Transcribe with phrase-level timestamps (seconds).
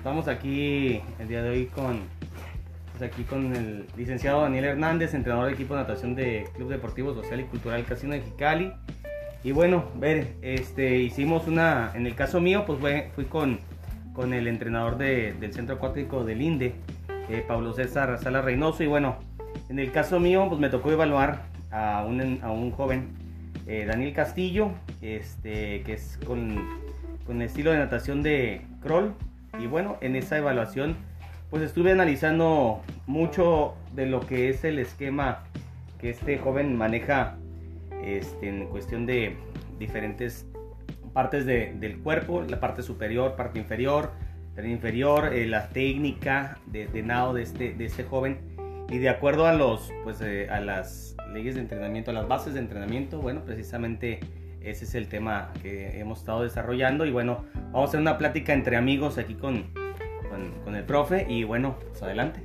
[0.00, 2.00] estamos aquí el día de hoy con,
[2.90, 7.12] pues aquí con el licenciado Daniel Hernández, entrenador del equipo de natación de Club Deportivo
[7.12, 8.72] Social y Cultural Casino de Jicali.
[9.44, 12.78] Y bueno, ver, este, hicimos una, en el caso mío, pues
[13.14, 13.60] fui con,
[14.14, 16.72] con el entrenador del centro acuático del INDE,
[17.28, 18.82] eh, Pablo César Sala Reynoso.
[18.82, 19.18] Y bueno,
[19.68, 23.10] en el caso mío, pues me tocó evaluar a un, a un joven,
[23.66, 24.70] eh, Daniel Castillo,
[25.02, 26.66] este, que es con,
[27.26, 29.14] con el estilo de natación de crawl.
[29.58, 30.96] Y bueno, en esa evaluación,
[31.50, 35.44] pues estuve analizando mucho de lo que es el esquema
[35.98, 37.36] que este joven maneja
[38.02, 39.36] este, en cuestión de
[39.78, 40.46] diferentes
[41.12, 44.12] partes del cuerpo, la parte superior, parte inferior,
[44.68, 48.38] inferior, eh, la técnica de, nado de este, de este joven.
[48.88, 52.54] Y de acuerdo a los pues eh, a las leyes de entrenamiento, a las bases
[52.54, 54.20] de entrenamiento, bueno, precisamente
[54.62, 58.52] ese es el tema que hemos estado desarrollando y bueno, vamos a hacer una plática
[58.52, 59.64] entre amigos aquí con,
[60.64, 62.42] con, el profe y bueno, pues adelante.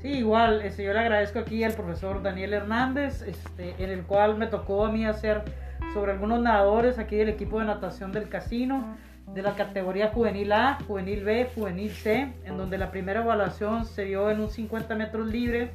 [0.00, 4.38] Sí, igual, este, yo le agradezco aquí al profesor Daniel Hernández, este, en el cual
[4.38, 5.42] me tocó a mí hacer
[5.92, 8.96] sobre algunos nadadores aquí del equipo de natación del casino,
[9.34, 14.04] de la categoría juvenil A, juvenil B, juvenil C, en donde la primera evaluación se
[14.04, 15.70] dio en un 50 metros libre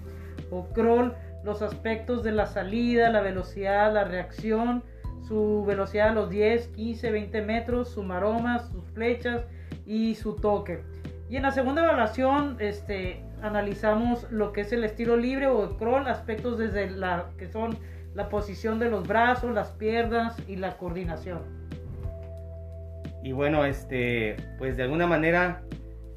[0.49, 4.83] o crawl, los aspectos de la salida, la velocidad, la reacción,
[5.27, 9.45] su velocidad a los 10, 15, 20 metros, su maromas, sus flechas
[9.85, 10.81] y su toque.
[11.29, 16.07] Y en la segunda evaluación este, analizamos lo que es el estilo libre o crawl,
[16.07, 17.77] aspectos desde la que son
[18.13, 21.41] la posición de los brazos, las piernas y la coordinación.
[23.23, 25.63] Y bueno, este, pues de alguna manera,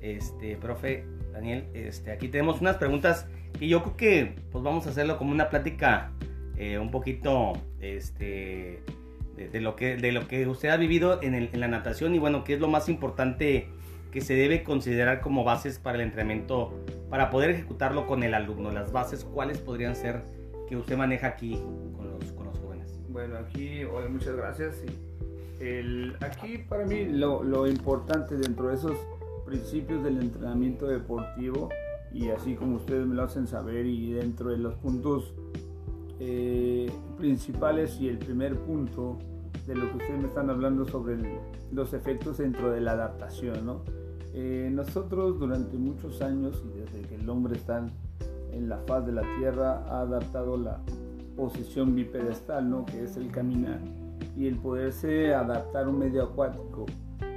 [0.01, 3.29] este, profe Daniel, este, aquí tenemos unas preguntas
[3.61, 6.13] y yo creo que pues vamos a hacerlo como una plática
[6.57, 7.53] eh, un poquito,
[7.95, 8.83] este,
[9.37, 12.19] de, lo que, de lo que usted ha vivido en, el, en la natación y
[12.19, 13.69] bueno, qué es lo más importante
[14.11, 16.73] que se debe considerar como bases para el entrenamiento,
[17.11, 20.23] para poder ejecutarlo con el alumno, las bases, cuáles podrían ser
[20.69, 21.61] que usted maneja aquí
[21.95, 22.99] con los, con los jóvenes.
[23.11, 24.83] Bueno, aquí, hola, muchas gracias.
[25.61, 28.97] El, aquí para mí lo, lo, importante dentro de esos
[29.45, 31.71] principios del entrenamiento deportivo
[32.13, 35.35] y así como ustedes me lo hacen saber y dentro de los puntos
[36.19, 39.19] eh, principales y el primer punto
[39.67, 41.19] de lo que ustedes me están hablando sobre
[41.73, 43.67] los efectos dentro de la adaptación.
[43.67, 43.81] ¿no?
[44.33, 47.87] Eh, nosotros durante muchos años y desde que el hombre está
[48.53, 50.81] en la faz de la tierra ha adaptado la
[51.37, 52.87] posición bipedestal, ¿no?
[52.87, 53.81] que es el caminar
[54.37, 56.87] y el poderse adaptar un medio acuático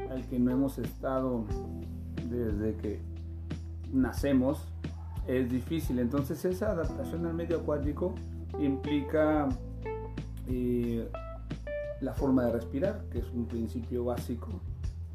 [0.10, 1.46] al que no hemos estado
[2.30, 3.00] desde que
[3.92, 4.66] nacemos
[5.28, 6.00] es difícil.
[6.00, 8.14] Entonces esa adaptación al medio acuático
[8.60, 9.50] implica
[10.48, 11.10] eh,
[12.02, 14.48] la forma de respirar, que es un principio básico,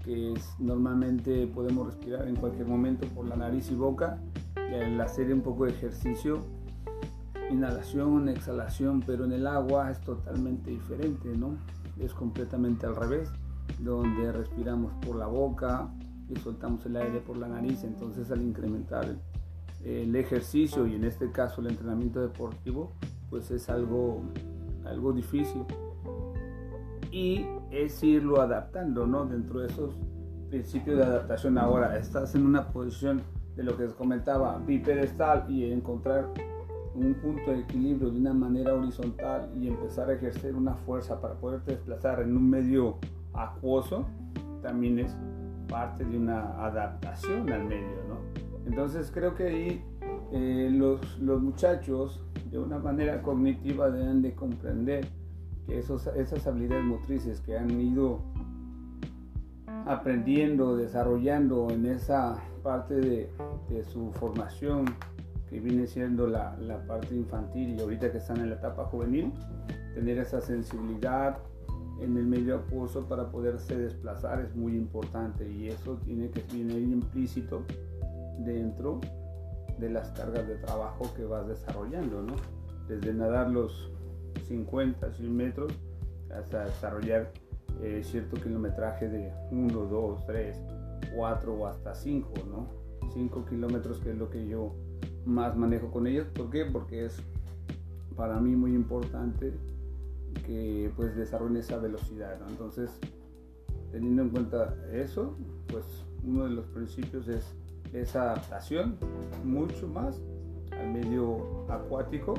[0.04, 4.18] que normalmente podemos respirar en cualquier momento por la nariz y boca,
[4.56, 6.40] y al hacer un poco de ejercicio
[7.50, 11.56] inhalación, exhalación, pero en el agua es totalmente diferente, ¿no?
[11.98, 13.30] Es completamente al revés,
[13.78, 15.88] donde respiramos por la boca
[16.28, 19.16] y soltamos el aire por la nariz, entonces al incrementar
[19.84, 22.92] el ejercicio y en este caso el entrenamiento deportivo,
[23.34, 24.22] pues es algo,
[24.84, 25.64] algo difícil.
[27.10, 29.26] Y es irlo adaptando, ¿no?
[29.26, 29.92] Dentro de esos
[30.50, 31.58] principios de adaptación.
[31.58, 33.22] Ahora, estás en una posición
[33.56, 36.28] de lo que les comentaba, bipedestal y encontrar
[36.94, 41.34] un punto de equilibrio de una manera horizontal y empezar a ejercer una fuerza para
[41.34, 42.98] poderte desplazar en un medio
[43.32, 44.06] acuoso,
[44.62, 45.16] también es
[45.68, 48.18] parte de una adaptación al medio, ¿no?
[48.64, 49.84] Entonces creo que ahí
[50.36, 55.06] eh, los, los, muchachos de una manera cognitiva deben de comprender
[55.64, 58.18] que esos, esas habilidades motrices que han ido
[59.86, 63.30] aprendiendo, desarrollando en esa parte de,
[63.84, 64.86] su formación
[65.48, 69.32] que viene siendo la, la, parte infantil y ahorita que están en la etapa juvenil,
[69.94, 71.38] tener esa sensibilidad
[72.00, 76.82] en el medio acuoso para poderse desplazar es muy importante y eso tiene que tener
[76.82, 77.62] implícito
[78.40, 79.00] dentro
[79.78, 82.34] de las cargas de trabajo que vas desarrollando, ¿no?
[82.88, 83.90] Desde nadar los
[84.46, 85.72] 50, 100 metros
[86.30, 87.32] hasta desarrollar
[87.82, 90.56] eh, cierto kilometraje de 1, 2, 3,
[91.14, 92.68] 4 o hasta 5, ¿no?
[93.12, 94.74] 5 kilómetros que es lo que yo
[95.24, 96.26] más manejo con ellos.
[96.28, 96.64] ¿Por qué?
[96.64, 97.16] Porque es
[98.16, 99.52] para mí muy importante
[100.46, 102.38] que pues desarrollen esa velocidad.
[102.48, 102.90] Entonces,
[103.90, 105.36] teniendo en cuenta eso,
[105.68, 105.84] pues
[106.24, 107.54] uno de los principios es
[107.94, 108.98] esa adaptación
[109.44, 110.20] mucho más
[110.72, 112.34] al medio acuático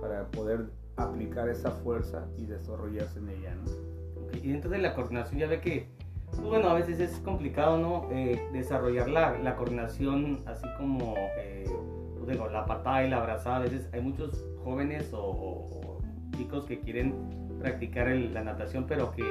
[0.00, 0.66] para poder
[0.96, 3.56] aplicar esa fuerza y desarrollarse en ella.
[4.42, 5.86] Y dentro de la coordinación ya ve que
[6.30, 8.08] Pues bueno, a veces es complicado, ¿no?
[8.12, 11.64] Eh, desarrollar la, la, coordinación, así como, eh,
[12.18, 13.56] pues digo, la patada y la abrazada.
[13.56, 16.02] A veces hay muchos jóvenes o, o
[16.36, 17.14] chicos que quieren
[17.58, 19.24] practicar el, la natación, pero que,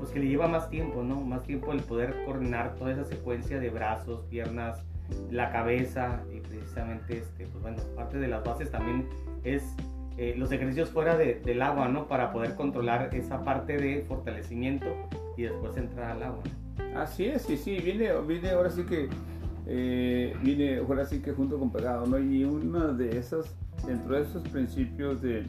[0.00, 1.20] pues que le lleva más tiempo, ¿no?
[1.20, 4.82] Más tiempo el poder coordinar toda esa secuencia de brazos, piernas,
[5.30, 9.06] la cabeza y precisamente, este, pues bueno, parte de las bases también
[9.44, 9.62] es
[10.16, 12.08] eh, los ejercicios fuera de, del agua, ¿no?
[12.08, 14.86] Para poder controlar esa parte de fortalecimiento
[15.36, 16.42] y después entrar al agua.
[16.96, 19.08] Así es, sí, sí, viene, viene ahora sí que,
[19.66, 22.18] eh, viene ahora sí que junto con pegado, ¿no?
[22.18, 23.54] Y uno de esos,
[23.86, 25.44] dentro de esos principios de,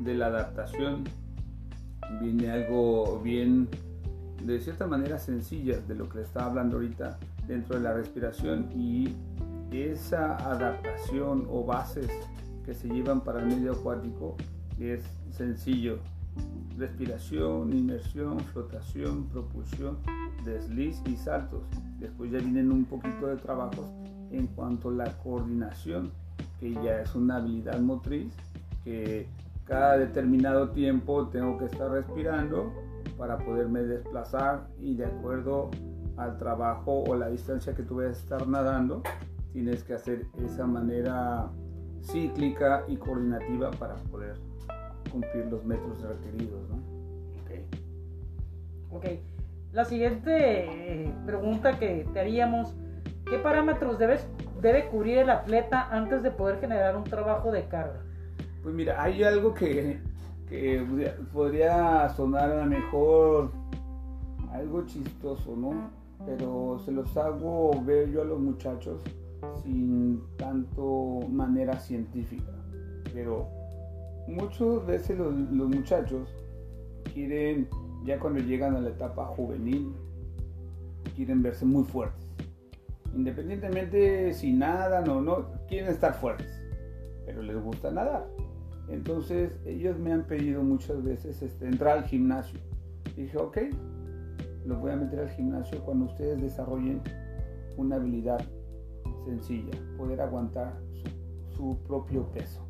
[0.00, 1.04] de la adaptación,
[2.20, 3.68] viene algo bien,
[4.44, 8.70] de cierta manera sencilla de lo que le estaba hablando ahorita dentro de la respiración
[8.74, 9.14] y
[9.70, 12.08] esa adaptación o bases
[12.64, 14.36] que se llevan para el medio acuático
[14.78, 15.98] es sencillo.
[16.76, 19.98] Respiración, inmersión, flotación, propulsión,
[20.44, 21.62] desliz y saltos.
[21.98, 23.86] Después ya vienen un poquito de trabajos
[24.30, 26.10] en cuanto a la coordinación,
[26.58, 28.32] que ya es una habilidad motriz
[28.82, 29.28] que
[29.64, 32.72] cada determinado tiempo tengo que estar respirando
[33.16, 35.70] para poderme desplazar y de acuerdo
[36.16, 39.02] al trabajo o la distancia que tú vayas a estar nadando,
[39.52, 41.48] tienes que hacer esa manera
[42.02, 44.36] cíclica y coordinativa para poder
[45.10, 46.60] cumplir los metros requeridos.
[46.68, 46.94] ¿no?
[48.96, 49.06] Ok.
[49.72, 52.74] La siguiente eh, pregunta que te haríamos,
[53.28, 58.00] ¿qué parámetros debe cubrir el atleta antes de poder generar un trabajo de carga?
[58.64, 59.98] Pues mira, hay algo que,
[61.34, 63.52] podría sonar a lo mejor
[64.52, 65.90] algo chistoso, ¿no?
[66.24, 69.02] Pero se los hago ver yo a los muchachos
[69.62, 72.52] sin tanto manera científica.
[73.12, 73.48] Pero
[74.28, 76.26] muchas veces los, los muchachos
[77.12, 77.68] quieren,
[78.06, 79.94] ya cuando llegan a la etapa juvenil,
[81.14, 82.24] quieren verse muy fuertes.
[83.14, 86.48] Independientemente si nadan o no, quieren estar fuertes,
[87.26, 88.26] pero les gusta nadar.
[88.88, 92.60] Entonces ellos me han pedido muchas veces este, entrar al gimnasio.
[93.16, 93.58] dije, ok,
[94.66, 97.00] los voy a meter al gimnasio cuando ustedes desarrollen
[97.76, 98.44] una habilidad
[99.24, 100.74] sencilla, poder aguantar
[101.56, 102.60] su, propio peso.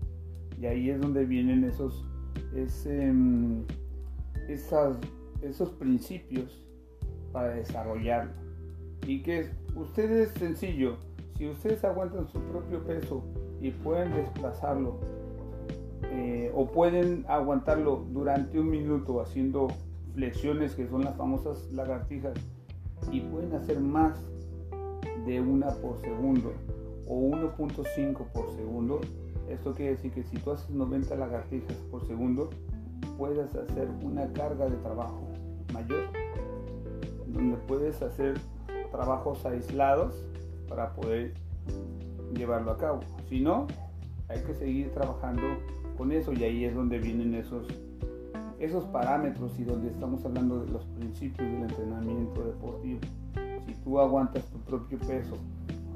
[0.60, 2.06] Y ahí es donde vienen esos,
[2.52, 3.60] mm,
[4.48, 4.96] esas,
[5.42, 6.64] esos principios
[7.32, 8.32] para desarrollarlo.
[9.06, 10.96] Y que ustedes sencillo,
[11.36, 13.24] si ustedes aguantan su propio peso
[13.60, 15.00] y pueden desplazarlo
[16.12, 19.68] eh, o pueden aguantarlo durante un minuto haciendo
[20.14, 22.34] flexiones que son las famosas lagartijas
[23.10, 24.18] y pueden hacer más
[25.26, 26.52] de una por segundo
[27.06, 29.00] o 1.5 por segundo.
[29.48, 32.50] Esto quiere decir que si tú haces 90 lagartijas por segundo,
[33.18, 35.28] puedes hacer una carga de trabajo
[35.72, 36.04] mayor,
[37.26, 38.38] donde puedes hacer
[38.90, 40.24] trabajos aislados
[40.68, 41.34] para poder
[42.34, 43.00] llevarlo a cabo.
[43.28, 43.66] Si no,
[44.28, 45.42] hay que seguir trabajando
[45.96, 47.66] con eso y ahí es donde vienen esos,
[48.58, 53.00] esos parámetros y donde estamos hablando de los principios del entrenamiento deportivo.
[53.66, 55.36] Si tú aguantas tu propio peso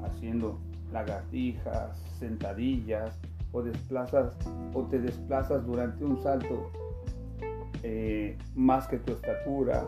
[0.03, 0.57] haciendo
[0.91, 3.19] lagartijas, sentadillas
[3.51, 4.33] o desplazas
[4.73, 6.69] o te desplazas durante un salto
[7.83, 9.85] eh, más que tu estatura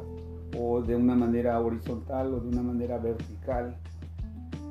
[0.57, 3.75] o de una manera horizontal o de una manera vertical,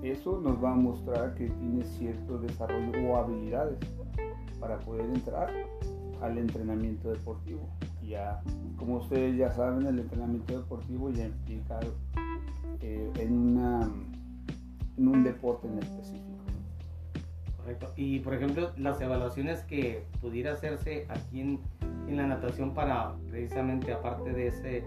[0.03, 3.79] eso nos va a mostrar que tienes cierto desarrollo o habilidades
[4.61, 5.51] para poder entrar
[6.21, 7.69] al entrenamiento deportivo.
[8.07, 8.43] Ya,
[8.77, 11.81] como ustedes ya saben, el entrenamiento deportivo ya implica
[12.81, 13.91] eh, en, una,
[14.97, 16.27] en un deporte en específico.
[17.57, 17.93] Correcto.
[17.97, 21.61] Y por ejemplo, las evaluaciones que pudiera hacerse aquí en,
[22.09, 24.85] en la natación para precisamente aparte de ese,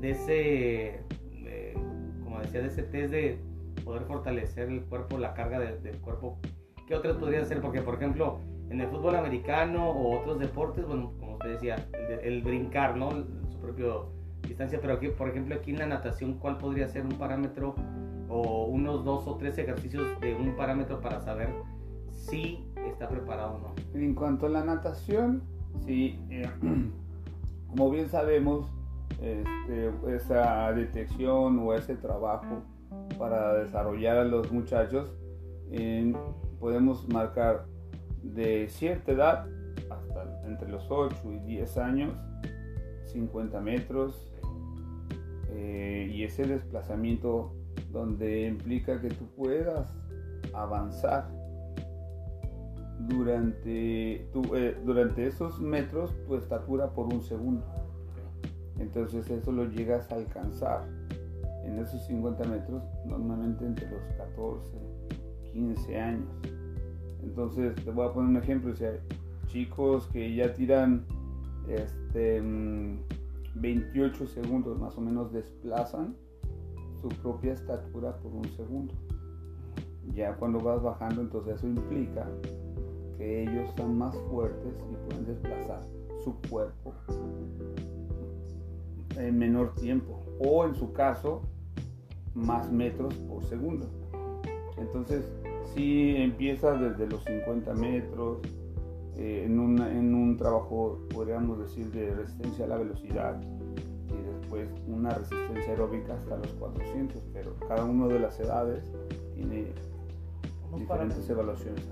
[0.00, 1.00] de ese,
[1.44, 1.74] eh,
[2.22, 3.38] como decía, de ese test de
[3.84, 6.38] poder fortalecer el cuerpo, la carga del cuerpo,
[6.86, 7.60] ¿qué otras podría hacer?
[7.60, 8.38] Porque por ejemplo,
[8.72, 11.76] en el fútbol americano o otros deportes, bueno, como usted decía,
[12.22, 13.10] el, brincar, ¿no?
[13.50, 14.06] Su propio
[14.40, 17.74] distancia, pero aquí, por ejemplo, aquí en la natación, ¿cuál podría ser un parámetro
[18.30, 21.50] o unos dos o tres ejercicios de un parámetro para saber
[22.10, 23.74] si está preparado o no?
[23.94, 25.42] En cuanto a la natación,
[25.84, 26.48] sí, eh,
[27.68, 28.72] como bien sabemos,
[29.20, 32.62] este, esa detección o ese trabajo
[33.18, 35.12] para desarrollar a los muchachos,
[36.58, 37.66] podemos marcar
[38.22, 39.46] de cierta edad,
[39.90, 42.14] hasta entre los 8 y 10 años,
[43.06, 44.32] 50 metros,
[45.50, 47.52] eh, y ese desplazamiento
[47.90, 49.94] donde implica que tú puedas
[50.54, 51.28] avanzar
[53.00, 57.64] durante, eh, durante esos metros tu estatura por un segundo.
[58.78, 60.84] Entonces eso lo llegas a alcanzar
[61.64, 64.76] en esos 50 metros, normalmente entre los 14,
[65.52, 66.61] 15 años.
[67.22, 68.98] Entonces, te voy a poner un ejemplo, si hay
[69.46, 71.04] chicos que ya tiran
[71.68, 72.42] este,
[73.54, 76.16] 28 mm, segundos más o menos desplazan
[77.00, 78.94] su propia estatura por un segundo.
[80.14, 82.26] Ya cuando vas bajando, entonces eso implica
[83.18, 85.80] que ellos son más fuertes y pueden desplazar
[86.24, 86.94] su cuerpo
[89.16, 91.42] en menor tiempo o en su caso
[92.34, 93.86] más metros por segundo.
[94.78, 95.30] Entonces,
[95.74, 98.38] si empiezas desde los 50 metros,
[99.16, 105.10] eh, en, en, un trabajo, podríamos decir, de resistencia a la velocidad y después una
[105.10, 108.82] resistencia aeróbica hasta los 400, pero cada una de las edades
[109.34, 109.66] tiene
[110.74, 111.84] diferentes evaluaciones.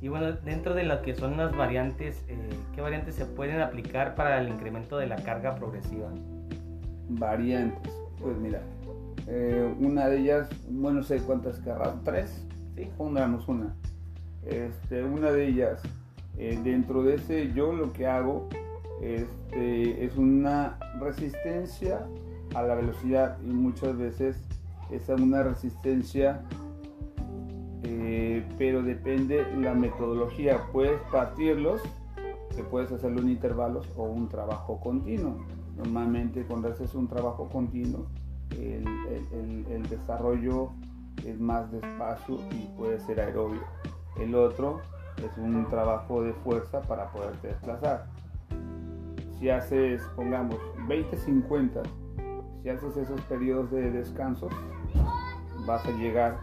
[0.00, 2.36] Y bueno, dentro de lo que son las variantes, eh,
[2.74, 6.10] ¿qué variantes se pueden aplicar para el incremento de la carga progresiva?
[7.08, 8.60] Variantes, pues mira,
[9.26, 12.88] eh, una de ellas, bueno, no sé cuántas querrás, tres, sí.
[12.96, 13.74] pongamos una.
[14.44, 15.82] Este, una de ellas,
[16.38, 18.48] eh, dentro de ese yo lo que hago
[19.00, 22.06] este, es una resistencia
[22.54, 24.40] a la velocidad y muchas veces
[24.90, 26.42] es una resistencia
[27.88, 30.66] eh, pero depende la metodología.
[30.72, 31.80] Puedes partirlos,
[32.54, 35.36] que puedes hacerlo en intervalos o un trabajo continuo.
[35.76, 38.06] Normalmente cuando haces un trabajo continuo,
[38.50, 40.70] el, desarrollo
[41.24, 43.62] es más despacio y puede ser aerobio.
[44.18, 44.80] El otro
[45.18, 48.06] es un trabajo de fuerza para poderte desplazar.
[49.38, 50.56] Si haces, pongamos,
[50.88, 51.82] 20-50,
[52.62, 54.48] si haces esos periodos de descanso,
[55.66, 56.38] vas a llegar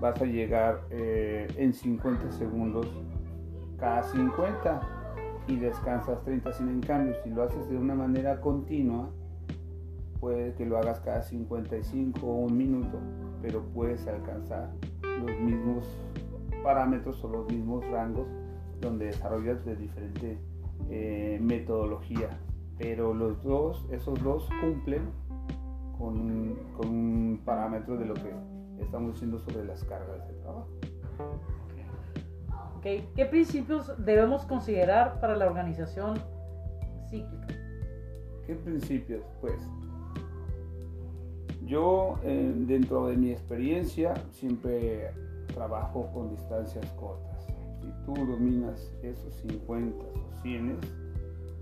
[0.00, 2.86] vas a llegar eh, en 50 segundos
[3.78, 4.80] cada 50
[5.46, 9.08] y descansas 30 sin en cambio si lo haces de una manera continua
[10.24, 12.98] puede que lo hagas cada 55 o un minuto
[13.42, 14.70] pero puedes alcanzar
[15.02, 15.84] los mismos
[16.62, 18.26] parámetros o los mismos rangos
[18.80, 20.38] donde desarrollas de diferente
[20.88, 22.30] eh, metodología
[22.78, 25.02] pero los dos esos dos cumplen
[25.98, 28.32] con, con un parámetro de lo que
[28.80, 30.68] estamos diciendo sobre las cargas de trabajo.
[32.78, 33.10] Okay.
[33.14, 36.18] ¿Qué principios debemos considerar para la organización
[37.10, 37.46] cíclica?
[38.46, 39.22] ¿Qué principios?
[39.40, 39.54] Pues
[41.66, 45.10] yo eh, dentro de mi experiencia siempre
[45.54, 47.46] trabajo con distancias cortas.
[47.80, 50.78] Si tú dominas esos 50 o 100,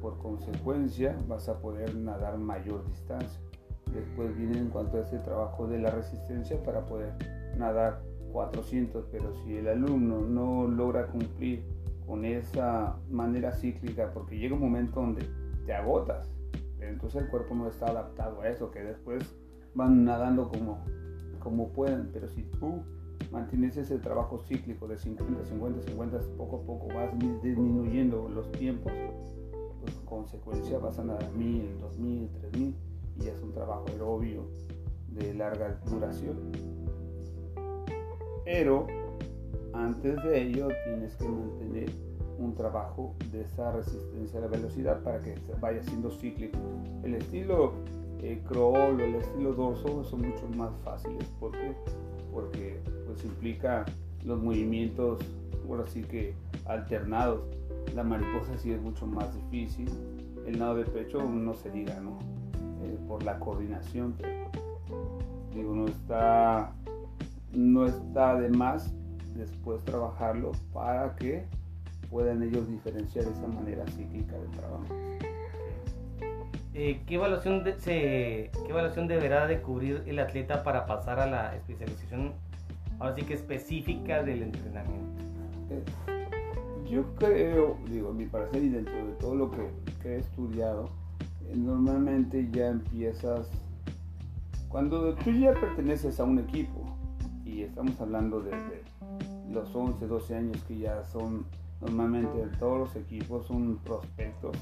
[0.01, 3.41] por consecuencia vas a poder nadar mayor distancia.
[3.93, 7.13] Después viene en cuanto a ese trabajo de la resistencia para poder
[7.57, 11.65] nadar 400, pero si el alumno no logra cumplir
[12.07, 15.29] con esa manera cíclica, porque llega un momento donde
[15.67, 16.29] te agotas,
[16.81, 19.37] entonces el cuerpo no está adaptado a eso, que después
[19.75, 20.79] van nadando como,
[21.38, 22.83] como pueden, pero si tú
[23.31, 27.11] mantienes ese trabajo cíclico de 50, 50, 50, poco a poco vas
[27.43, 28.93] disminuyendo los tiempos,
[29.81, 32.76] pues consecuencia vas a nadar 1000, 2000, 3000
[33.21, 34.47] y es un trabajo aerobio
[35.09, 36.37] de larga duración.
[38.45, 38.87] Pero
[39.73, 41.91] antes de ello tienes que mantener
[42.38, 46.59] un trabajo de esa resistencia a la velocidad para que vaya siendo cíclico.
[47.05, 47.73] El estilo
[48.23, 51.75] eh, crawl o el estilo dorso son mucho más fáciles porque,
[52.33, 53.85] porque pues implica
[54.25, 55.21] los movimientos,
[55.69, 56.35] ahora sí que
[56.67, 57.41] alternados.
[57.95, 59.88] La mariposa sí es mucho más difícil.
[60.47, 62.19] El nado de pecho no se diga, ¿no?
[62.85, 64.14] Eh, por la coordinación,
[65.55, 66.73] digo, no está,
[67.52, 68.93] no está de más
[69.35, 71.45] después trabajarlo para que
[72.11, 74.85] puedan ellos diferenciar esa manera cíclica de trabajo.
[76.75, 81.55] Eh, ¿qué, evaluación se, ¿Qué evaluación deberá de cubrir el atleta para pasar a la
[81.55, 82.33] especialización,
[82.99, 85.23] ahora sí que específica del entrenamiento?
[85.69, 85.85] Eh,
[86.91, 89.69] yo creo, digo, a mi parecer y dentro de todo lo que,
[90.05, 90.88] he estudiado,
[91.55, 93.50] normalmente ya empiezas,
[94.69, 96.97] cuando tú ya perteneces a un equipo,
[97.45, 98.83] y estamos hablando desde
[99.50, 101.45] los 11, 12 años que ya son
[101.83, 104.52] normalmente todos los equipos un prospecto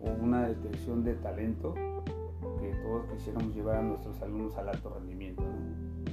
[0.00, 1.74] o una detección de talento
[2.60, 5.42] que todos quisiéramos llevar a nuestros alumnos al alto rendimiento.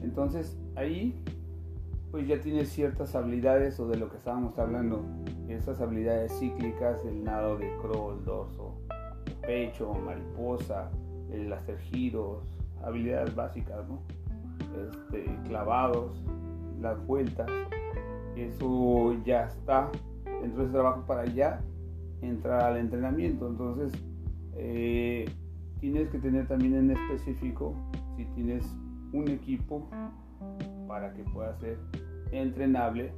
[0.01, 1.21] Entonces ahí
[2.11, 5.03] pues ya tienes ciertas habilidades o de lo que estábamos hablando,
[5.49, 8.73] esas habilidades cíclicas, el nado de crawl, dorso,
[9.41, 10.89] pecho, mariposa,
[11.29, 12.41] el hacer giros,
[12.83, 13.85] habilidades básicas.
[14.87, 16.23] Este, clavados,
[16.81, 17.49] las vueltas,
[18.35, 19.89] eso ya está
[20.41, 21.61] dentro de ese trabajo para ya
[22.25, 23.47] entrar al entrenamiento.
[23.47, 23.91] Entonces,
[24.55, 25.25] eh,
[25.79, 27.75] tienes que tener también en específico
[28.15, 28.65] si tienes
[29.13, 29.89] un equipo
[30.87, 31.77] para que pueda ser
[32.31, 33.11] entrenable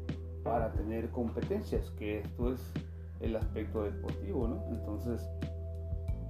[0.43, 2.73] para tener competencias, que esto es
[3.19, 4.63] el aspecto deportivo, ¿no?
[4.69, 5.27] Entonces,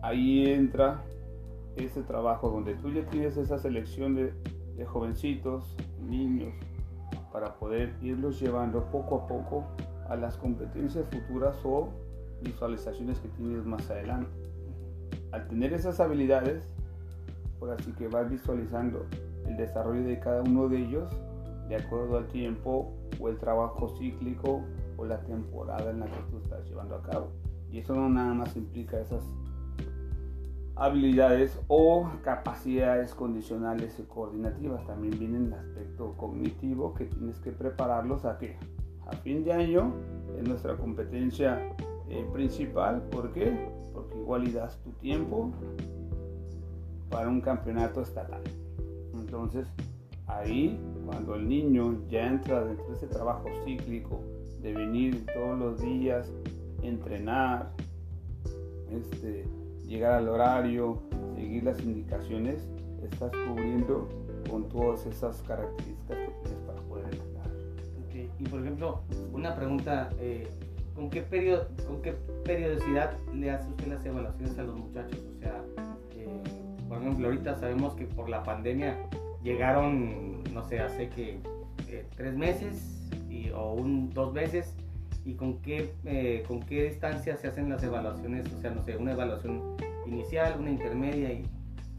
[0.02, 1.04] ahí entra
[1.76, 4.34] ese trabajo donde tú ya tienes esa selección de,
[4.76, 5.76] de jovencitos,
[6.08, 6.54] niños,
[7.32, 9.66] para poder irlos llevando poco a poco
[10.10, 11.90] a las competencias futuras o
[12.41, 14.32] visualizaciones que tienes más adelante.
[15.32, 16.67] Al tener esas habilidades,
[17.60, 19.06] por así que vas visualizando
[19.46, 21.12] el desarrollo de cada uno de ellos
[21.70, 24.63] de acuerdo al tiempo o el trabajo cíclico
[24.96, 27.32] o la temporada en la que tú estás llevando a cabo.
[27.72, 29.24] Y eso no nada más implica esas
[30.75, 34.86] habilidades o capacidades condicionales y coordinativas.
[34.86, 38.58] También viene el aspecto cognitivo que tienes que prepararlos a que
[39.08, 39.94] a fin de año
[40.38, 41.75] es nuestra competencia
[42.10, 43.02] eh, principal.
[43.10, 43.70] ¿Por qué?
[43.94, 45.52] Porque igual y das tu tiempo
[47.10, 48.42] para un campeonato estatal.
[49.14, 49.68] Entonces,
[50.28, 54.22] ahí, cuando el niño ya entra dentro de ese trabajo cíclico
[54.62, 56.32] de venir todos los días,
[56.82, 57.72] entrenar,
[58.92, 59.46] este,
[59.86, 61.00] llegar al horario,
[61.36, 62.68] seguir las indicaciones,
[63.04, 64.08] estás cubriendo
[64.50, 67.28] con todas esas características que tienes para poder entrenar.
[68.40, 70.48] Y por ejemplo, una pregunta, eh,
[70.98, 72.13] ¿con, qué periodo, ¿con qué
[72.44, 75.24] periodicidad le hace usted las evaluaciones a los muchachos?
[75.36, 75.63] O sea,
[76.16, 76.27] eh,
[76.89, 78.98] por ejemplo, ahorita sabemos que por la pandemia
[79.44, 81.39] llegaron, no sé, hace que
[81.88, 84.75] eh, tres meses y, o un, dos meses.
[85.24, 88.96] Y con qué, eh, con qué distancia se hacen las evaluaciones, o sea, no sé,
[88.96, 89.75] una evaluación
[90.06, 91.42] inicial, una intermedia y...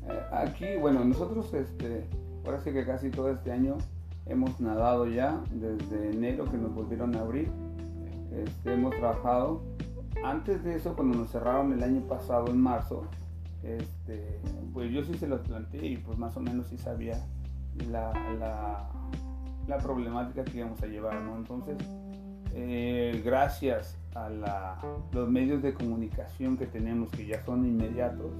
[0.08, 2.06] Eh, aquí, bueno, nosotros, este,
[2.46, 3.76] ahora sí que casi todo este año
[4.24, 7.50] hemos nadado ya, desde enero que nos volvieron a abrir,
[8.32, 9.62] este, hemos trabajado.
[10.24, 13.04] Antes de eso, cuando nos cerraron el año pasado, en marzo,
[13.62, 14.40] este,
[14.72, 17.24] pues yo sí se los planteé y pues más o menos sí sabía
[17.90, 18.88] la, la,
[19.66, 21.36] la problemática que íbamos a llevar, ¿no?
[21.36, 21.76] Entonces,
[22.54, 24.30] eh, gracias a
[25.12, 28.32] los medios de comunicación que tenemos, que ya son inmediatos,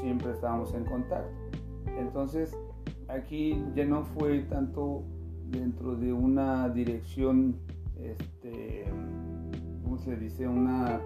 [0.00, 1.30] siempre estábamos en contacto.
[1.98, 2.56] Entonces,
[3.08, 5.04] aquí ya no fue tanto
[5.46, 7.56] dentro de una dirección,
[8.02, 8.84] este,
[9.82, 10.46] ¿cómo se dice?
[10.46, 11.00] Una,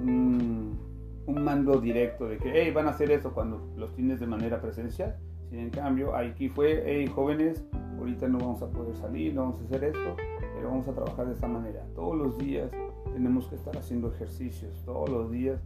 [0.00, 0.78] un,
[1.26, 5.16] mando directo de que, hey, van a hacer eso cuando los tienes de manera presencial.
[5.50, 7.64] Sin en cambio, aquí fue, hey, jóvenes,
[7.98, 10.16] ahorita no vamos a poder salir, no vamos a hacer esto,
[10.54, 11.86] pero vamos a trabajar de esta manera.
[11.94, 12.70] Todos los días
[13.12, 15.60] tenemos que estar haciendo ejercicios, todos los días.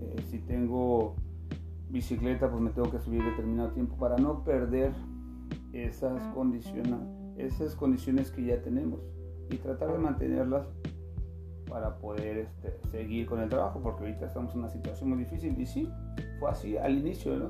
[0.00, 1.16] Eh, si tengo
[1.88, 4.92] bicicleta, pues me tengo que subir determinado tiempo para no perder
[5.72, 6.98] esas, condiciona,
[7.36, 9.00] esas condiciones que ya tenemos
[9.50, 10.66] y tratar de mantenerlas
[11.68, 15.58] para poder este, seguir con el trabajo, porque ahorita estamos en una situación muy difícil.
[15.60, 15.90] Y sí,
[16.38, 17.48] fue así al inicio, ¿no?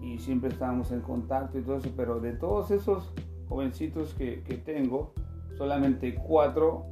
[0.00, 3.12] Y siempre estábamos en contacto y todo eso, pero de todos esos
[3.48, 5.12] jovencitos que, que tengo,
[5.56, 6.86] solamente cuatro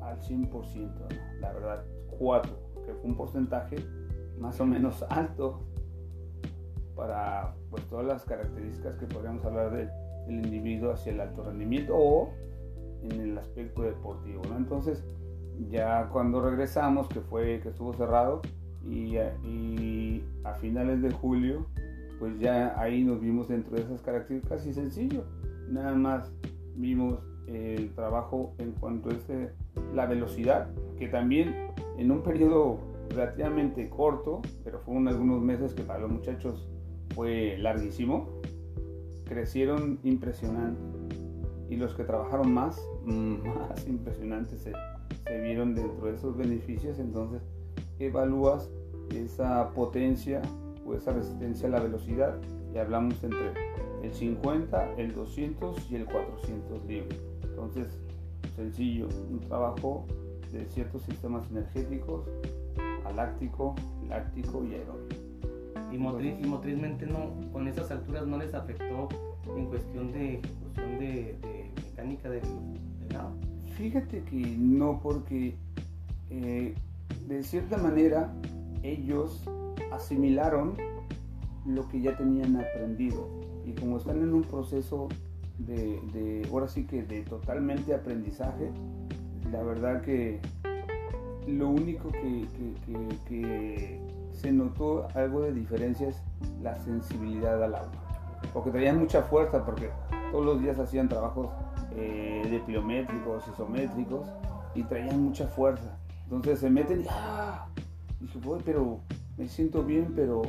[0.00, 1.40] al 100%, ¿no?
[1.40, 1.84] la verdad,
[2.18, 2.52] cuatro,
[2.86, 3.76] que fue un porcentaje
[4.38, 5.64] más o menos alto
[6.94, 9.90] para pues, todas las características que podríamos hablar del,
[10.28, 12.30] individuo hacia el alto rendimiento o
[13.02, 14.42] en el aspecto deportivo.
[14.48, 14.56] ¿no?
[14.56, 15.04] Entonces,
[15.70, 18.42] ya cuando regresamos, que fue que estuvo cerrado,
[18.84, 19.16] y,
[20.44, 21.66] a finales de julio,
[22.18, 25.24] pues ya ahí nos vimos dentro de esas características y sencillo,
[25.68, 26.32] nada más
[26.74, 29.14] vimos el trabajo en cuanto a
[29.94, 32.78] la velocidad, que también en un periodo
[33.10, 36.68] relativamente corto, pero fueron algunos meses que para los muchachos
[37.14, 38.28] fue larguísimo,
[39.24, 40.91] crecieron impresionante.
[41.72, 44.74] Y los que trabajaron más, más impresionantes se,
[45.40, 47.40] vieron dentro de esos beneficios, entonces
[47.98, 48.70] evalúas
[49.16, 50.42] esa potencia
[50.86, 52.38] o esa resistencia a la velocidad
[52.74, 53.54] y hablamos entre
[54.02, 57.18] el 50, el 200 y el 400 libres.
[57.42, 57.98] Entonces,
[58.54, 60.04] sencillo, un trabajo
[60.52, 62.28] de ciertos sistemas energéticos,
[63.06, 63.74] aláctico,
[64.10, 65.16] láctico y aeróbico.
[65.90, 69.08] Y, motriz, y motrizmente no, con esas alturas no les afectó
[69.56, 70.42] en cuestión de
[70.98, 71.61] de, de
[72.02, 72.42] mecánica del,
[73.08, 73.18] del.
[73.76, 75.54] Fíjate que no, porque
[76.30, 76.74] eh,
[77.26, 78.32] de cierta manera
[78.82, 79.42] ellos
[79.92, 80.74] asimilaron
[81.66, 83.28] lo que ya tenían aprendido
[83.64, 85.08] y como están en un proceso
[85.58, 88.70] de, de, ahora sí que de totalmente aprendizaje,
[89.50, 90.40] la verdad que
[91.46, 92.46] lo único que,
[93.28, 94.00] que
[94.32, 96.20] se notó algo de diferencia es
[96.62, 97.92] la sensibilidad al agua,
[98.52, 99.90] porque traían mucha fuerza, porque
[100.32, 101.48] todos los días hacían trabajos
[101.96, 104.26] eh, de pliométricos, isométricos,
[104.74, 105.98] y traían mucha fuerza.
[106.24, 107.66] Entonces se meten y ¡ah!
[108.20, 109.00] dije, pero
[109.36, 110.42] me siento bien, pero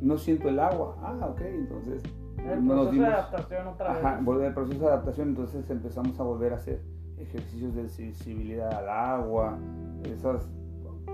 [0.00, 0.96] no siento el agua.
[1.02, 2.02] Ah, ok, entonces...
[2.38, 4.04] El proceso de adaptación otra vez.
[4.04, 6.80] Ajá, el proceso de adaptación, entonces empezamos a volver a hacer
[7.18, 9.58] ejercicios de sensibilidad al agua,
[10.04, 10.46] esas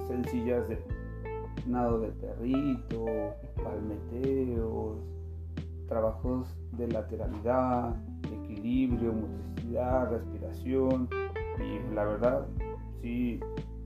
[0.09, 0.79] sencillas de
[1.67, 3.05] nado de perrito,
[3.63, 4.99] palmeteos,
[5.89, 7.95] trabajos de lateralidad,
[8.63, 11.09] equilibrio, motricidad, respiración.
[11.59, 12.47] Y la verdad
[13.01, 13.41] sí,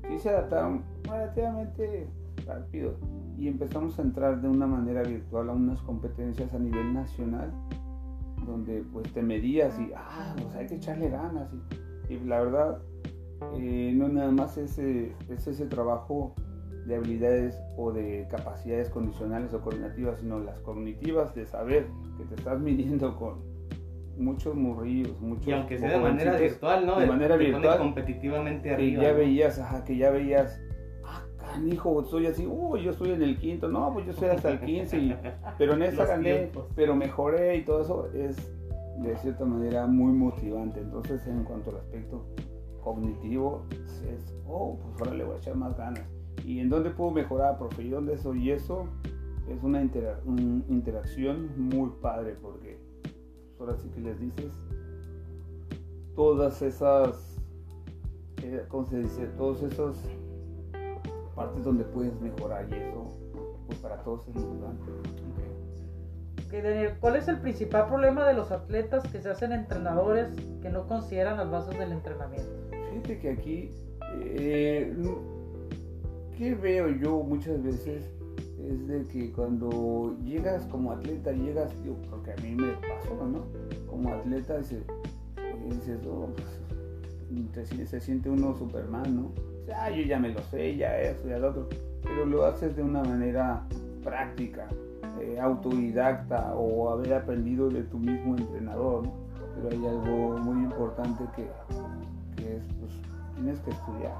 [0.09, 2.07] sí se adaptaron relativamente
[2.47, 2.97] rápido.
[3.39, 7.53] Y empezamos a entrar de una manera virtual a unas competencias a nivel nacional
[8.47, 11.51] donde pues te medías y ah pues hay que echarle ganas.
[12.09, 12.79] Y, la verdad
[13.59, 16.35] eh, no nada más ese, es ese trabajo
[16.87, 22.37] de habilidades o de capacidades condicionales o coordinativas, sino las cognitivas de saber que te
[22.37, 23.56] estás midiendo con
[24.17, 25.47] muchos murrillos, muchos...
[25.47, 26.99] Y aunque sea de manera virtual, ¿no?
[26.99, 27.79] De manera virtual.
[27.79, 29.03] competitivamente que arriba.
[29.03, 30.61] ya veías, ajá, que ya veías,
[31.05, 34.51] ah, canijo, estoy así, uy, yo estoy en el quinto, no, pues yo estoy hasta
[34.51, 35.17] el 15, y,
[35.59, 38.37] pero en esta Los gané, pero mejoré y todo eso es
[38.99, 40.81] de cierta manera muy motivante.
[40.81, 42.25] Entonces, en cuanto al aspecto
[42.83, 46.05] cognitivo, es, oh, pues ahora le voy a echar más ganas.
[46.45, 47.83] ¿Y en dónde puedo mejorar, profe?
[47.83, 48.45] ¿Y dónde soy?
[48.45, 48.87] Y eso
[49.51, 52.66] es una intera- un- interacción muy padre porque
[53.57, 54.53] pues, ahora sí que les dices
[56.15, 57.39] todas esas,
[58.43, 59.27] eh, ¿cómo se dice?
[59.37, 59.99] Todos esos
[61.35, 63.15] partes donde puedes mejorar y eso,
[63.67, 64.83] pues para todos es motivante.
[66.47, 70.29] Ok, Daniel, ¿cuál es el principal problema de los atletas que se hacen entrenadores
[70.63, 72.49] que no consideran las bases del entrenamiento?
[72.71, 73.71] Fíjate que aquí,
[74.21, 74.97] eh,
[76.39, 78.16] ¿qué veo yo muchas veces?
[78.67, 83.45] Es de que cuando llegas como atleta, llegas, digo, porque a mí me pasó, ¿no?
[83.89, 84.83] Como atleta, dices,
[85.37, 86.29] eh, dices, oh,
[87.53, 89.31] pues, se siente uno Superman, ¿no?
[89.61, 91.69] Dice, Ah, yo ya me lo sé, ya eso, ya lo otro.
[92.03, 93.65] Pero lo haces de una manera
[94.03, 94.67] práctica,
[95.21, 99.13] eh, autodidacta o haber aprendido de tu mismo entrenador, ¿no?
[99.55, 101.49] Pero hay algo muy importante que,
[102.37, 102.93] que es, pues,
[103.37, 104.15] tienes que estudiar.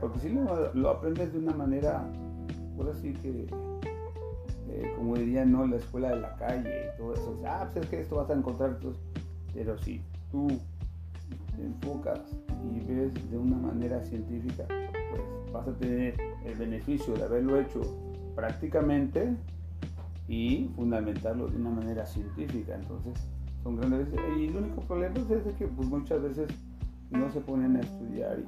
[0.00, 2.04] Porque si lo, lo aprendes de una manera,
[2.76, 3.46] por así que,
[4.68, 5.66] eh, como dirían, ¿no?
[5.66, 7.40] La escuela de la calle y todo eso.
[7.46, 8.78] Ah, pues es que esto vas a encontrar.
[8.78, 9.00] tus-".
[9.52, 10.48] Pero si tú
[11.56, 12.20] te enfocas
[12.72, 17.80] y ves de una manera científica, pues vas a tener el beneficio de haberlo hecho
[18.34, 19.36] prácticamente
[20.28, 22.74] y fundamentarlo de una manera científica.
[22.74, 23.14] Entonces,
[23.62, 24.08] son grandes.
[24.36, 26.48] Y el único problema es que pues, muchas veces
[27.10, 28.38] no se ponen a estudiar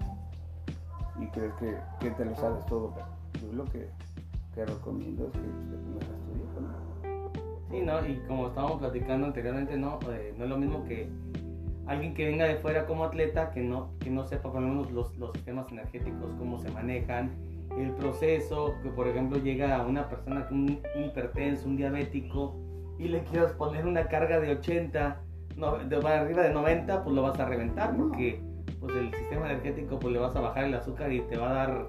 [1.20, 2.92] y, crees que, que te lo sabes todo.
[3.40, 3.88] Yo lo que,
[4.56, 6.48] que recomiendo es que te pongas a estudiar.
[6.62, 7.70] ¿no?
[7.70, 8.06] Sí, ¿no?
[8.08, 9.98] Y como estábamos platicando anteriormente, ¿no?
[10.10, 11.10] Eh, no es lo mismo que
[11.86, 14.90] alguien que venga de fuera como atleta, que no, que no sepa por lo menos
[14.92, 17.32] los, los sistemas energéticos, cómo se manejan,
[17.78, 22.56] el proceso, que por ejemplo llega una persona con un, hipertenso, un diabético,
[22.98, 25.20] y le quieras poner una carga de 80,
[25.56, 28.40] no, de arriba de 90, pues lo vas a reventar, porque
[28.80, 31.54] pues el sistema energético, pues le vas a bajar el azúcar y te va a
[31.54, 31.88] dar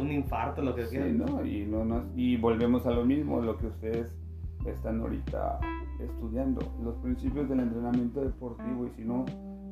[0.00, 1.06] un infarto, lo que Sí, sea.
[1.06, 1.44] ¿no?
[1.44, 4.12] Y, no, no- y volvemos a lo mismo, lo que ustedes
[4.66, 5.58] están ahorita
[6.00, 9.24] estudiando, los principios del entrenamiento deportivo y si no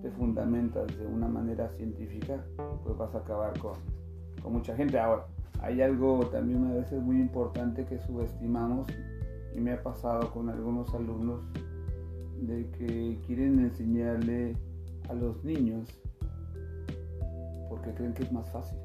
[0.03, 2.43] te fundamentas de una manera científica,
[2.85, 3.75] pues vas a acabar con,
[4.43, 4.99] con mucha gente.
[4.99, 5.27] Ahora,
[5.63, 8.89] hay algo también a veces muy importante que subestimamos
[9.55, 11.43] y me ha pasado con algunos alumnos
[12.43, 14.57] de que quieren enseñarle
[15.09, 15.87] a los niños
[17.69, 18.79] porque creen que es más fácil.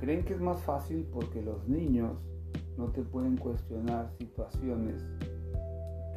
[0.00, 2.12] Creen que es más fácil porque los niños
[2.76, 5.02] no te pueden cuestionar situaciones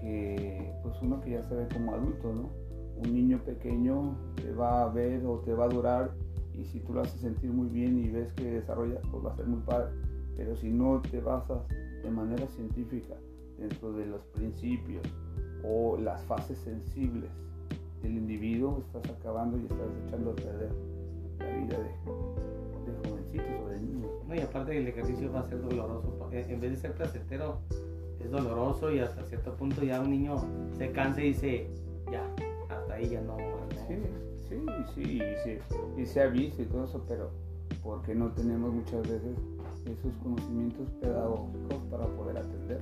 [0.02, 2.50] que pues uno que ya se ve como adulto, ¿no?
[2.98, 6.12] Un niño pequeño te va a ver o te va a adorar
[6.54, 9.36] y si tú lo haces sentir muy bien y ves que desarrolla, pues va a
[9.36, 9.92] ser muy padre.
[10.36, 11.62] Pero si no te basas
[12.04, 13.16] de manera científica
[13.58, 15.06] dentro de los principios
[15.64, 17.30] o las fases sensibles
[18.02, 20.72] del individuo, estás acabando y estás echando a perder
[21.40, 22.59] la vida de,
[23.32, 24.12] de jovencitos o de niños.
[24.28, 26.16] No, y aparte el ejercicio va a ser doloroso.
[26.18, 27.60] porque En vez de ser placentero,
[28.20, 30.36] es doloroso y hasta cierto punto ya un niño
[30.78, 31.68] se cansa y dice,
[32.12, 32.24] ya,
[32.70, 33.38] hasta ahí ya no.
[33.38, 33.70] no".
[33.88, 33.96] Sí,
[34.48, 35.62] sí, sí, y se,
[35.98, 37.32] y se ha visto y todo eso, pero
[37.84, 39.38] ¿por qué no tenemos muchas veces
[39.86, 42.82] esos conocimientos pedagógicos para poder atender?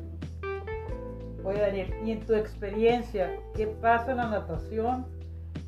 [1.43, 5.05] Oye Daniel, y en tu experiencia, ¿qué pasa en la natación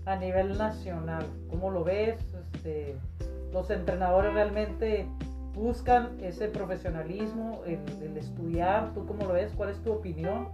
[0.05, 1.25] a nivel nacional?
[1.49, 2.17] ¿Cómo lo ves?
[2.53, 2.95] Este,
[3.53, 5.07] ¿Los entrenadores realmente
[5.55, 8.93] buscan ese profesionalismo, el, estudiar?
[8.93, 9.51] ¿Tú cómo lo ves?
[9.55, 10.47] ¿Cuál es tu opinión?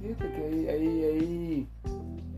[0.00, 1.68] Fíjate que hay, hay, hay,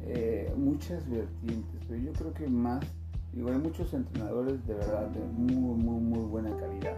[0.07, 2.85] eh, muchas vertientes, pero yo creo que más,
[3.33, 6.97] digo, hay muchos entrenadores de verdad de muy, muy, muy buena calidad.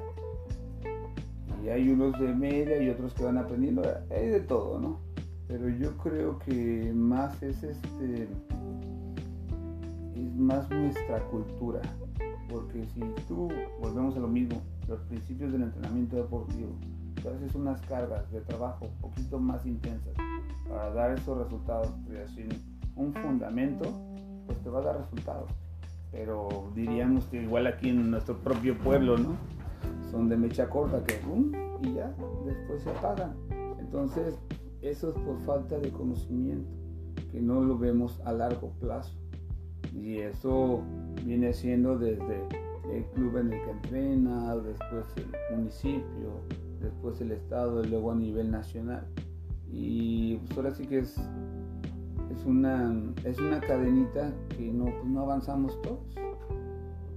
[1.70, 5.00] hay unos de media y otros que van aprendiendo, hay de todo, ¿no?
[5.48, 8.28] Pero yo creo que más es este
[10.14, 11.80] es más nuestra cultura,
[12.52, 13.48] porque si tú
[13.80, 16.70] volvemos a lo mismo, los principios del entrenamiento deportivo,
[17.20, 20.14] tú haces unas cargas de trabajo un poquito más intensas
[20.68, 22.48] para dar esos resultados, pero sin
[22.94, 23.84] un fundamento,
[24.46, 25.50] pues te va a dar resultados.
[26.10, 29.36] Pero diríamos que igual aquí en nuestro propio pueblo, ¿no?
[30.10, 31.52] Son de mecha corta que ¡um!
[31.82, 33.34] y ya, después se apagan.
[33.78, 34.38] Entonces,
[34.82, 36.70] eso es por falta de conocimiento,
[37.30, 39.14] que no lo vemos a largo plazo.
[39.94, 40.82] Y eso
[41.24, 42.46] viene siendo desde
[42.92, 46.40] el club en el que entrena, después el municipio,
[46.80, 49.06] después el estado y luego a nivel nacional.
[49.70, 51.16] Y pues ahora sí que es,
[52.30, 56.00] es, una, es una cadenita que no, pues no avanzamos todos.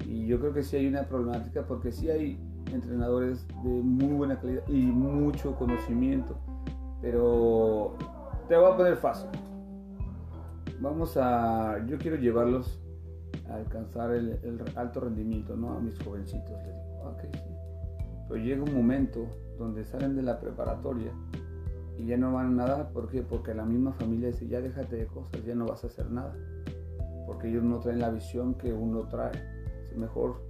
[0.07, 2.39] Y yo creo que sí hay una problemática porque sí hay
[2.71, 6.37] entrenadores de muy buena calidad y mucho conocimiento.
[7.01, 7.95] Pero
[8.47, 9.29] te voy a poner fácil.
[10.79, 11.85] Vamos a.
[11.87, 12.79] Yo quiero llevarlos
[13.49, 14.39] a alcanzar el,
[14.75, 15.73] alto rendimiento, ¿no?
[15.73, 16.51] A mis jovencitos.
[16.63, 17.55] Les digo, ok, sí.
[18.27, 21.11] Pero llega un momento donde salen de la preparatoria
[21.97, 22.91] y ya no van a nadar.
[22.91, 23.21] ¿Por qué?
[23.21, 26.35] Porque la misma familia dice, ya déjate de cosas, ya no vas a hacer nada.
[27.25, 29.31] Porque ellos no traen la visión que uno trae.
[29.95, 30.41] mejor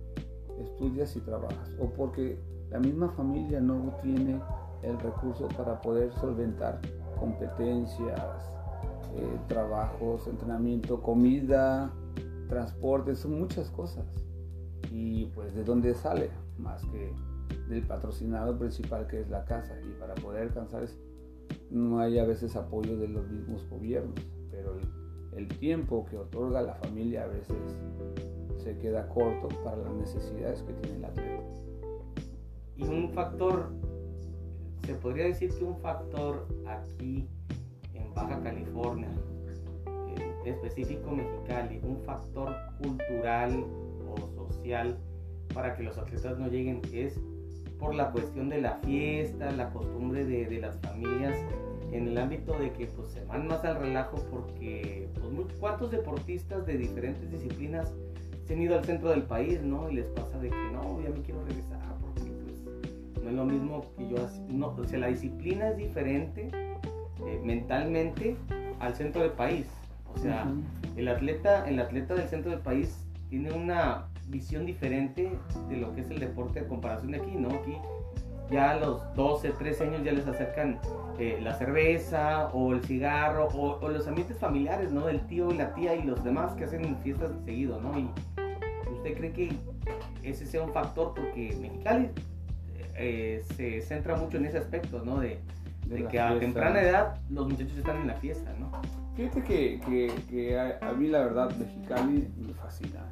[0.60, 1.76] estudias y trabajas.
[1.80, 4.42] O porque la misma familia no tiene
[4.82, 6.80] el recurso para poder solventar
[7.20, 8.55] competencias,
[9.18, 11.94] eh, trabajos, entrenamiento, comida,
[12.48, 14.06] transporte, son muchas cosas.
[14.92, 17.12] Y pues de dónde sale, más que
[17.70, 19.76] del patrocinado principal que es la casa.
[19.82, 20.98] Y para poder alcanzar eso,
[21.70, 24.20] no hay a veces apoyo de los mismos gobiernos,
[24.52, 24.78] pero
[25.36, 27.58] el, tiempo que otorga la familia a veces
[28.58, 31.44] se queda corto para las necesidades que tiene el atleta.
[32.78, 33.70] Y un factor,
[34.86, 37.28] se podría decir que un factor aquí
[38.16, 39.10] Baja California,
[40.16, 43.66] en específico Mexicali, un factor cultural
[44.08, 44.98] o social
[45.54, 47.20] para que los atletas no lleguen es
[47.80, 51.38] por la cuestión de la fiesta, la costumbre de, las familias
[51.92, 56.66] en el ámbito de que pues, se van más al relajo porque pues, ¿cuántos deportistas
[56.66, 57.94] de diferentes disciplinas
[58.46, 59.90] se han ido al centro del país, ¿no?
[59.90, 63.46] Y les pasa de que no, ya me quiero regresar porque pues no es lo
[63.46, 64.18] mismo que yo,
[64.50, 66.50] no, o sea, la disciplina es diferente
[67.26, 68.36] eh, mentalmente
[68.80, 69.66] al centro del país.
[70.14, 70.48] O sea,
[70.96, 75.32] el atleta, el atleta del centro del país tiene una visión diferente
[75.70, 77.50] de lo que es el deporte a comparación de aquí, ¿no?
[77.50, 77.76] Aquí
[78.50, 80.80] ya a los 12, 13 años ya les acercan
[81.18, 85.08] eh, la cerveza o el cigarro o, los ambientes familiares, ¿no?
[85.08, 87.98] Del tío y la tía y los demás que hacen fiestas seguido, ¿no?
[87.98, 88.10] Y
[88.94, 89.52] usted cree que
[90.24, 92.10] ese sea un factor porque Mexicali
[92.96, 95.20] eh, se centra mucho en ese aspecto, ¿no?
[95.20, 95.40] De,
[95.90, 98.72] que a temprana edad los muchachos están en la fiesta, ¿no?
[99.16, 103.06] Fíjate que, que, a, mí la verdad Mexicali me fascina.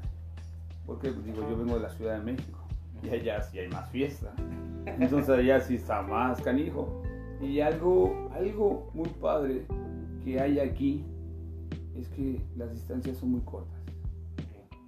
[0.86, 2.60] Porque pues, digo, yo vengo de la Ciudad de México
[3.02, 4.34] y allá sí hay más fiesta.
[4.86, 7.02] Entonces allá sí está más canijo.
[7.42, 9.66] Y algo, algo muy padre
[10.24, 11.06] que hay aquí
[11.96, 13.80] es que las distancias son muy cortas.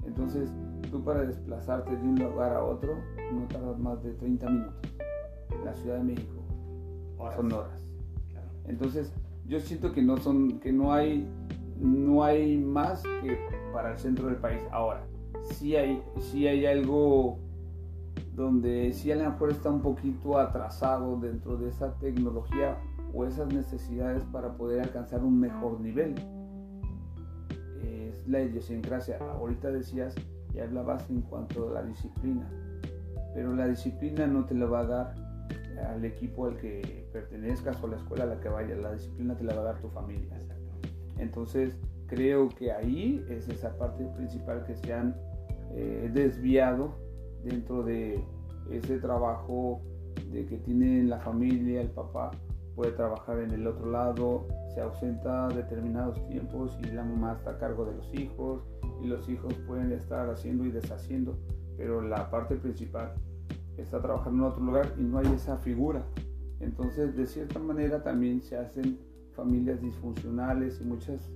[0.05, 0.49] Entonces
[0.91, 2.97] tú para desplazarte de un lugar a otro
[3.31, 4.91] no tardas más de 30 minutos.
[5.51, 6.44] En la Ciudad de México
[7.35, 7.85] son horas.
[8.67, 9.13] Entonces
[9.47, 11.27] yo siento que no son, que no hay,
[11.79, 13.37] no hay más que
[13.73, 14.61] para el centro del país.
[14.71, 15.05] Ahora,
[15.51, 17.39] sí hay, sí hay algo
[18.35, 22.77] donde sí a lo mejor está un poquito atrasado dentro de esa tecnología
[23.13, 26.15] o esas necesidades para poder alcanzar un mejor nivel.
[27.81, 29.19] Es la idiosincrasia.
[29.19, 30.15] Ahorita decías
[30.53, 32.49] y hablabas en cuanto a la disciplina,
[33.33, 35.15] pero la disciplina no te la va a dar
[35.89, 39.45] al equipo al que pertenezcas o la escuela a la que vayas, la disciplina te
[39.45, 40.37] la va a dar tu familia.
[41.17, 45.15] Entonces, creo que ahí es esa parte principal que se han
[45.75, 46.93] eh, desviado
[47.45, 48.21] dentro de
[48.69, 49.81] ese trabajo
[50.29, 52.31] de que tiene la familia, el papá
[52.75, 57.57] puede trabajar en el otro lado, se ausenta determinados tiempos y la mamá está a
[57.57, 58.67] cargo de los hijos
[59.01, 61.37] y los hijos pueden estar haciendo y deshaciendo,
[61.77, 63.13] pero la parte principal
[63.77, 66.03] está trabajando en otro lugar y no hay esa figura.
[66.65, 68.97] Entonces, de cierta manera también se hacen
[69.33, 71.29] familias disfuncionales y muchas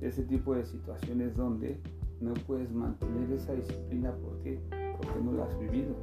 [0.00, 1.80] de ese tipo de situaciones donde
[2.20, 4.60] no puedes mantener esa disciplina porque
[4.96, 5.94] porque no la has vivido.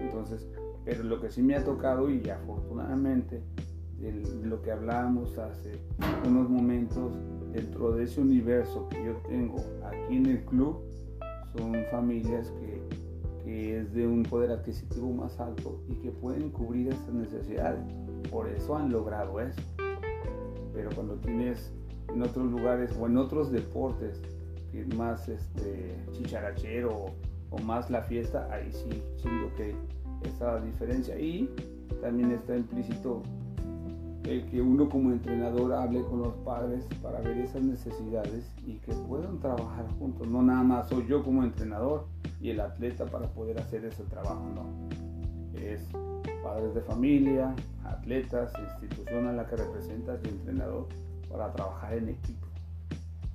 [0.00, 0.48] Entonces,
[0.84, 3.42] pero lo que sí me ha tocado y afortunadamente
[4.44, 5.80] lo que hablábamos hace
[6.26, 7.12] unos momentos
[7.52, 10.82] dentro de ese universo que yo tengo aquí en el club
[11.56, 12.65] son familias que,
[13.46, 17.80] que es de un poder adquisitivo más alto y que pueden cubrir estas necesidades.
[18.28, 19.62] Por eso han logrado eso.
[20.74, 21.72] Pero cuando tienes
[22.12, 24.20] en otros lugares o en otros deportes
[24.72, 27.14] que es más este, chicharachero
[27.50, 29.76] o, más la fiesta, ahí sí siento que
[30.28, 31.16] esa diferencia.
[31.16, 31.48] Y
[32.00, 33.22] también está implícito
[34.24, 38.92] el que uno como entrenador hable con los padres para ver esas necesidades y que
[38.92, 40.26] puedan trabajar juntos.
[40.26, 42.06] No nada más soy yo como entrenador
[42.46, 44.88] y el atleta para poder hacer ese trabajo, no.
[45.60, 45.82] Es
[46.44, 47.52] padres de familia,
[47.84, 50.86] atletas, institución a la que representas y entrenador
[51.28, 52.46] para trabajar en equipo,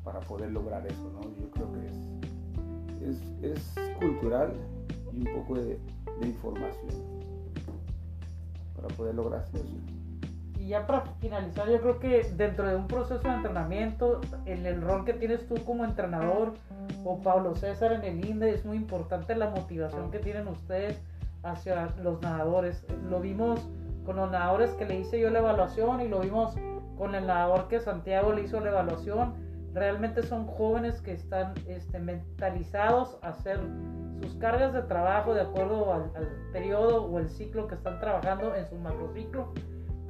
[0.05, 1.23] para poder lograr eso, ¿no?
[1.41, 4.53] Yo creo que es, es, cultural
[5.11, 5.77] y un poco de,
[6.21, 6.95] de información
[8.77, 9.65] para poder lograr eso
[10.61, 14.81] y ya para finalizar, yo creo que dentro de un proceso de entrenamiento, en el
[14.81, 16.53] rol que tienes tú como entrenador
[17.03, 21.01] o Pablo César en el INDE, es muy importante la motivación que tienen ustedes
[21.43, 22.85] hacia los nadadores.
[23.09, 23.59] Lo vimos
[24.05, 26.55] con los nadadores que le hice yo la evaluación y lo vimos
[26.97, 29.33] con el nadador que Santiago le hizo la evaluación.
[29.73, 33.59] Realmente son jóvenes que están este, mentalizados a hacer
[34.21, 38.53] sus cargas de trabajo de acuerdo al, al periodo o el ciclo que están trabajando
[38.55, 39.53] en su macrociclo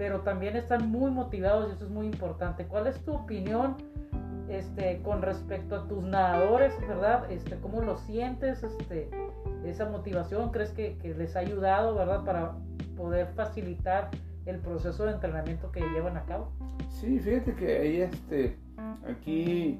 [0.01, 2.65] pero también están muy motivados y eso es muy importante.
[2.65, 3.75] ¿Cuál es tu opinión
[4.49, 7.29] este, con respecto a tus nadadores, verdad?
[7.31, 9.09] Este, ¿Cómo lo sientes, este,
[9.65, 10.51] esa motivación?
[10.51, 12.55] ¿Crees que, que, les ha ayudado, verdad, para
[12.97, 14.09] poder facilitar
[14.45, 16.51] el proceso de entrenamiento que llevan a cabo?
[16.89, 18.57] Sí, fíjate que ahí, este,
[19.07, 19.79] aquí,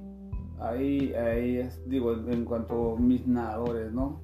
[0.60, 4.22] ahí, ahí digo, en cuanto a mis nadadores, ¿no?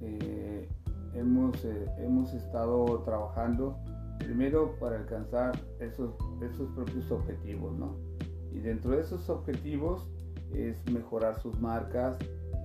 [0.00, 0.68] Eh,
[1.14, 3.76] hemos, eh, hemos estado trabajando
[4.18, 7.96] primero para alcanzar esos, esos propios objetivos, ¿no?
[8.54, 10.06] Y dentro de esos objetivos
[10.54, 12.16] es mejorar sus marcas,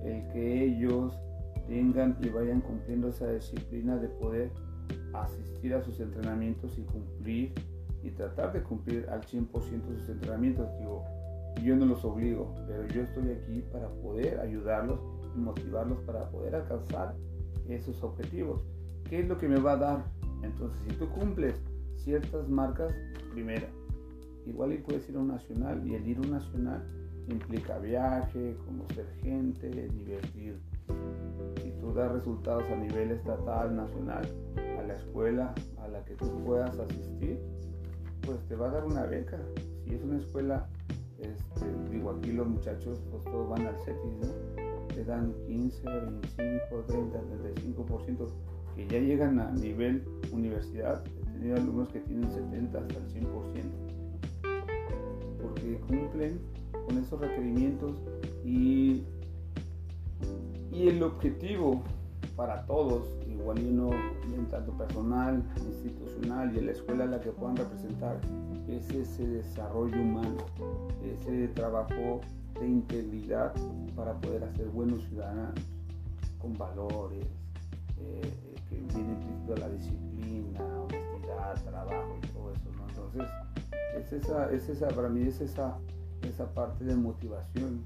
[0.04, 1.18] el que ellos
[1.66, 4.50] tengan y vayan cumpliendo esa disciplina de poder
[5.12, 7.52] asistir a sus entrenamientos y cumplir
[8.02, 10.68] y tratar de cumplir al 100% sus entrenamientos.
[10.78, 11.04] Digo,
[11.62, 15.00] yo no los obligo, pero yo estoy aquí para poder ayudarlos
[15.36, 17.16] y motivarlos para poder alcanzar
[17.68, 18.62] esos objetivos.
[19.08, 21.60] ¿Qué es lo que me va a dar entonces, si tú cumples
[21.96, 22.94] ciertas marcas,
[23.32, 23.68] primera,
[24.48, 26.82] igual y puedes ir a un nacional y el ir a un nacional
[27.28, 30.58] implica viaje, conocer gente, divertir.
[31.62, 34.26] Si tú das resultados a nivel estatal, nacional,
[34.78, 37.38] a la escuela a la que tú puedas asistir,
[38.22, 39.38] pues te va a dar una beca.
[39.84, 40.66] Si es una escuela,
[41.18, 44.86] este, digo aquí los muchachos, pues todos van al CETIS, ¿no?
[44.94, 45.82] Te dan 15,
[46.36, 48.28] 25, 30, 35%
[48.78, 53.87] que ya llegan a nivel universidad, he tenido alumnos que tienen 70 hasta el 100%,
[55.58, 56.40] porque cumplen
[56.86, 57.96] con esos requerimientos
[58.44, 59.04] y,
[60.72, 61.82] y el objetivo
[62.36, 63.90] para todos, igual y uno,
[64.50, 68.20] tanto personal, institucional y en la escuela la que puedan representar,
[68.68, 70.36] es ese desarrollo humano,
[71.02, 72.20] ese trabajo
[72.60, 73.52] de integridad
[73.96, 75.54] para poder hacer buenos ciudadanos
[76.40, 77.26] con valores,
[77.98, 78.32] eh,
[78.68, 82.68] que viene implícito la disciplina, honestidad, trabajo y todo eso.
[82.88, 83.28] Entonces,
[83.96, 85.78] es esa, es esa, para mí es esa,
[86.22, 87.84] esa parte de motivación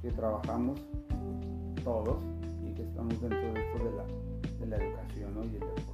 [0.00, 0.80] que trabajamos
[1.84, 2.18] todos
[2.64, 4.04] y que estamos dentro de esto de la,
[4.60, 5.44] de la educación ¿no?
[5.44, 5.92] y el deporte.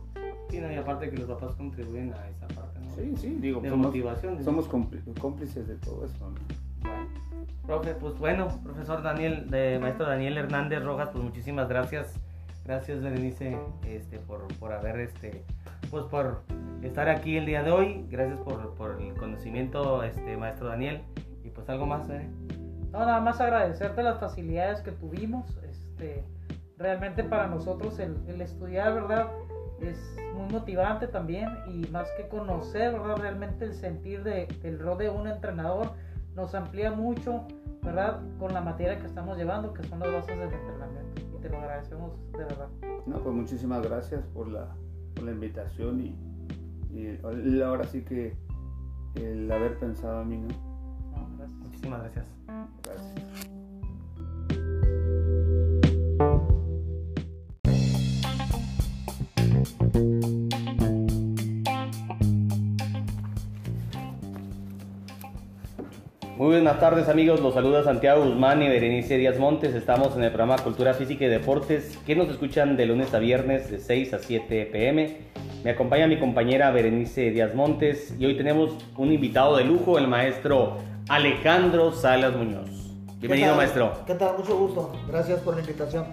[0.51, 2.95] Sí, no, y aparte que los papás contribuyen a esa parte, ¿no?
[2.95, 4.43] Sí, sí, digo, de somos, motivación.
[4.43, 6.37] Somos cómplices de todo eso, ¿no?
[6.81, 7.09] Bueno.
[7.67, 12.19] Profe, pues bueno, profesor Daniel, de maestro Daniel Hernández Rojas, pues muchísimas gracias
[12.69, 15.43] Gracias Berenice este, por, por haber este,
[15.91, 16.43] pues por
[16.83, 18.07] estar aquí el día de hoy.
[18.11, 21.03] Gracias por, por el conocimiento, este, maestro Daniel.
[21.43, 22.29] Y pues algo más, ¿eh?
[22.93, 25.47] No, nada más agradecerte las facilidades que tuvimos.
[25.63, 26.27] Este,
[26.77, 29.29] realmente para nosotros el, el estudiar, ¿verdad?
[29.81, 29.99] Es
[30.35, 33.17] muy motivante también y más que conocer, ¿verdad?
[33.17, 35.93] Realmente el sentir de, del rol de un entrenador
[36.35, 37.47] nos amplía mucho,
[37.81, 38.21] ¿verdad?
[38.39, 41.08] Con la materia que estamos llevando, que son las bases del entrenamiento
[41.49, 42.69] te lo agradecemos de verdad.
[43.07, 44.75] No, pues muchísimas gracias por la,
[45.15, 46.15] por la invitación y,
[46.93, 47.19] y,
[47.63, 48.37] ahora sí que
[49.15, 50.49] el haber pensado a mí, ¿no?
[50.49, 51.59] no gracias.
[51.61, 52.27] Muchísimas gracias.
[52.85, 53.49] Gracias.
[66.39, 69.75] Muy buenas tardes amigos, los saluda Santiago Guzmán y Berenice Díaz Montes.
[69.75, 73.69] Estamos en el programa Cultura Física y Deportes que nos escuchan de lunes a viernes
[73.73, 75.17] de 6 a 7 pm.
[75.65, 80.07] Me acompaña mi compañera Berenice Díaz Montes y hoy tenemos un invitado de lujo, el
[80.07, 80.77] maestro
[81.09, 82.71] Alejandro Salas Muñoz.
[83.17, 84.05] Bienvenido maestro.
[84.07, 84.39] ¿Qué tal?
[84.39, 84.93] Mucho gusto.
[85.09, 86.05] Gracias por la invitación.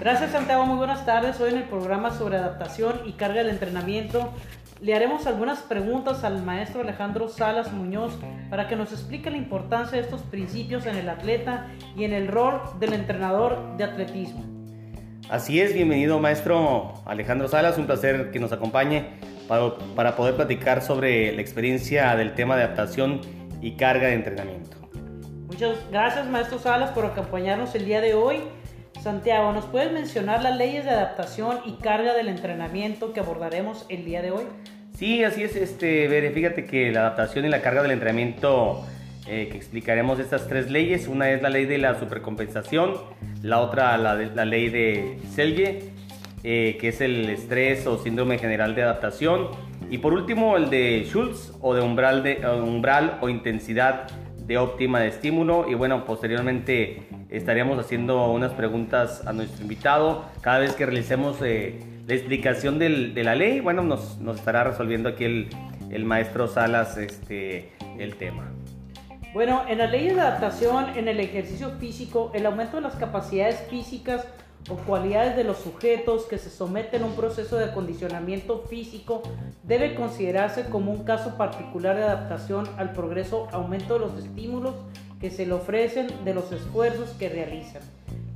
[0.00, 1.40] Gracias Santiago, muy buenas tardes.
[1.40, 4.32] Hoy en el programa sobre adaptación y carga del entrenamiento
[4.82, 8.18] le haremos algunas preguntas al maestro Alejandro Salas Muñoz
[8.50, 12.26] para que nos explique la importancia de estos principios en el atleta y en el
[12.26, 14.44] rol del entrenador de atletismo.
[15.30, 19.10] Así es, bienvenido maestro Alejandro Salas, un placer que nos acompañe
[19.46, 23.20] para, para poder platicar sobre la experiencia del tema de adaptación
[23.60, 24.76] y carga de entrenamiento.
[25.46, 28.40] Muchas gracias maestro Salas por acompañarnos el día de hoy.
[29.02, 34.04] Santiago, ¿nos puedes mencionar las leyes de adaptación y carga del entrenamiento que abordaremos el
[34.04, 34.44] día de hoy?
[34.96, 38.86] Sí, así es, este, fíjate que la adaptación y la carga del entrenamiento
[39.26, 42.94] eh, que explicaremos estas tres leyes, una es la ley de la supercompensación,
[43.42, 45.90] la otra la, la ley de Selye,
[46.44, 49.48] eh, que es el estrés o síndrome general de adaptación,
[49.90, 54.06] y por último el de Schultz o de umbral, de, umbral o intensidad
[54.52, 60.58] de óptima de estímulo y bueno, posteriormente estaríamos haciendo unas preguntas a nuestro invitado cada
[60.58, 65.08] vez que realicemos eh, la explicación del, de la ley, bueno, nos, nos estará resolviendo
[65.08, 65.48] aquí el,
[65.90, 68.52] el, maestro Salas este, el tema.
[69.32, 73.66] Bueno, en las leyes de adaptación, en el ejercicio físico, el aumento de las capacidades
[73.70, 74.26] físicas
[74.70, 79.22] o cualidades de los sujetos que se someten a un proceso de acondicionamiento físico
[79.62, 84.74] debe considerarse como un caso particular de adaptación al progreso aumento de los estímulos
[85.20, 87.82] que se le ofrecen de los esfuerzos que realizan.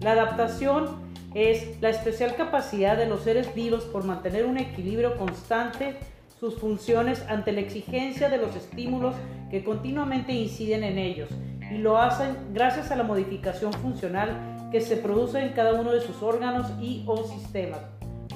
[0.00, 5.96] La adaptación es la especial capacidad de los seres vivos por mantener un equilibrio constante
[6.40, 9.14] sus funciones ante la exigencia de los estímulos
[9.50, 11.30] que continuamente inciden en ellos
[11.70, 16.00] y lo hacen gracias a la modificación funcional que se produce en cada uno de
[16.00, 17.80] sus órganos y o sistemas.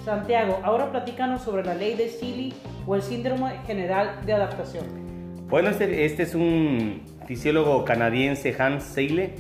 [0.04, 2.54] Santiago, ahora platícanos sobre la ley de Seeley
[2.86, 4.84] o el síndrome general de adaptación.
[5.48, 9.34] Bueno, este, este es un fisiólogo canadiense, Hans Seyle,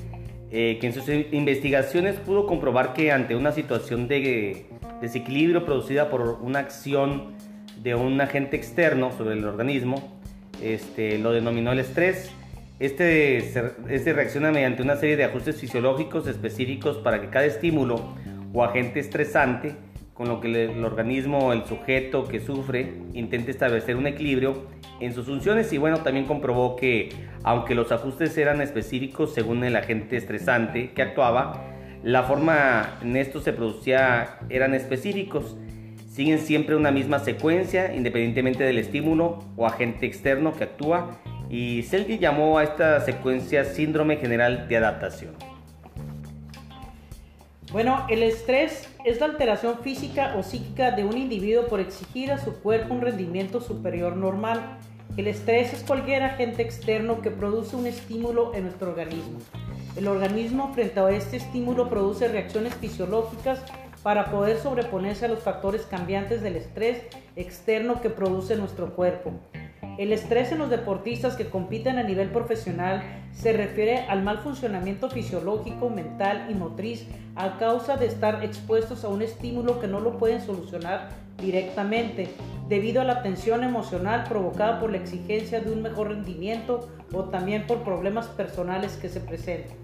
[0.50, 4.66] eh, que en sus investigaciones pudo comprobar que ante una situación de
[5.00, 7.36] desequilibrio producida por una acción
[7.82, 10.18] de un agente externo sobre el organismo,
[10.62, 12.30] este, lo denominó el estrés,
[12.80, 13.36] este,
[13.90, 18.14] este reacciona mediante una serie de ajustes fisiológicos específicos para que cada estímulo
[18.54, 19.74] o agente estresante,
[20.14, 24.66] con lo que el organismo, el sujeto que sufre, intente establecer un equilibrio
[24.98, 27.10] en sus funciones y bueno, también comprobó que
[27.42, 31.62] aunque los ajustes eran específicos según el agente estresante que actuaba,
[32.02, 35.56] la forma en esto se producía eran específicos.
[36.08, 41.20] Siguen siempre una misma secuencia independientemente del estímulo o agente externo que actúa
[41.50, 45.34] y Selke llamó a esta secuencia síndrome general de adaptación.
[47.72, 52.38] Bueno, el estrés es la alteración física o psíquica de un individuo por exigir a
[52.38, 54.78] su cuerpo un rendimiento superior normal.
[55.16, 59.38] El estrés es cualquier agente externo que produce un estímulo en nuestro organismo.
[59.96, 63.60] El organismo frente a este estímulo produce reacciones fisiológicas
[64.02, 67.02] para poder sobreponerse a los factores cambiantes del estrés
[67.36, 69.32] externo que produce nuestro cuerpo.
[69.98, 73.02] El estrés en los deportistas que compiten a nivel profesional
[73.32, 77.06] se refiere al mal funcionamiento fisiológico, mental y motriz
[77.36, 81.10] a causa de estar expuestos a un estímulo que no lo pueden solucionar
[81.40, 82.28] directamente
[82.68, 87.66] debido a la tensión emocional provocada por la exigencia de un mejor rendimiento o también
[87.66, 89.76] por problemas personales que se presenten.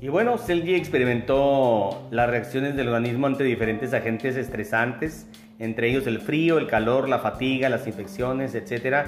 [0.00, 5.26] Y bueno, Selgi experimentó las reacciones del organismo ante diferentes agentes estresantes,
[5.58, 9.06] entre ellos el frío, el calor, la fatiga, las infecciones, etc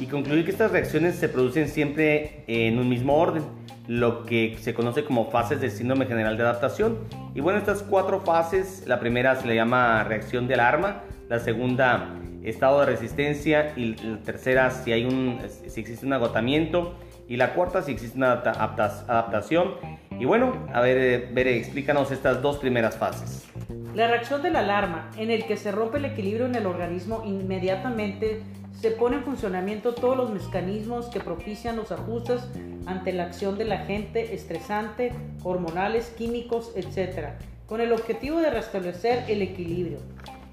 [0.00, 3.42] y concluir que estas reacciones se producen siempre en un mismo orden,
[3.86, 6.98] lo que se conoce como fases del síndrome general de adaptación.
[7.34, 12.16] Y bueno, estas cuatro fases, la primera se le llama reacción de alarma, la segunda
[12.42, 15.38] estado de resistencia y la tercera si, hay un,
[15.68, 16.94] si existe un agotamiento
[17.28, 19.74] y la cuarta si existe una adaptación.
[20.20, 23.48] Y bueno, a ver, Bere, explícanos estas dos primeras fases.
[23.94, 27.22] La reacción de la alarma, en el que se rompe el equilibrio en el organismo
[27.24, 28.42] inmediatamente
[28.78, 32.42] se pone en funcionamiento todos los mecanismos que propician los ajustes
[32.84, 35.12] ante la acción del agente estresante,
[35.42, 37.30] hormonales, químicos, etc.,
[37.66, 40.00] con el objetivo de restablecer el equilibrio.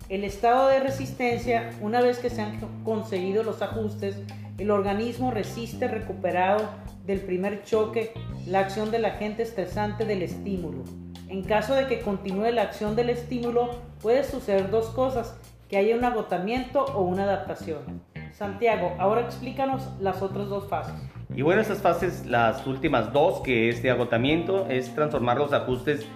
[0.10, 4.18] El estado de resistencia, una vez que se han conseguido los ajustes,
[4.58, 6.70] el organismo resiste recuperado
[7.06, 8.14] del primer choque
[8.46, 10.86] la acción del agente estresante del estímulo.
[11.28, 15.38] En caso de que continúe la acción del estímulo, puede suceder dos cosas,
[15.68, 18.02] que haya un agotamiento o una adaptación.
[18.32, 20.96] Santiago, ahora explícanos las otras dos fases.
[21.36, 26.08] Y bueno, estas fases, las últimas dos, que es de agotamiento, es transformar los ajustes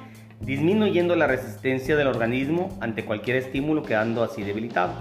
[0.42, 4.94] disminuyendo la resistencia del organismo ante cualquier estímulo quedando así debilitado.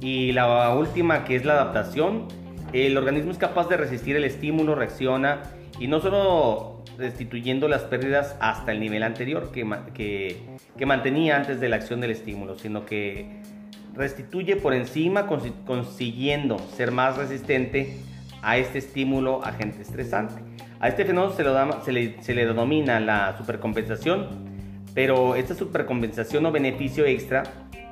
[0.00, 2.28] Y la última, que es la adaptación,
[2.72, 5.42] el organismo es capaz de resistir el estímulo, reacciona
[5.78, 9.66] y no solo restituyendo las pérdidas hasta el nivel anterior que,
[10.76, 13.42] que, mantenía antes de la acción del estímulo, sino que
[13.94, 17.96] restituye por encima consiguiendo ser más resistente
[18.42, 20.42] a este estímulo agente estresante.
[20.80, 24.55] A este fenómeno se, lo se, le, se le denomina la supercompensación,
[24.96, 27.42] pero esta supercompensación o beneficio extra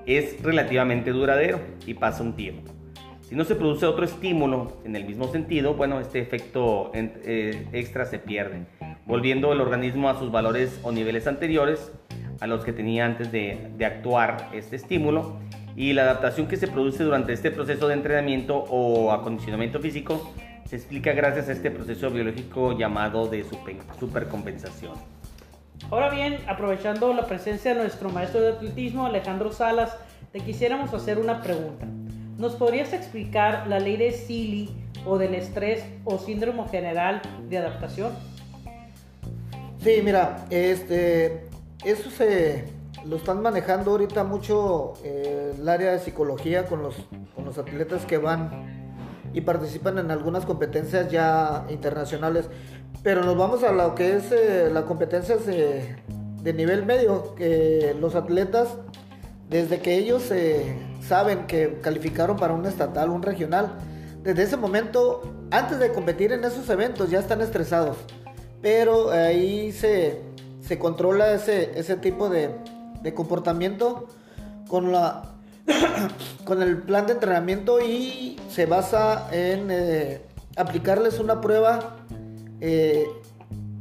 [0.06, 2.72] es relativamente duradero y pasa un tiempo.
[3.20, 8.06] Si no se produce otro estímulo en el mismo sentido, bueno, este efecto eh, extra
[8.06, 8.62] se pierde,
[9.04, 11.92] volviendo el organismo a sus valores o niveles anteriores
[12.40, 15.36] a los que tenía antes de, de actuar este estímulo
[15.76, 20.32] y la adaptación que se produce durante este proceso de entrenamiento o acondicionamiento físico
[20.64, 23.44] se explica gracias a este proceso biológico llamado de
[24.00, 24.94] supercompensación.
[25.90, 29.96] Ahora bien, aprovechando la presencia de nuestro maestro de atletismo, Alejandro Salas,
[30.32, 31.86] te quisiéramos hacer una pregunta.
[32.38, 34.74] ¿Nos podrías explicar la ley de Seeley
[35.06, 38.12] o del estrés o síndrome general de adaptación?
[39.82, 41.46] Sí, mira, este,
[41.84, 42.64] eso se
[43.04, 46.96] lo están manejando ahorita mucho eh, el área de psicología con los,
[47.34, 48.84] con los atletas que van
[49.34, 52.48] y participan en algunas competencias ya internacionales.
[53.02, 55.96] Pero nos vamos a lo que es eh, las competencias de,
[56.52, 58.68] nivel medio, que los atletas,
[59.48, 60.76] desde que ellos eh,
[61.06, 63.72] saben que calificaron para un estatal, un regional,
[64.22, 67.98] desde ese momento, antes de competir en esos eventos, ya están estresados.
[68.62, 70.20] Pero ahí se,
[70.62, 72.50] se controla ese, ese tipo de,
[73.02, 74.08] de comportamiento
[74.68, 75.34] con la
[76.44, 80.20] con el plan de entrenamiento y se basa en eh,
[80.56, 81.96] aplicarles una prueba,
[82.60, 83.06] eh,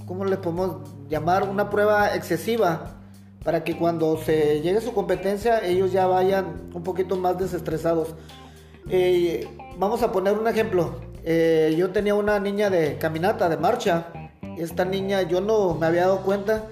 [0.05, 0.77] ¿cómo le podemos
[1.09, 1.47] llamar?
[1.47, 2.97] Una prueba excesiva
[3.43, 8.15] para que cuando se llegue su competencia ellos ya vayan un poquito más desestresados.
[8.89, 9.47] Eh,
[9.77, 10.95] vamos a poner un ejemplo.
[11.77, 14.07] yo tenía una niña de caminata, de marcha.
[14.57, 16.63] Esta niña yo no me había dado cuenta.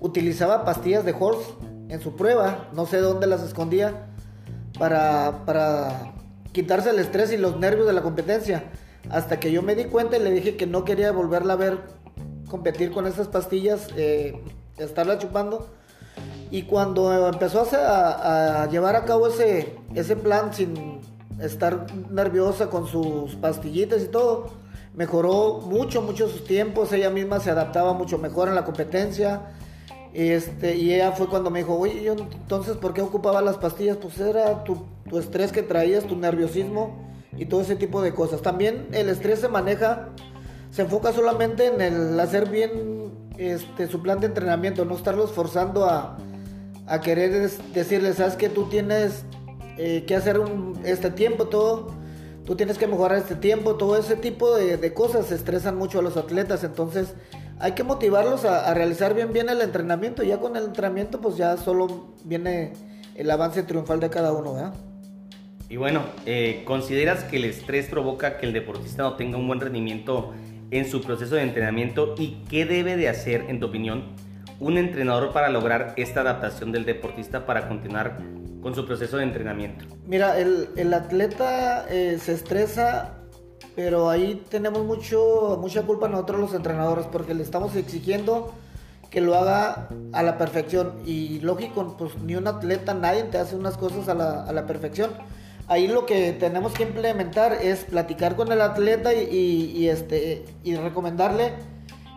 [0.00, 1.50] Utilizaba pastillas de horse
[1.88, 2.68] en su prueba.
[2.72, 4.06] No sé dónde las escondía
[4.78, 6.12] para
[6.52, 8.64] quitarse el estrés y los nervios de la competencia.
[9.10, 11.78] Hasta que yo me di cuenta y le dije que no quería volverla a ver
[12.48, 14.40] competir con esas pastillas, eh,
[14.78, 15.68] estarla chupando.
[16.50, 21.00] Y cuando empezó a, llevar a cabo ese, plan sin
[21.40, 24.50] estar nerviosa con sus pastillitas y todo,
[24.94, 26.92] mejoró mucho, mucho sus tiempos.
[26.92, 29.42] Ella misma se adaptaba mucho mejor en la competencia.
[30.14, 33.98] Este, y ella fue cuando me dijo, oye, yo entonces, ¿por qué ocupaba las pastillas?
[33.98, 38.42] Pues era tu, estrés que traías, tu nerviosismo y todo ese tipo de cosas.
[38.42, 40.08] También el estrés se maneja,
[40.70, 45.84] se enfoca solamente en el hacer bien este, su plan de entrenamiento, no estarlos forzando
[45.84, 46.18] a,
[46.86, 49.24] a querer decirles, sabes que tú tienes
[49.76, 51.92] eh, que hacer un, este tiempo, todo,
[52.44, 56.16] tú tienes que mejorar este tiempo, todo ese tipo de, cosas estresan mucho a los
[56.16, 57.14] atletas, entonces
[57.60, 60.22] hay que motivarlos a, realizar bien bien el entrenamiento.
[60.22, 62.72] Ya con el entrenamiento, pues ya solo viene
[63.14, 64.74] el avance triunfal de cada uno, ¿verdad?
[65.68, 69.60] Y bueno, eh, ¿consideras que el estrés provoca que el deportista no tenga un buen
[69.60, 70.32] rendimiento
[70.70, 72.14] en su proceso de entrenamiento?
[72.18, 74.04] ¿Y qué debe de hacer, en tu opinión,
[74.60, 78.18] un entrenador para lograr esta adaptación del deportista para continuar
[78.62, 79.84] con su proceso de entrenamiento?
[80.06, 83.14] Mira, el, atleta eh, se estresa
[83.78, 88.52] pero ahí tenemos mucho, mucha culpa nosotros los entrenadores porque le estamos exigiendo
[89.08, 90.94] que lo haga a la perfección.
[91.06, 94.66] Y lógico, pues ni un atleta, nadie te hace unas cosas a la, a la
[94.66, 95.10] perfección.
[95.68, 101.52] Ahí lo que tenemos que implementar es platicar con el atleta y, este, y recomendarle,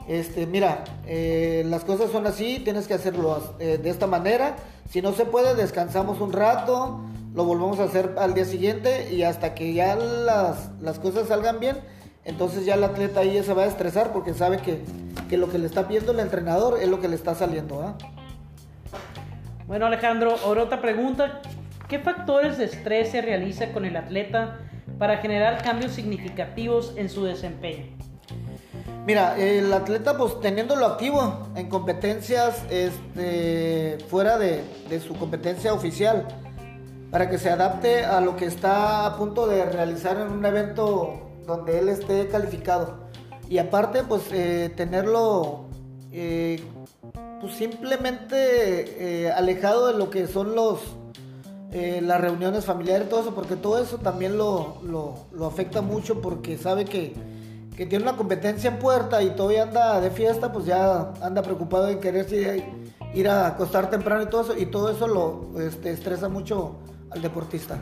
[0.08, 4.56] este, mira, eh, las cosas son así, tienes que hacerlo eh, de esta manera.
[4.90, 7.02] Si no se puede, descansamos un rato,
[7.34, 11.78] lo volvemos a hacer al día siguiente y hasta que ya las, cosas salgan bien,
[12.24, 15.58] entonces ya el atleta ahí ya se va a estresar porque sabe que, lo que
[15.58, 17.96] le está pidiendo el entrenador es lo que le está saliendo.
[19.68, 21.42] Bueno Alejandro, ahora otra pregunta.
[21.92, 24.60] ¿Qué factores de estrés se realiza con el atleta
[24.98, 27.84] para generar cambios significativos en su desempeño?
[29.06, 34.64] Mira, el atleta pues teniéndolo activo en competencias este, fuera de,
[35.06, 36.30] su competencia oficial,
[37.12, 41.30] para que se adapte a lo que está a punto de realizar en un evento
[41.46, 43.10] donde él esté calificado.
[43.50, 45.66] Y aparte, pues eh, tenerlo
[46.14, 46.64] eh,
[47.42, 51.01] pues simplemente eh, alejado de lo que son los
[51.72, 56.84] las reuniones familiares, todo eso, porque todo eso también lo, lo, afecta mucho porque sabe
[56.86, 57.14] que,
[57.78, 61.88] que, tiene una competencia en puerta y todavía anda de fiesta, pues ya anda preocupado
[61.90, 62.28] en querer
[63.14, 66.76] ir, a acostar temprano y todo eso, y todo eso lo este, estresa mucho
[67.10, 67.80] al deportista.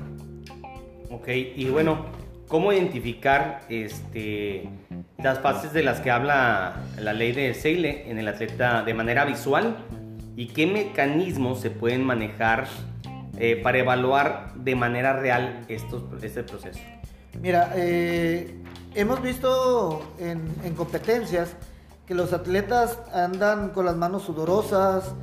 [1.09, 2.05] Ok, y bueno,
[2.47, 4.69] ¿cómo identificar este,
[5.17, 9.25] las fases de las que habla la ley de Seyle en el atleta de manera
[9.25, 9.77] visual
[10.35, 12.67] y qué mecanismos se pueden manejar
[13.39, 16.79] eh, para evaluar de manera real estos, este proceso.
[17.41, 18.61] Mira, eh,
[18.95, 21.53] hemos visto en, en, competencias
[22.05, 25.13] que los atletas andan con las manos sudorosas,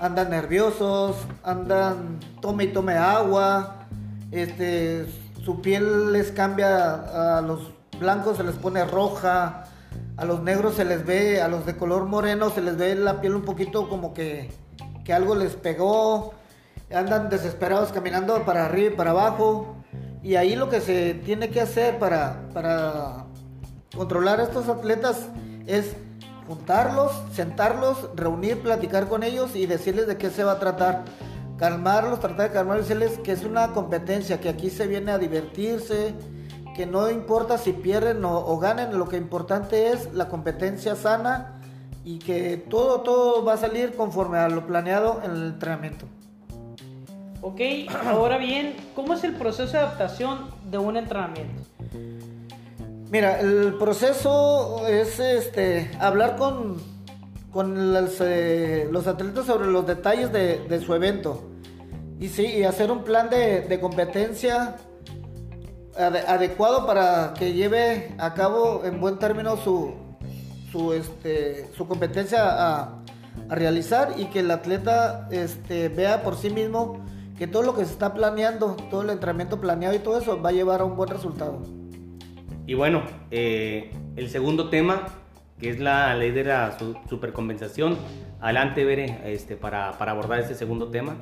[0.00, 3.86] andan nerviosos, andan tome y tome agua,
[4.32, 5.06] este,
[5.44, 9.64] su piel les cambia, a los blancos se les pone roja,
[10.16, 13.20] a los negros se les ve, a los de color moreno se les ve la
[13.20, 14.50] piel un poquito como que,
[15.04, 16.34] que algo les pegó,
[16.92, 19.76] andan desesperados caminando para arriba y para abajo.
[20.22, 23.26] Y ahí lo que se tiene que hacer para, para
[23.96, 25.28] controlar a estos atletas
[25.66, 25.96] es
[26.46, 31.04] juntarlos, sentarlos, reunir, platicar con ellos y decirles de qué se va a tratar.
[31.56, 36.14] Calmarlos, tratar de calmarlos, decirles que es una competencia, que aquí se viene a divertirse,
[36.74, 41.60] que no importa si pierden o, ganen, lo que importante es la competencia sana
[42.04, 46.06] y que todo, todo va a salir conforme a lo planeado en el entrenamiento.
[47.42, 47.60] Ok,
[48.06, 51.62] ahora bien, ¿cómo es el proceso de adaptación de un entrenamiento?
[53.10, 56.76] Mira, el proceso es este hablar con,
[57.50, 61.50] con los, eh, los atletas sobre los detalles de, su evento
[62.20, 64.76] y sí, y hacer un plan de, de competencia
[65.96, 69.94] adecuado para que lleve a cabo en buen término su,
[70.70, 76.50] su, este, su competencia a, a, realizar y que el atleta este, vea por sí
[76.50, 77.00] mismo
[77.40, 80.50] que todo lo que se está planeando, todo el entrenamiento planeado y todo eso va
[80.50, 81.62] a llevar a un buen resultado.
[82.66, 85.06] Y bueno, eh, el segundo tema,
[85.58, 86.76] que es la ley de la
[87.08, 87.96] supercompensación.
[88.42, 91.16] Adelante, Bere, este, para, para abordar este segundo tema.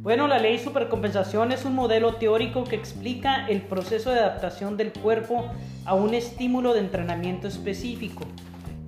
[0.00, 4.94] Bueno, la ley supercompensación es un modelo teórico que explica el proceso de adaptación del
[4.94, 5.44] cuerpo
[5.84, 8.24] a un estímulo de entrenamiento específico.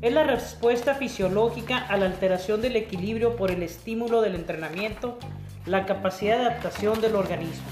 [0.00, 5.18] Es la respuesta fisiológica a la alteración del equilibrio por el estímulo del entrenamiento,
[5.66, 7.66] la capacidad de adaptación del organismo.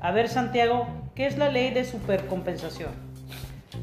[0.00, 2.90] A ver, Santiago, ¿qué es la ley de supercompensación?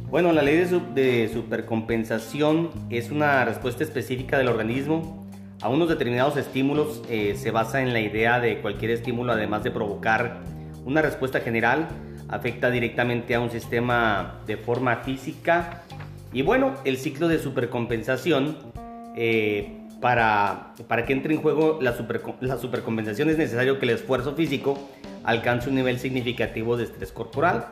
[0.09, 5.23] Bueno, la ley de, de supercompensación es una respuesta específica del organismo
[5.63, 9.71] a unos determinados estímulos eh, se basa en la idea de cualquier estímulo, además de
[9.71, 10.41] provocar
[10.83, 11.87] una respuesta general,
[12.27, 15.83] afecta directamente a un sistema de forma física.
[16.33, 18.57] Y bueno, el ciclo de supercompensación,
[19.15, 21.95] eh, para, para que entre en juego la,
[22.41, 24.77] la supercompensación es necesario que el esfuerzo físico
[25.23, 27.67] alcance un nivel significativo de estrés corporal.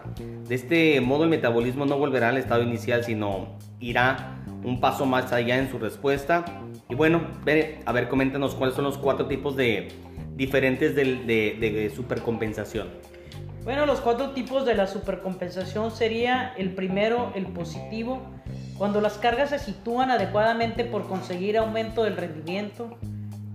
[0.47, 5.34] De este modo el metabolismo no volverá al estado inicial, sino irá un paso más
[5.34, 6.45] allá en su respuesta
[6.88, 7.19] y bueno,
[7.86, 9.89] a ver, coméntanos cuáles son los cuatro tipos de
[10.38, 12.88] diferentes de, de, supercompensación.
[13.64, 18.24] Bueno, los cuatro tipos de la supercompensación sería el primero, el positivo,
[18.76, 22.97] cuando las cargas se sitúan adecuadamente por conseguir aumento del rendimiento.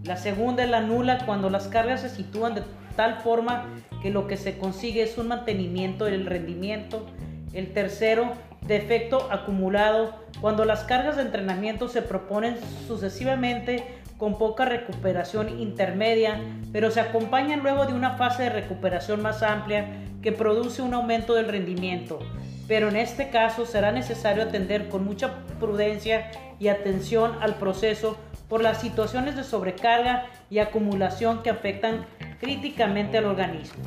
[0.05, 2.63] La segunda es la nula, cuando las cargas se sitúan de
[2.95, 3.65] tal forma
[4.01, 7.05] que lo que se consigue es un mantenimiento del rendimiento.
[7.53, 8.33] El tercero,
[8.63, 13.85] defecto acumulado, cuando las cargas de entrenamiento se proponen sucesivamente
[14.19, 16.41] con poca recuperación intermedia,
[16.73, 19.87] pero se acompañan luego de una fase de recuperación más amplia
[20.23, 22.19] que produce un aumento del rendimiento.
[22.67, 28.17] Pero en este caso será necesario atender con mucha prudencia y atención al proceso
[28.49, 32.07] por las situaciones de sobrecarga y acumulación que afectan
[32.41, 33.83] críticamente al organismo.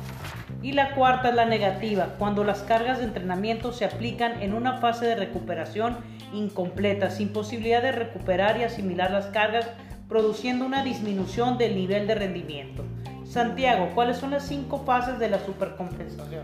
[0.62, 4.78] Y la cuarta es la negativa, cuando las cargas de entrenamiento se aplican en una
[4.78, 5.96] fase de recuperación
[6.34, 9.70] incompleta, sin posibilidad de recuperar y asimilar las cargas,
[10.10, 12.84] produciendo una disminución del nivel de rendimiento.
[13.24, 16.42] Santiago, ¿cuáles son las cinco fases de la supercompensación?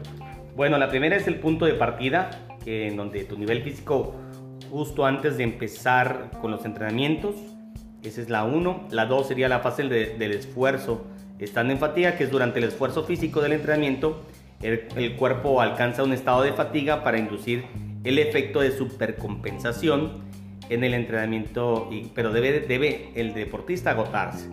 [0.57, 2.31] Bueno, la primera es el punto de partida,
[2.65, 4.15] en donde tu nivel físico
[4.71, 7.35] justo antes de empezar con los entrenamientos,
[8.03, 8.89] esa es la 1.
[8.91, 11.05] La 2 sería la fase del esfuerzo,
[11.41, 14.23] estando en fatiga, que es durante el esfuerzo físico del entrenamiento,
[14.63, 17.65] el, cuerpo alcanza un estado de fatiga para inducir
[18.05, 20.25] el efecto de supercompensación
[20.69, 24.49] en el entrenamiento, pero debe, debe el deportista agotarse.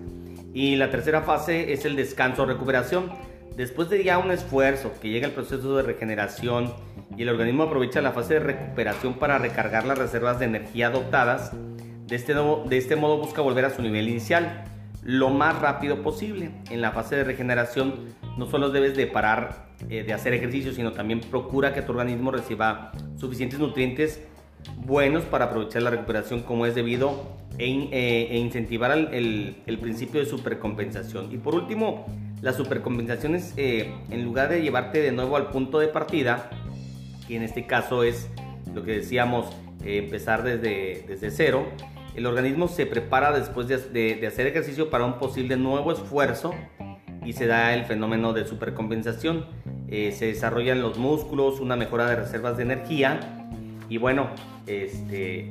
[0.54, 3.12] Y la tercera fase es el descanso o recuperación.
[3.56, 6.74] Después de ya un esfuerzo que llega el proceso de regeneración
[7.18, 11.52] y el organismo aprovecha la fase de recuperación para recargar las reservas de energía adoptadas,
[12.08, 14.66] de este, de este modo busca volver a su nivel inicial
[15.06, 16.52] lo más rápido posible.
[16.70, 20.94] En la fase de regeneración no solo debes de parar eh, de hacer ejercicio, sino
[20.94, 24.22] también procura que tu organismo reciba suficientes nutrientes
[24.78, 30.20] buenos para aprovechar la recuperación como es debido e, eh, e incentivar el, el, principio
[30.20, 31.32] de supercompensación.
[31.32, 32.06] Y por último,
[32.42, 36.50] la supercompensación es, eh, en lugar de llevarte de nuevo al punto de partida,
[37.28, 38.30] que en este caso es
[38.74, 39.56] lo que decíamos,
[39.86, 41.66] eh, empezar desde, desde cero,
[42.16, 46.54] el organismo se prepara después de, de, hacer ejercicio para un posible nuevo esfuerzo
[47.26, 49.46] y se da el fenómeno de supercompensación.
[49.88, 53.44] Eh, se desarrollan los músculos, una mejora de reservas de energía
[53.90, 54.30] y bueno,
[54.68, 55.50] este,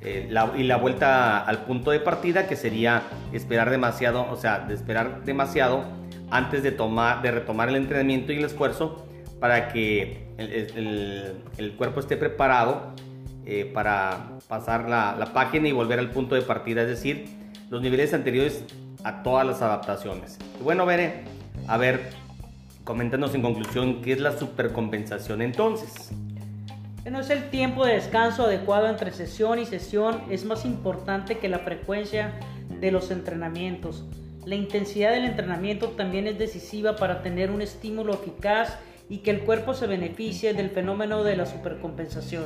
[0.00, 3.02] eh, y la vuelta al punto de partida que sería
[3.32, 5.84] esperar demasiado, o sea, de esperar demasiado
[6.30, 9.06] antes de, tomar, de retomar el entrenamiento y el esfuerzo
[9.40, 12.94] para que el, cuerpo esté preparado
[13.44, 17.26] eh, para pasar la, página y volver al punto de partida, es decir,
[17.70, 18.64] los niveles anteriores
[19.04, 20.38] a todas las adaptaciones.
[20.62, 21.24] bueno, Bere,
[21.66, 22.10] a ver,
[22.84, 26.12] coméntanos en conclusión qué es la supercompensación entonces.
[27.04, 31.48] No es el tiempo de descanso adecuado entre sesión y sesión, es más importante que
[31.48, 32.32] la frecuencia
[32.80, 34.04] de los entrenamientos.
[34.44, 38.78] La intensidad del entrenamiento también es decisiva para tener un estímulo eficaz
[39.08, 42.44] y que el cuerpo se beneficie del fenómeno de la supercompensación.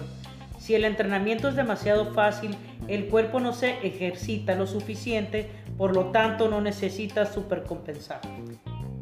[0.59, 6.07] Si el entrenamiento es demasiado fácil, el cuerpo no se ejercita lo suficiente, por lo
[6.13, 8.21] tanto no necesita supercompensar.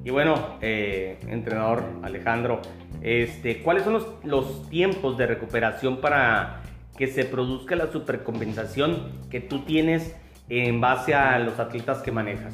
[0.02, 2.62] Y bueno, eh, entrenador Alejandro,
[3.02, 6.62] este, ¿cuáles son los, tiempos de recuperación para
[6.96, 10.14] que se produzca la supercompensación que tú tienes
[10.48, 12.52] en base a los atletas que manejas?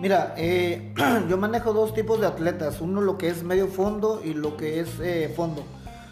[0.00, 0.92] Mira, eh,
[1.28, 4.80] yo manejo dos tipos de atletas, uno lo que es medio fondo y lo que
[4.80, 5.62] es eh, fondo.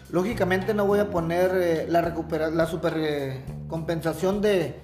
[0.09, 4.75] Lógicamente no voy a poner eh, la, recupera la supercompensación de,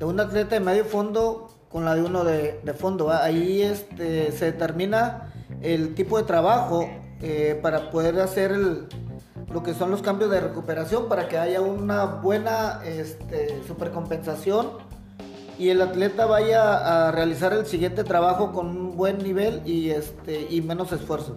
[0.00, 3.12] un atleta de medio fondo con la de uno de, de fondo.
[3.12, 6.88] Ahí este, se determina el tipo de trabajo
[7.62, 8.52] para poder hacer
[9.52, 14.70] lo que son los cambios de recuperación, para que haya una buena este, supercompensación
[15.58, 20.46] y el atleta vaya a realizar el siguiente trabajo con un buen nivel y, este,
[20.50, 21.36] y menos esfuerzo.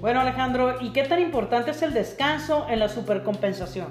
[0.00, 3.88] Bueno Alejandro, ¿y qué tan importante es el descanso en la supercompensación?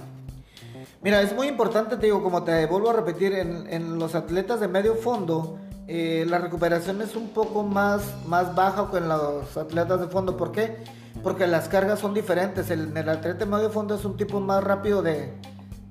[1.02, 4.68] Mira, es muy importante, te digo, como te vuelvo a repetir, en, los atletas de
[4.68, 5.58] medio fondo,
[5.92, 10.38] eh, la recuperación es un poco más, más baja en los atletas de fondo.
[10.38, 10.78] ¿Por qué?
[11.24, 12.70] Porque las cargas son diferentes.
[12.70, 15.34] El, atleta de medio fondo es un tipo más rápido de,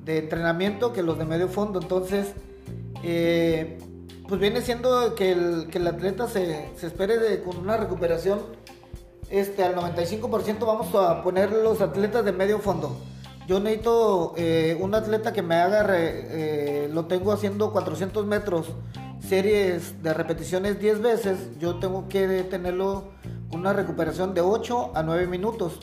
[0.05, 1.81] de entrenamiento que los de medio fondo.
[1.83, 2.29] Entonces,
[3.03, 3.79] eh,
[4.29, 8.39] pues viene siendo que el, que el atleta se, se espere con una recuperación
[9.31, 12.97] este, al 95% vamos a poner los atletas de medio fondo.
[13.49, 18.67] Yo necesito eh, un atleta que me haga, eh, lo tengo haciendo 400 metros,
[19.27, 23.05] series de repeticiones 10 veces, yo tengo que tenerlo
[23.51, 25.81] una recuperación de 8 a 9 minutos.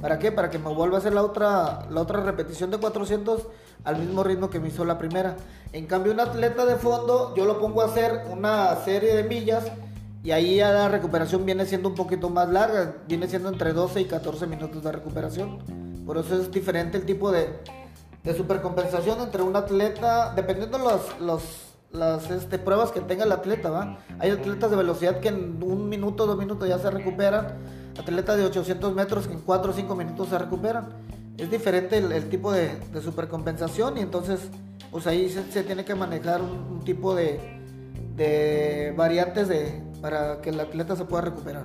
[0.00, 0.32] ¿Para qué?
[0.32, 3.46] Para que me vuelva a hacer la otra, la otra repetición de 400
[3.84, 5.36] al mismo ritmo que me hizo la primera.
[5.72, 9.62] En cambio, un atleta de fondo, yo lo pongo a hacer una serie de millas
[10.24, 14.00] y ahí ya la recuperación viene siendo un poquito más larga, viene siendo entre 12
[14.00, 15.95] y 14 minutos de recuperación.
[16.06, 17.48] Por eso es diferente el tipo de,
[18.22, 21.42] de supercompensación entre un atleta, dependiendo los, los,
[21.90, 23.98] las este, pruebas que tenga el atleta, ¿va?
[24.20, 27.56] Hay atletas de velocidad que en un minuto, dos minutos ya se recuperan,
[27.98, 30.88] atletas de 800 metros que en 4 o 5 minutos se recuperan.
[31.38, 34.48] Es diferente el, tipo de, de, supercompensación y entonces
[34.90, 37.40] pues ahí se, tiene que manejar un, tipo de,
[38.14, 41.64] de variantes de, para que el atleta se pueda recuperar.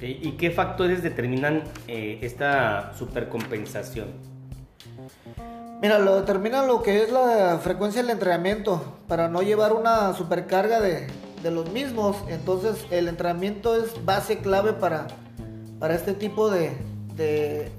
[0.00, 4.08] ¿Y qué factores determinan eh, esta supercompensación?
[5.82, 10.80] Mira, lo determina lo que es la frecuencia del entrenamiento para no llevar una supercarga
[10.80, 11.08] de,
[11.50, 12.16] los mismos.
[12.28, 15.06] Entonces el entrenamiento es base clave para,
[15.90, 17.72] este tipo de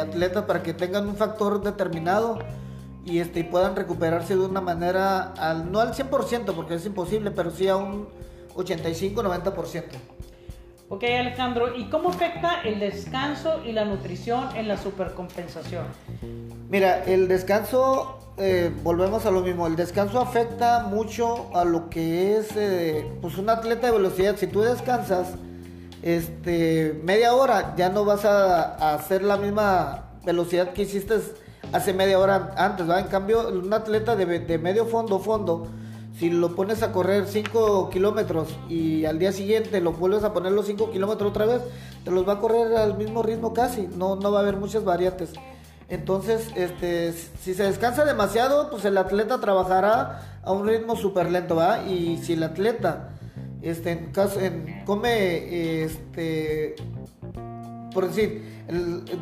[0.00, 2.38] atletas, para que tengan un factor determinado
[3.04, 7.50] y este, puedan recuperarse de una manera, al, no al 100% porque es imposible, pero
[7.50, 8.08] sí a un
[8.54, 9.84] 85-90%.
[10.92, 15.84] Ok Alejandro, ¿y cómo afecta el descanso y la nutrición en la supercompensación?
[16.68, 22.36] Mira, el descanso, eh, volvemos a lo mismo, el descanso afecta mucho a lo que
[22.36, 24.34] es eh, pues un atleta de velocidad.
[24.36, 25.34] Si tú descansas
[26.02, 31.20] este, media hora, ya no vas a, hacer la misma velocidad que hiciste
[31.72, 32.98] hace media hora antes, ¿va?
[32.98, 35.68] En cambio, un atleta de, de medio fondo, fondo,
[36.20, 40.52] si lo pones a correr 5 kilómetros y al día siguiente lo vuelves a poner
[40.52, 41.62] los 5 kilómetros otra vez,
[42.04, 44.84] te los va a correr al mismo ritmo casi, no, no va a haber muchas
[44.84, 45.32] variantes.
[45.88, 51.56] Entonces, este, si se descansa demasiado, pues el atleta trabajará a un ritmo súper lento,
[51.56, 51.84] ¿va?
[51.84, 53.08] Y si el atleta,
[53.62, 56.74] este, en caso, en, come, este,
[57.94, 58.66] por decir,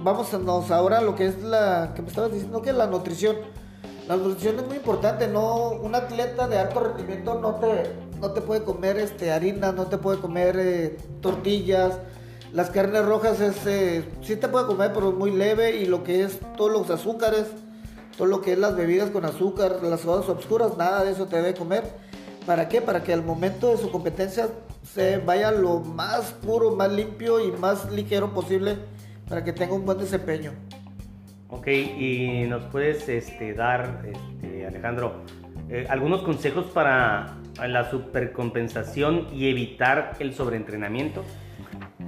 [0.02, 2.88] vamos a nos ahora lo que es la, que me estabas diciendo, que es la
[2.88, 3.36] nutrición
[4.08, 8.40] la nutrición es muy importante, no un atleta de alto rendimiento no te, no te
[8.40, 11.98] puede comer este, harina, no te puede comer eh, tortillas,
[12.52, 16.24] las carnes rojas es, eh, sí te puede comer, pero muy leve y lo que
[16.24, 17.46] es todos los azúcares
[18.18, 21.36] todo lo que es las bebidas con azúcar, las sodas oscuras, nada de eso te
[21.36, 21.84] debe comer.
[22.46, 22.82] ¿Para qué?
[22.82, 24.48] Para que al momento de su competencia
[24.92, 28.76] se vaya lo más puro, más limpio y más ligero posible
[29.28, 30.52] para que tenga un buen desempeño.
[31.50, 35.22] Ok, y nos puedes este, dar, este, Alejandro,
[35.70, 41.24] eh, algunos consejos para la supercompensación y evitar el sobreentrenamiento.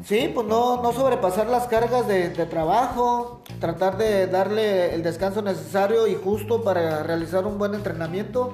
[0.05, 6.07] Sí, pues no, no sobrepasar las cargas de, trabajo, tratar de darle el descanso necesario
[6.07, 8.53] y justo para realizar un buen entrenamiento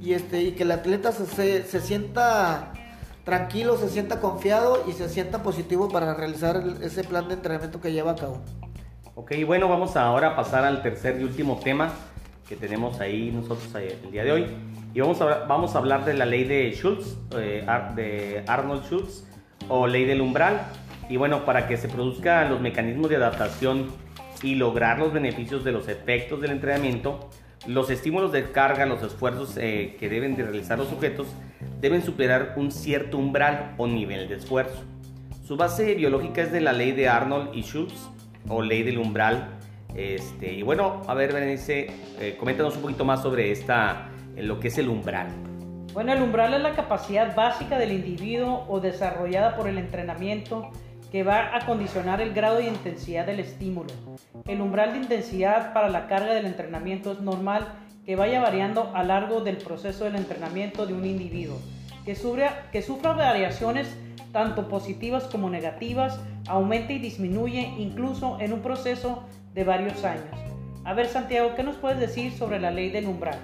[0.00, 2.72] y, este, y que el atleta se, se sienta
[3.24, 7.92] tranquilo, se sienta confiado y se sienta positivo para realizar ese plan de entrenamiento que
[7.92, 8.40] lleva a cabo.
[9.20, 11.92] Ok, bueno, vamos ahora a pasar al tercer y último tema
[12.48, 14.46] que tenemos ahí nosotros el día de hoy.
[14.94, 17.66] Y vamos a, vamos a hablar de la ley de Schultz, eh,
[17.96, 19.24] de Arnold Schultz,
[19.68, 20.60] o ley del umbral.
[21.08, 23.88] Y bueno, para que se produzcan los mecanismos de adaptación
[24.40, 27.28] y lograr los beneficios de los efectos del entrenamiento,
[27.66, 31.26] los estímulos de carga, los esfuerzos eh, que deben de realizar los sujetos
[31.80, 34.84] deben superar un cierto umbral o nivel de esfuerzo.
[35.44, 38.10] Su base biológica es de la ley de Arnold y Schultz
[38.48, 39.58] o ley del umbral.
[39.94, 41.88] Este, y bueno, a ver, Berenice,
[42.20, 45.28] eh, coméntanos un poquito más sobre esta, lo que es el umbral.
[45.92, 50.70] Bueno, el umbral es la capacidad básica del individuo o desarrollada por el entrenamiento
[51.10, 53.90] que va a condicionar el grado de intensidad del estímulo.
[54.46, 57.66] El umbral de intensidad para la carga del entrenamiento es normal
[58.04, 61.58] que vaya variando a lo largo del proceso del entrenamiento de un individuo,
[62.04, 63.88] que, sufra, que sufra variaciones
[64.32, 69.24] tanto positivas como negativas, aumenta y disminuye incluso en un proceso
[69.54, 70.24] de varios años.
[70.84, 73.38] A ver Santiago, ¿qué nos puedes decir sobre la ley del umbral?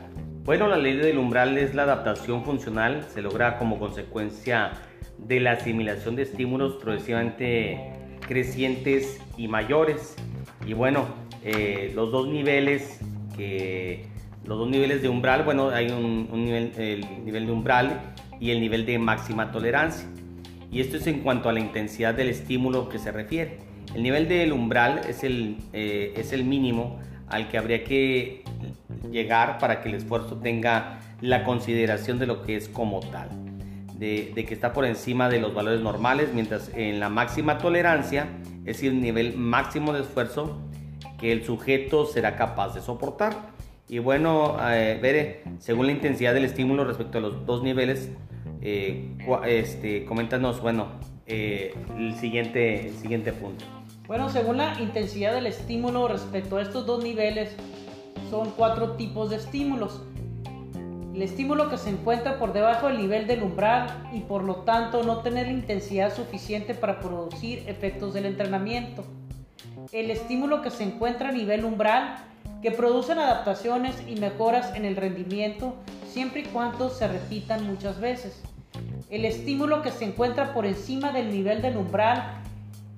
[0.44, 4.72] Bueno, la ley del umbral es la adaptación funcional, se logra como consecuencia
[5.18, 10.16] de la asimilación de estímulos progresivamente crecientes y mayores.
[10.66, 11.06] Y bueno,
[11.42, 13.00] eh, los dos niveles
[13.36, 14.06] que
[14.44, 18.00] los dos niveles de umbral, bueno, hay un, nivel, el nivel de umbral
[18.40, 20.06] y el nivel de máxima tolerancia.
[20.70, 23.58] Y esto es en cuanto a la intensidad del estímulo que se refiere.
[23.94, 26.98] El nivel del umbral es el, eh, es el mínimo
[27.28, 28.44] al que habría que
[29.10, 33.28] llegar para que el esfuerzo tenga la consideración de lo que es como tal,
[33.98, 38.28] de, que está por encima de los valores normales, mientras en la máxima tolerancia
[38.64, 40.58] es el nivel máximo de esfuerzo
[41.18, 43.54] que el sujeto será capaz de soportar.
[43.88, 48.10] Y bueno, eh, según la intensidad del estímulo respecto a los dos niveles,
[48.64, 49.14] eh,
[49.46, 50.86] este, coméntanos, bueno,
[51.26, 53.64] eh, el, siguiente, el siguiente punto.
[54.06, 57.54] Bueno, según la intensidad del estímulo respecto a estos dos niveles,
[58.30, 60.02] son cuatro tipos de estímulos.
[61.14, 65.02] El estímulo que se encuentra por debajo del nivel del umbral y por lo tanto
[65.02, 69.04] no tener la intensidad suficiente para producir efectos del entrenamiento.
[69.92, 72.16] El estímulo que se encuentra a nivel umbral
[72.62, 75.76] que producen adaptaciones y mejoras en el rendimiento
[76.08, 78.42] siempre y cuando se repitan muchas veces.
[79.14, 82.42] El estímulo que se encuentra por encima del nivel del umbral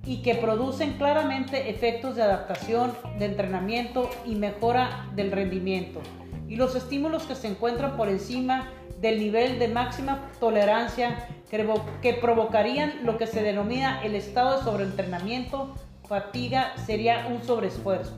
[0.03, 6.01] y que producen claramente efectos de adaptación, de entrenamiento y mejora del rendimiento.
[6.49, 13.05] Y los estímulos que se encuentran por encima del nivel de máxima tolerancia que provocarían
[13.05, 15.75] lo que se denomina el estado de sobreentrenamiento,
[16.09, 18.17] fatiga, sería un sobreesfuerzo.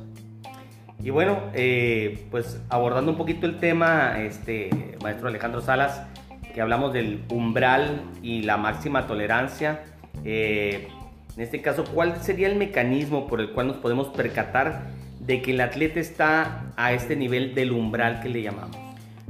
[1.02, 6.06] Y bueno, eh, pues abordando un poquito el tema, este maestro Alejandro Salas,
[6.58, 9.84] que hablamos del umbral y la máxima tolerancia.
[10.24, 10.88] Eh,
[11.36, 14.88] en este caso, ¿cuál sería el mecanismo por el cual nos podemos percatar
[15.20, 18.76] de que el atleta está a este nivel del umbral que le llamamos?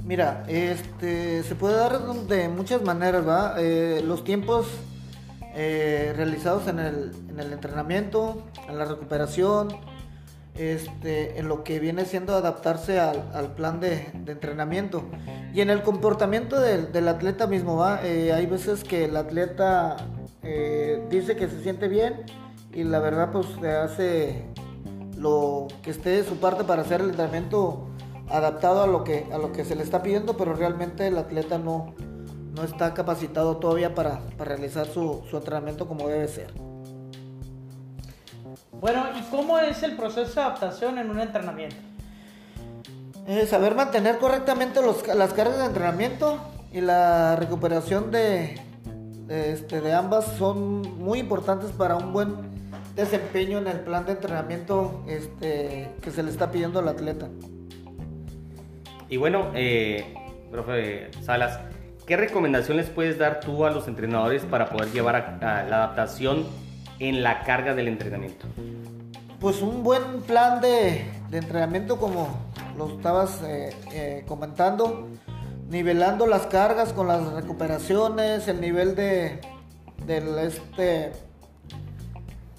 [0.06, 3.56] Mira, este, se puede dar de muchas maneras, ¿va?
[3.58, 4.66] Eh, los tiempos
[5.54, 7.12] eh, realizados en el,
[7.52, 9.68] entrenamiento, en la recuperación,
[10.58, 15.04] este, en lo que viene siendo adaptarse al, plan de, entrenamiento
[15.54, 18.00] y en el comportamiento del, atleta mismo, ¿va?
[18.04, 19.96] Eh, hay veces que el atleta
[20.42, 22.24] eh, dice que se siente bien
[22.72, 24.44] y la verdad pues se hace
[25.16, 27.88] lo que esté de su parte para hacer el entrenamiento
[28.28, 31.94] adaptado a lo que, se le está pidiendo, pero realmente el atleta no,
[32.54, 36.52] no está capacitado todavía para, realizar su, entrenamiento como debe ser.
[38.80, 41.76] Bueno, ¿y cómo es el proceso de adaptación en un entrenamiento?
[43.26, 44.80] Eh, saber mantener correctamente
[45.14, 46.38] las cargas de entrenamiento
[46.72, 48.58] y la recuperación de,
[49.28, 52.36] este, de ambas son muy importantes para un buen
[52.94, 57.28] desempeño en el plan de entrenamiento este, que se le está pidiendo al atleta.
[59.08, 60.14] Y bueno, eh,
[60.52, 61.58] profe Salas,
[62.06, 66.46] ¿qué recomendación les puedes dar tú a los entrenadores para poder llevar a, la adaptación
[66.98, 68.46] en la carga del entrenamiento?
[69.40, 72.28] Pues un buen plan de, entrenamiento como
[72.76, 75.08] lo estabas eh, eh, comentando,
[75.68, 79.40] nivelando las cargas con las recuperaciones, el nivel de
[80.06, 81.12] del este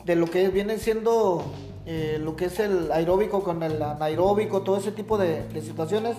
[0.06, 1.44] de lo que viene siendo
[1.86, 6.16] eh, lo que es el aeróbico con el anaeróbico, todo ese tipo de, situaciones,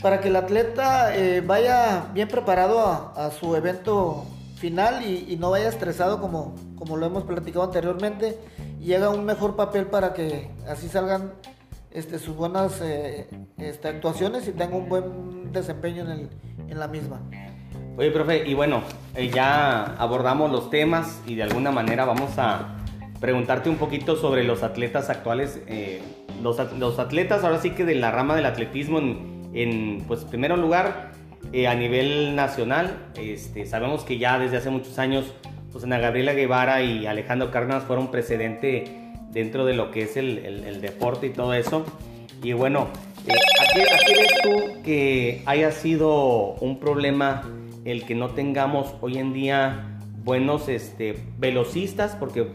[0.00, 1.12] para que el atleta
[1.44, 4.24] vaya bien preparado a, su evento
[4.56, 8.38] final y, no vaya estresado como, como lo hemos platicado anteriormente
[8.80, 11.32] y haga un mejor papel para que así salgan
[11.90, 16.30] este, sus buenas eh, este, actuaciones y tenga un buen desempeño en,
[16.68, 17.20] en, la misma.
[17.96, 18.82] Oye, profe, y bueno,
[19.14, 22.76] eh, ya abordamos los temas y de alguna manera vamos a
[23.20, 25.60] preguntarte un poquito sobre los atletas actuales.
[25.66, 26.00] Eh,
[26.42, 30.56] los, los, atletas ahora sí que de la rama del atletismo en, en pues primero
[30.56, 31.10] lugar
[31.66, 35.32] a nivel nacional, este, sabemos que ya desde hace muchos años
[35.72, 38.84] pues Ana Gabriela Guevara y Alejandro Cárdenas fueron precedente
[39.30, 41.84] dentro de lo que es el, deporte y todo eso.
[42.42, 42.88] Y bueno,
[43.26, 43.74] eh, ¿a,
[44.06, 47.42] qué, ves tú que haya sido un problema
[47.84, 52.16] el que no tengamos hoy en día buenos este, velocistas?
[52.16, 52.48] Porque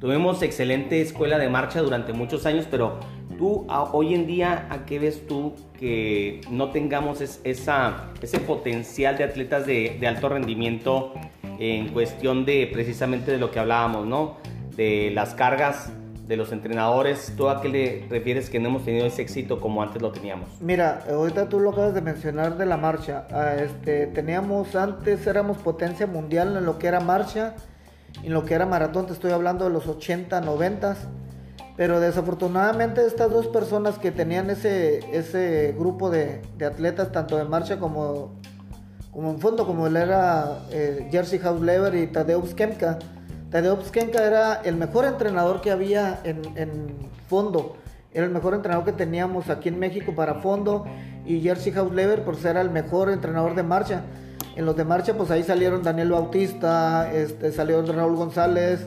[0.00, 2.98] tuvimos excelente escuela de marcha durante muchos años, pero
[3.38, 9.24] tú hoy en día, ¿a qué ves tú que no tengamos esa, ese potencial de
[9.24, 11.14] atletas de, de alto rendimiento
[11.58, 14.36] en cuestión de precisamente de lo que hablábamos, ¿no?
[14.76, 15.90] De las cargas
[16.28, 19.82] de los entrenadores, ¿tú a qué le refieres que no hemos tenido ese éxito como
[19.82, 20.48] antes lo teníamos?
[20.60, 23.26] Mira, ahorita tú lo acabas de mencionar de la marcha.
[23.30, 27.54] Ah, este, teníamos antes, éramos potencia mundial en lo que era marcha,
[28.22, 30.96] en lo que era maratón, te estoy hablando de los 80, 90.
[31.78, 37.44] Pero desafortunadamente estas dos personas que tenían ese, ese grupo de, de atletas, tanto de
[37.44, 38.37] marcha como,
[39.12, 42.98] como en fondo, como él era eh, Jersey Hausleber y Tadeusz Kemka,
[43.50, 47.76] Tadeusz Kenka era el mejor entrenador que había en, fondo.
[48.12, 50.84] Era el mejor entrenador que teníamos aquí en México para fondo.
[51.24, 54.02] Y Jersey Hausleber, por ser el mejor entrenador de marcha.
[54.56, 58.86] En los de marcha, pues ahí salieron Daniel Bautista, este, salió Raúl González,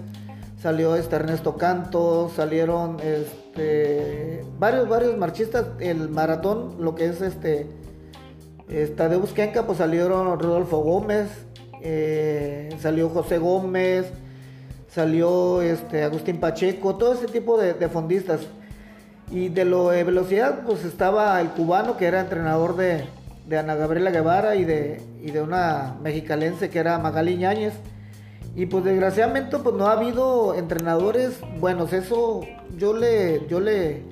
[0.62, 5.68] salió este Ernesto Canto, salieron este, varios, varios marchistas.
[5.80, 7.68] El maratón, lo que es este,
[8.96, 11.30] Tadeusz Kenka, pues salieron Rodolfo Gómez,
[11.82, 14.12] eh, salió José Gómez
[14.94, 18.42] salió este, Agustín Pacheco, todo ese tipo de, fondistas.
[19.32, 23.06] Y de lo de velocidad, pues estaba el cubano que era entrenador de,
[23.58, 27.74] Ana Gabriela Guevara y de, de una mexicalense que era Magali Ñáñez.
[28.56, 31.94] Y pues desgraciadamente pues no ha habido entrenadores buenos.
[31.94, 32.42] Eso
[32.78, 34.04] yo le, yo le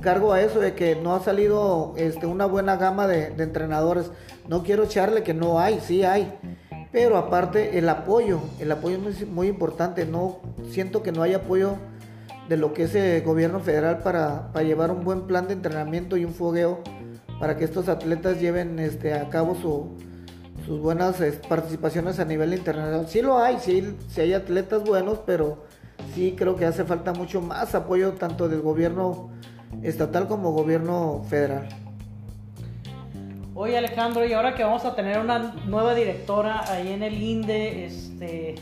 [0.00, 4.10] cargo a eso de que no ha salido este, una buena gama de, entrenadores.
[4.48, 6.32] No quiero echarle que no hay, sí hay.
[6.92, 10.06] Pero aparte el apoyo, el apoyo es muy, importante.
[10.06, 10.40] No
[10.70, 11.76] siento que no hay apoyo
[12.48, 16.24] de lo que es el gobierno federal para, llevar un buen plan de entrenamiento y
[16.24, 16.80] un fogueo
[17.38, 21.16] para que estos atletas lleven este, a cabo sus buenas
[21.48, 23.06] participaciones a nivel internacional.
[23.08, 25.64] Sí lo hay, sí, sí hay atletas buenos, pero
[26.14, 29.30] sí creo que hace falta mucho más apoyo tanto del gobierno
[29.82, 31.68] estatal como gobierno federal.
[33.54, 37.84] Oye Alejandro, y ahora que vamos a tener una nueva directora ahí en el INDE,
[37.84, 38.54] este,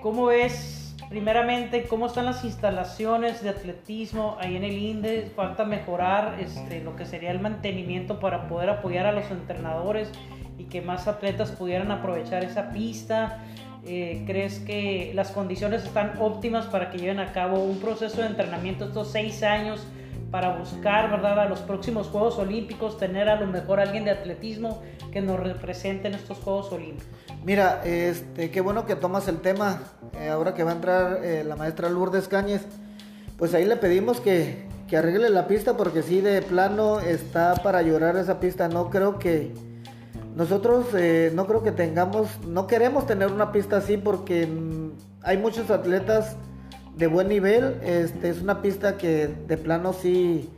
[0.00, 5.32] ¿cómo ves primeramente cómo están las instalaciones de atletismo ahí en el INDE?
[5.34, 10.12] Falta mejorar este, lo que sería el mantenimiento para poder apoyar a los entrenadores
[10.58, 13.42] y que más atletas pudieran aprovechar esa pista.
[13.86, 18.28] Eh, ¿Crees que las condiciones están óptimas para que lleven a cabo un proceso de
[18.28, 19.86] entrenamiento estos seis años?
[20.34, 24.82] para buscar, ¿verdad?, a los próximos Juegos Olímpicos, tener a lo mejor alguien de atletismo
[25.12, 27.06] que nos represente en estos Juegos Olímpicos.
[27.44, 29.80] Mira, este, qué bueno que tomas el tema,
[30.18, 32.66] eh, ahora que va a entrar eh, la maestra Lourdes Cáñez,
[33.38, 37.82] pues ahí le pedimos que, que arregle la pista porque sí, de plano está para
[37.82, 39.52] llorar esa pista, no creo que...
[40.34, 44.90] Nosotros eh, no creo que tengamos, no queremos tener una pista así porque mm,
[45.22, 46.36] hay muchos atletas
[46.96, 47.76] de buen nivel.
[47.82, 50.50] Este, es una pista que de plano sí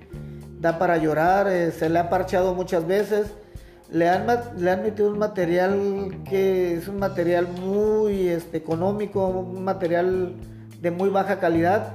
[0.60, 1.48] da para llorar.
[1.48, 3.34] Eh, se le ha parchado muchas veces.
[3.90, 4.26] Le han,
[4.58, 10.34] le han metido un material que es un material muy este, económico, un material
[10.80, 11.92] de muy baja calidad.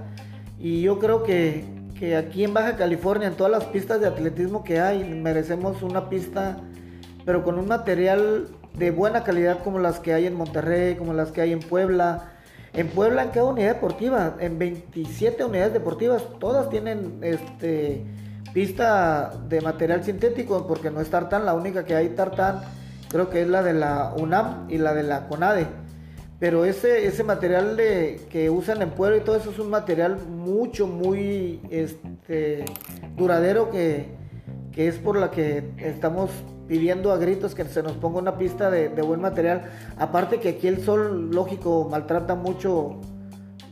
[0.59, 1.65] Y yo creo que,
[1.97, 6.07] que aquí en Baja California, en todas las pistas de atletismo que hay, merecemos una
[6.07, 6.57] pista,
[7.25, 8.47] pero con un material
[8.77, 12.31] de buena calidad como las que hay en Monterrey, como las que hay en Puebla,
[12.73, 18.05] en Puebla, en cada unidad deportiva, en 27 unidades deportivas, todas tienen este,
[18.53, 22.61] pista de material sintético, porque no es tartán, la única que hay tartán
[23.11, 25.67] creo que es la de la UNAM y la de la CONADE.
[26.39, 30.17] pero ese, ese material de, que usan en Puebla y todo eso es un material
[30.27, 32.65] mucho, muy este,
[33.17, 34.07] duradero que,
[34.71, 36.31] que es por la que estamos
[36.71, 39.63] pidiendo a gritos que se nos ponga una pista de, buen material.
[39.97, 43.01] Aparte que aquí el sol, lógico, maltrata mucho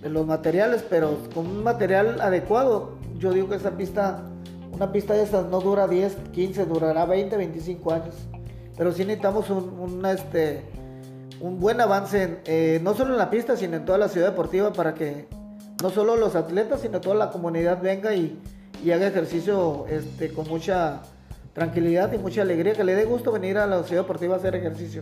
[0.04, 4.26] los materiales, pero con un material adecuado, yo digo que esa pista,
[4.74, 8.16] una pista de estas no dura 10, 15, durará 20, 25 años.
[8.78, 10.66] Pero sí necesitamos un, este,
[11.39, 14.74] un buen avance, eh, no solo en la pista, sino en toda la ciudad deportiva
[14.74, 15.30] para que
[15.82, 18.38] no solo los atletas, sino toda la comunidad venga y,
[18.84, 21.00] y haga ejercicio este, con mucha
[21.60, 24.55] tranquilidad y mucha alegría, que le dé gusto venir a la ciudad deportiva a hacer
[24.55, 25.01] ejercicio.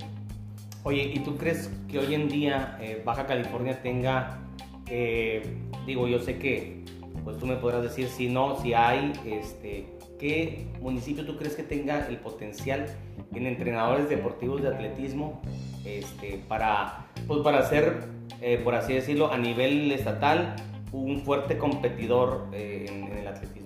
[0.82, 4.40] Oye, ¿y tú crees que hoy en día eh, Baja California tenga,
[4.88, 5.44] eh,
[5.86, 6.84] digo, yo sé que,
[7.24, 9.86] pues tú me podrás decir si no, si hay, este,
[10.18, 12.88] ¿qué municipio tú crees que tenga el potencial
[13.36, 15.40] en entrenadores deportivos de atletismo
[15.86, 18.00] este, para, pues para ser,
[18.42, 20.56] eh, por así decirlo, a nivel estatal,
[20.92, 23.57] un fuerte competidor en, el atletismo?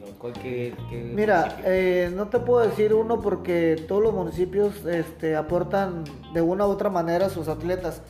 [1.16, 6.04] Mira, eh, no te puedo decir uno porque todos los municipios este, aportan
[6.34, 8.02] de una u otra manera a sus atletas.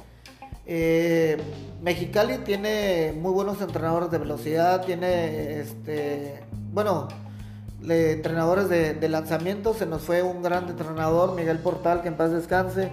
[0.66, 1.38] Eh,
[1.82, 7.08] Mexicali tiene muy buenos entrenadores de velocidad, tiene, este, bueno,
[7.82, 9.74] entrenadores de, de, lanzamiento.
[9.74, 12.92] Se nos fue un gran entrenador, Miguel Portal, que en paz descanse.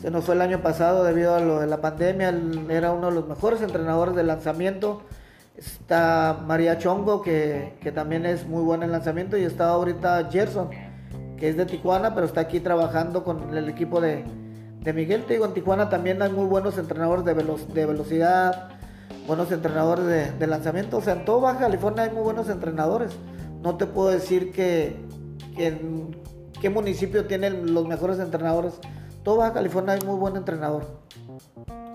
[0.00, 2.34] Se nos fue el año pasado debido a lo de la pandemia.
[2.70, 5.02] Era uno de los mejores entrenadores de lanzamiento.
[5.60, 9.36] Está María Chongo, que, también es muy buena en lanzamiento.
[9.36, 10.70] Y está ahorita Gerson,
[11.36, 14.24] que es de Tijuana, pero está aquí trabajando con el equipo de,
[14.94, 15.24] Miguel.
[15.26, 18.70] Te digo, en Tijuana también hay muy buenos entrenadores de, de velocidad,
[19.26, 20.96] buenos entrenadores de, lanzamiento.
[20.96, 23.12] O sea, en todo Baja California hay muy buenos entrenadores.
[23.62, 24.96] No te puedo decir que,
[26.58, 28.80] qué municipio tienen los mejores entrenadores.
[29.22, 30.86] Todo Baja California hay muy buen entrenador.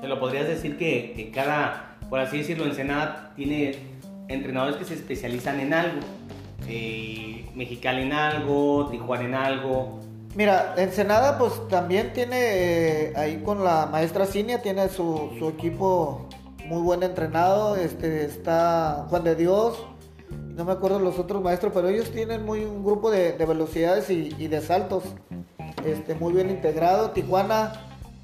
[0.01, 3.95] Se lo podrías decir que, que cada por así decirlo, Ensenada tiene
[4.28, 5.99] entrenadores que se especializan en algo.
[6.68, 9.99] Eh, Mexicali en algo, Tijuana en algo.
[10.36, 16.28] Mira, Ensenada pues también tiene, eh, ahí con la maestra Cinia, tiene su, equipo
[16.66, 17.78] muy buen entrenado.
[17.78, 19.78] Este, está Juan de Dios,
[20.56, 24.47] no me acuerdo los otros maestros, pero ellos tienen muy un grupo de, velocidades y,
[24.47, 25.03] de saltos
[25.86, 27.12] este, muy bien integrado.
[27.12, 27.74] Tijuana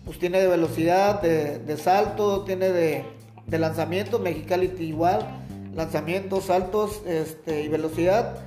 [0.03, 3.05] pues tiene de velocidad, de, de salto, tiene de,
[3.47, 5.25] de lanzamiento, Mexicali igual,
[5.73, 8.37] lanzamientos, saltos este, y velocidad.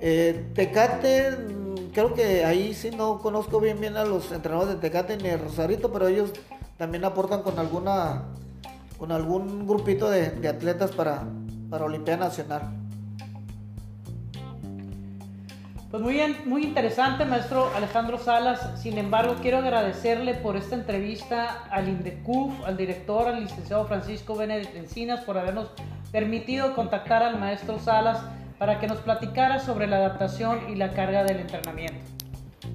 [0.00, 4.80] Eh, Tecate, mm, creo que ahí sí no conozco bien bien a los entrenadores de
[4.80, 6.32] Tecate ni de Rosarito, pero ellos
[6.76, 8.24] también aportan con alguna
[8.98, 11.24] con algún grupito de, atletas para,
[11.68, 12.85] para Olimpiada Nacional.
[15.90, 18.82] Pues muy, bien, muy interesante, maestro Alejandro Salas.
[18.82, 24.74] Sin embargo, quiero agradecerle por esta entrevista al INDECUF, al director, al licenciado Francisco Benedict
[24.74, 25.70] Encinas, por habernos
[26.10, 28.20] permitido contactar al maestro Salas
[28.58, 31.98] para que nos platicara sobre la adaptación y la carga del entrenamiento.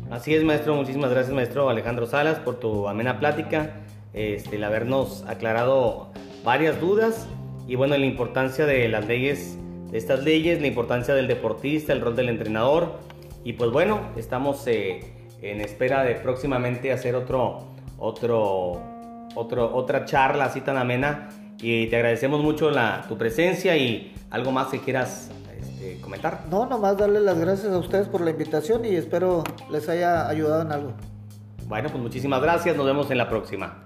[0.10, 0.76] Así es, maestro.
[0.76, 3.72] Muchísimas gracias, maestro Alejandro Salas, por tu amena plática,
[4.14, 6.12] este, el habernos aclarado
[6.46, 7.28] varias dudas
[7.68, 9.58] y bueno, la importancia de las leyes
[9.92, 12.94] estas leyes, la importancia del deportista, el rol del entrenador.
[13.44, 15.02] Y pues bueno, estamos eh,
[15.42, 17.68] en espera de próximamente hacer otro,
[17.98, 18.82] otro,
[19.36, 21.30] otro, otra charla así tan amena.
[21.60, 26.46] Y te agradecemos mucho la, tu presencia y algo más que quieras este, comentar.
[26.50, 30.64] No, nomás darle las gracias a ustedes por la invitación y espero les haya ayudado
[30.64, 30.94] en algo.
[31.68, 33.84] Bueno, pues muchísimas gracias, nos vemos en la próxima.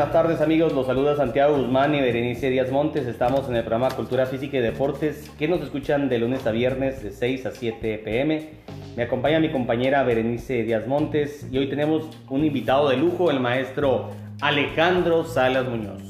[0.00, 3.06] Buenas tardes amigos, los saluda Santiago Guzmán y Berenice Díaz Montes.
[3.06, 7.02] Estamos en el programa Cultura Física y Deportes que nos escuchan de lunes a viernes
[7.02, 8.48] de 6 a 7 pm.
[8.96, 13.40] Me acompaña mi compañera Berenice Díaz Montes y hoy tenemos un invitado de lujo, el
[13.40, 14.08] maestro
[14.40, 16.00] Alejandro Salas Muñoz.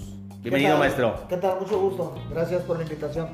[0.41, 1.27] Bienvenido maestro.
[1.29, 1.59] ¿Qué tal?
[1.59, 2.15] Mucho gusto.
[2.31, 3.27] Gracias por la invitación.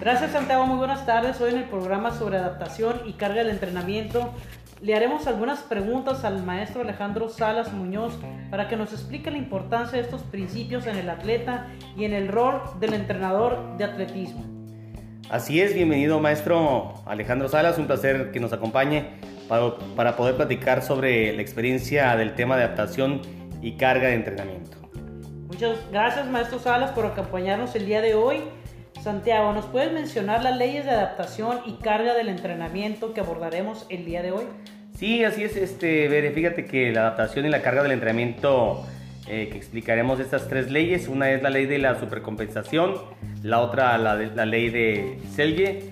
[0.00, 1.38] Gracias Santiago, muy buenas tardes.
[1.42, 4.32] Hoy en el programa sobre adaptación y carga del entrenamiento
[4.82, 8.18] le haremos algunas preguntas al maestro Alejandro Salas Muñoz
[8.50, 12.26] para que nos explique la importancia de estos principios en el atleta y en el
[12.26, 14.44] rol del entrenador de atletismo.
[15.30, 19.10] Así es, bienvenido maestro Alejandro Salas, un placer que nos acompañe
[19.48, 23.22] para, poder platicar sobre la experiencia del tema de adaptación
[23.62, 24.78] y carga de entrenamiento.
[25.46, 28.40] Muchas gracias maestro Salas por acompañarnos el día de hoy.
[29.02, 34.04] Santiago, ¿nos puedes mencionar las leyes de adaptación y carga del entrenamiento que abordaremos el
[34.04, 34.44] día de hoy?
[34.96, 38.86] Sí, así es, este, fíjate que la adaptación y la carga del entrenamiento
[39.26, 41.08] eh, que explicaremos estas tres leyes.
[41.08, 42.94] Una es la ley de la supercompensación,
[43.42, 45.90] la otra la, la ley de Selye,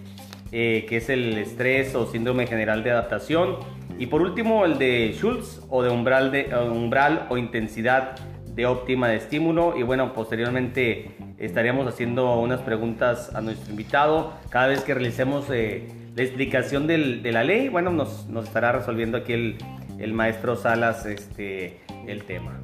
[0.53, 3.57] eh, que es el estrés o síndrome general de adaptación.
[3.99, 8.15] Y por último el de Schultz o de umbral, de, umbral o intensidad
[8.61, 9.75] de óptima de estímulo.
[9.77, 15.89] Y bueno, posteriormente estaríamos haciendo unas preguntas a nuestro invitado cada vez que realicemos eh,
[16.15, 17.71] la explicación del, de la ley.
[17.71, 19.57] Bueno, nos, nos estará resolviendo aquí el,
[19.99, 22.61] el maestro Salas este, el tema.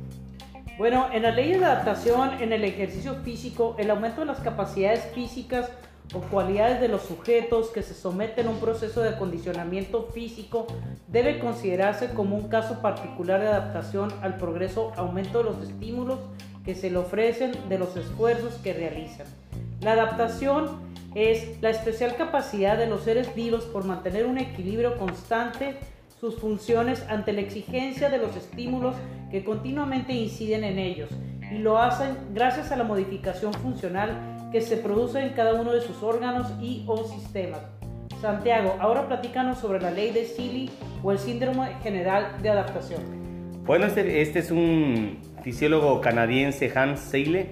[0.77, 5.11] Bueno, en la ley de adaptación, en el ejercicio físico, el aumento de las capacidades
[5.15, 5.73] físicas
[6.15, 10.67] o cualidades de los sujetos que se someten a un proceso de acondicionamiento físico
[11.09, 16.19] debe considerarse como un caso particular de adaptación al progreso aumento de los estímulos
[16.65, 19.27] que se le ofrecen de los esfuerzos que realizan.
[19.81, 20.81] La adaptación
[21.15, 25.77] es la especial capacidad de los seres vivos por mantener un equilibrio constante
[26.21, 28.95] sus funciones ante la exigencia de los estímulos
[29.31, 31.11] que continuamente inciden en ellos
[31.51, 35.81] y lo hacen gracias a la modificación funcional que se produce en cada uno de
[35.81, 37.61] sus órganos y o sistemas.
[38.21, 40.71] Santiago, ahora platícanos sobre la ley de Seeley
[41.03, 43.03] o el síndrome general de adaptación.
[43.65, 47.51] Bueno, este, este es un fisiólogo canadiense, Hans Seyle,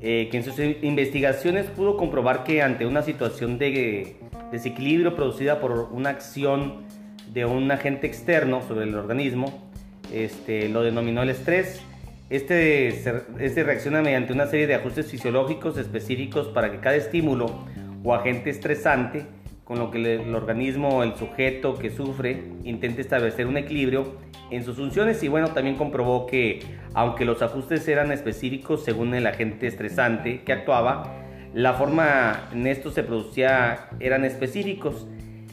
[0.00, 4.16] eh, que en sus investigaciones pudo comprobar que ante una situación de
[4.50, 6.86] desequilibrio producida por una acción
[7.32, 9.70] de un agente externo sobre el organismo,
[10.12, 11.82] este, lo denominó el estrés.
[12.30, 12.86] Este,
[13.40, 17.64] este reacciona mediante una serie de ajustes fisiológicos específicos para que cada estímulo
[18.04, 19.26] o agente estresante,
[19.64, 24.14] con lo que el organismo, el sujeto que sufre, intente establecer un equilibrio
[24.52, 26.60] en sus funciones y bueno, también comprobó que
[26.94, 31.12] aunque los ajustes eran específicos según el agente estresante que actuaba,
[31.52, 35.08] la forma en esto se producía eran específicos.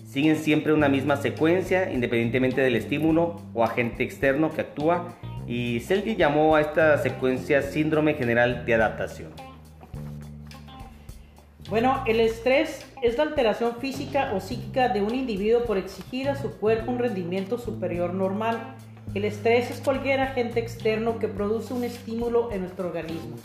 [0.05, 5.17] Siguen siempre una misma secuencia independientemente del estímulo o agente externo que actúa
[5.47, 9.31] y Selby llamó a esta secuencia síndrome general de adaptación.
[11.69, 16.35] Bueno, el estrés es la alteración física o psíquica de un individuo por exigir a
[16.35, 18.75] su cuerpo un rendimiento superior normal.
[19.13, 23.35] El estrés es cualquier agente externo que produce un estímulo en nuestro organismo.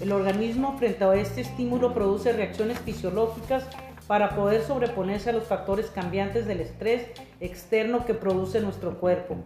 [0.00, 3.66] El organismo frente a este estímulo produce reacciones fisiológicas
[4.06, 7.06] para poder sobreponerse a los factores cambiantes del estrés
[7.40, 9.36] externo que produce nuestro cuerpo.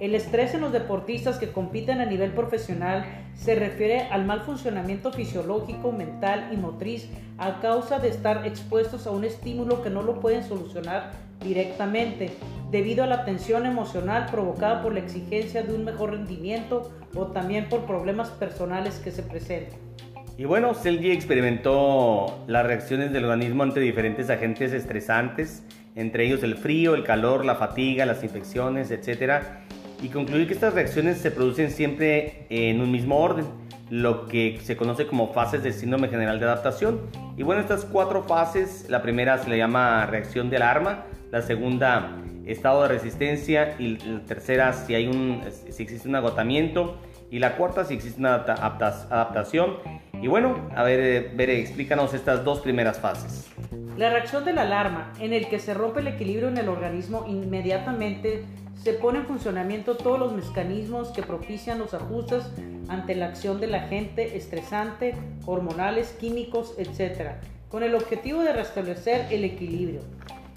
[0.00, 3.04] El estrés en los deportistas que compiten a nivel profesional
[3.34, 9.10] se refiere al mal funcionamiento fisiológico, mental y motriz a causa de estar expuestos a
[9.10, 12.30] un estímulo que no lo pueden solucionar directamente,
[12.70, 17.68] debido a la tensión emocional provocada por la exigencia de un mejor rendimiento o también
[17.68, 19.78] por problemas personales que se presenten.
[20.38, 25.62] Y bueno, Selgi experimentó las reacciones del organismo ante diferentes agentes estresantes,
[25.94, 29.42] entre ellos el frío, el calor, la fatiga, las infecciones, etc.
[30.02, 33.44] Y concluyó que estas reacciones se producen siempre en un mismo orden,
[33.90, 37.00] lo que se conoce como fases del síndrome general de adaptación.
[37.36, 42.18] Y bueno, estas cuatro fases, la primera se le llama reacción de alarma, la segunda
[42.46, 46.98] estado de resistencia y la tercera si, hay un, si existe un agotamiento
[47.30, 49.76] y la cuarta si existe una adaptación
[50.22, 53.50] y bueno, a ver, Bere, explícanos estas dos primeras fases.
[53.96, 57.24] La reacción de la alarma, en el que se rompe el equilibrio en el organismo,
[57.26, 58.44] inmediatamente
[58.80, 62.44] se pone en funcionamiento todos los mecanismos que propician los ajustes
[62.88, 67.32] ante la acción del agente estresante, hormonales, químicos, etc.,
[67.68, 70.02] con el objetivo de restablecer el equilibrio.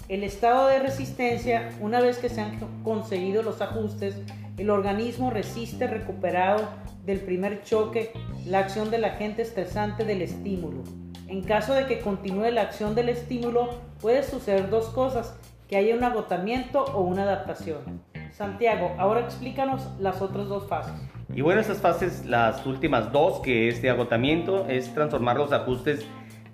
[0.08, 4.16] El estado de resistencia, una vez que se han conseguido los ajustes,
[4.56, 6.68] el organismo resiste recuperado
[7.04, 8.12] del primer choque
[8.46, 10.84] la acción del agente estresante del estímulo.
[11.26, 15.96] En caso de que continúe la acción del estímulo, puede suceder dos cosas, que haya
[15.96, 18.00] un agotamiento o una adaptación.
[18.30, 20.94] Santiago, ahora explícanos las otras dos fases.
[21.34, 26.06] Y bueno, estas fases, las últimas dos, que es de agotamiento, es transformar los ajustes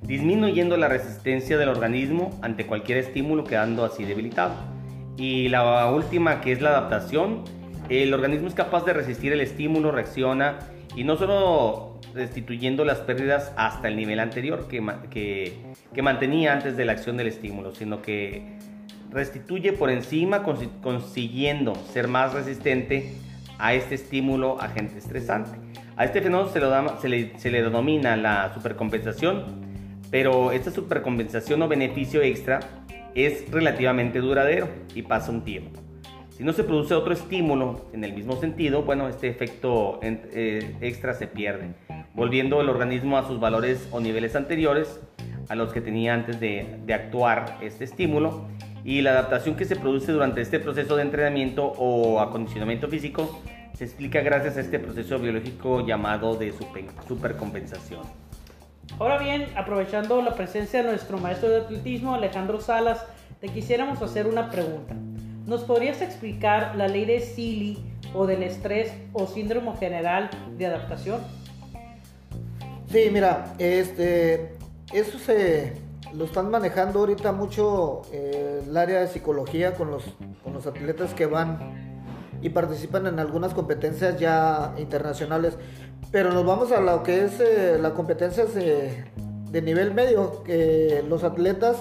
[0.03, 4.55] disminuyendo la resistencia del organismo ante cualquier estímulo quedando así debilitado.
[5.17, 7.45] Y la última, que es la adaptación,
[7.89, 10.59] el organismo es capaz de resistir el estímulo, reacciona
[10.97, 14.83] y no solo restituyendo las pérdidas hasta el nivel anterior que,
[15.93, 18.59] que, mantenía antes de la acción del estímulo, sino que
[19.11, 23.15] restituye por encima consiguiendo ser más resistente
[23.59, 25.59] a este estímulo agente estresante.
[25.97, 29.72] A este fenómeno se, lo se, le, se le denomina la supercompensación,
[30.13, 32.61] pero esta supercompensación o beneficio extra
[33.15, 35.81] es relativamente duradero y pasa un tiempo.
[36.37, 41.15] Si no se produce otro estímulo en el mismo sentido, bueno, este efecto eh, extra
[41.15, 41.75] se pierde,
[42.15, 45.01] volviendo el organismo a sus valores o niveles anteriores
[45.49, 48.47] a los que tenía antes de, de actuar este estímulo
[48.85, 53.41] y la adaptación que se produce durante este proceso de entrenamiento o acondicionamiento físico
[53.73, 56.53] se explica gracias a este proceso biológico llamado de
[57.09, 58.03] supercompensación.
[58.99, 63.05] Ahora bien, aprovechando la presencia de nuestro maestro de atletismo, Alejandro Salas,
[63.41, 64.95] te quisiéramos hacer una pregunta.
[65.47, 67.85] ¿Nos podrías explicar la ley de Seeley
[68.15, 71.21] o del estrés o síndrome general de adaptación?
[72.91, 74.53] Sí, mira, este,
[74.93, 75.73] eso se
[76.15, 80.05] lo están manejando ahorita mucho eh, el área de psicología con los,
[80.45, 81.59] con los atletas que van
[82.43, 85.57] y participan en algunas competencias ya internacionales.
[86.13, 89.05] Pero nos vamos a lo que es eh, las competencias de,
[89.63, 91.79] nivel medio, que los atletas,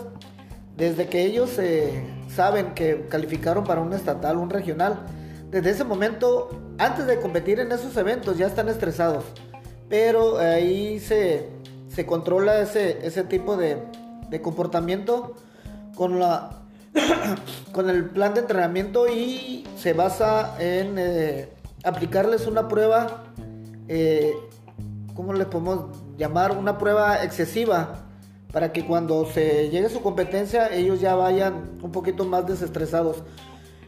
[0.76, 2.04] desde que ellos eh,
[2.34, 5.06] saben que calificaron para un estatal, un regional,
[5.52, 9.26] desde ese momento, antes de competir en esos eventos, ya están estresados.
[9.90, 11.50] Pero ahí se,
[11.90, 13.78] se controla ese, ese tipo de,
[14.30, 15.36] de comportamiento
[15.96, 16.62] con la
[17.72, 21.50] con el plan de entrenamiento y se basa en eh,
[21.84, 23.24] aplicarles una prueba,
[23.88, 24.34] eh,
[25.16, 26.58] ¿cómo le podemos llamar?
[26.58, 28.06] Una prueba excesiva
[28.52, 33.24] para que cuando se llegue a su competencia ellos ya vayan un poquito más desestresados.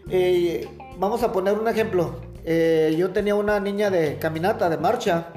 [0.10, 0.68] Eh,
[0.98, 2.16] vamos a poner un ejemplo.
[2.98, 5.28] yo tenía una niña de caminata, de marcha.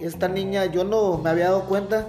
[0.00, 2.08] Esta niña yo no me había dado cuenta.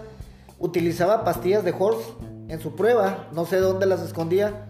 [0.60, 2.06] Utilizaba pastillas de horse
[2.48, 3.28] en su prueba.
[3.34, 4.68] No sé dónde las escondía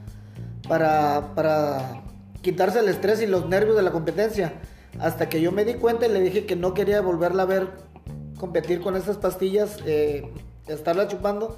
[0.67, 2.03] para, para
[2.41, 4.53] quitarse el estrés y los nervios de la competencia.
[4.99, 7.67] Hasta que yo me di cuenta y le dije que no quería volverla a ver
[8.39, 10.31] competir con esas pastillas, eh,
[10.67, 11.57] estarla chupando.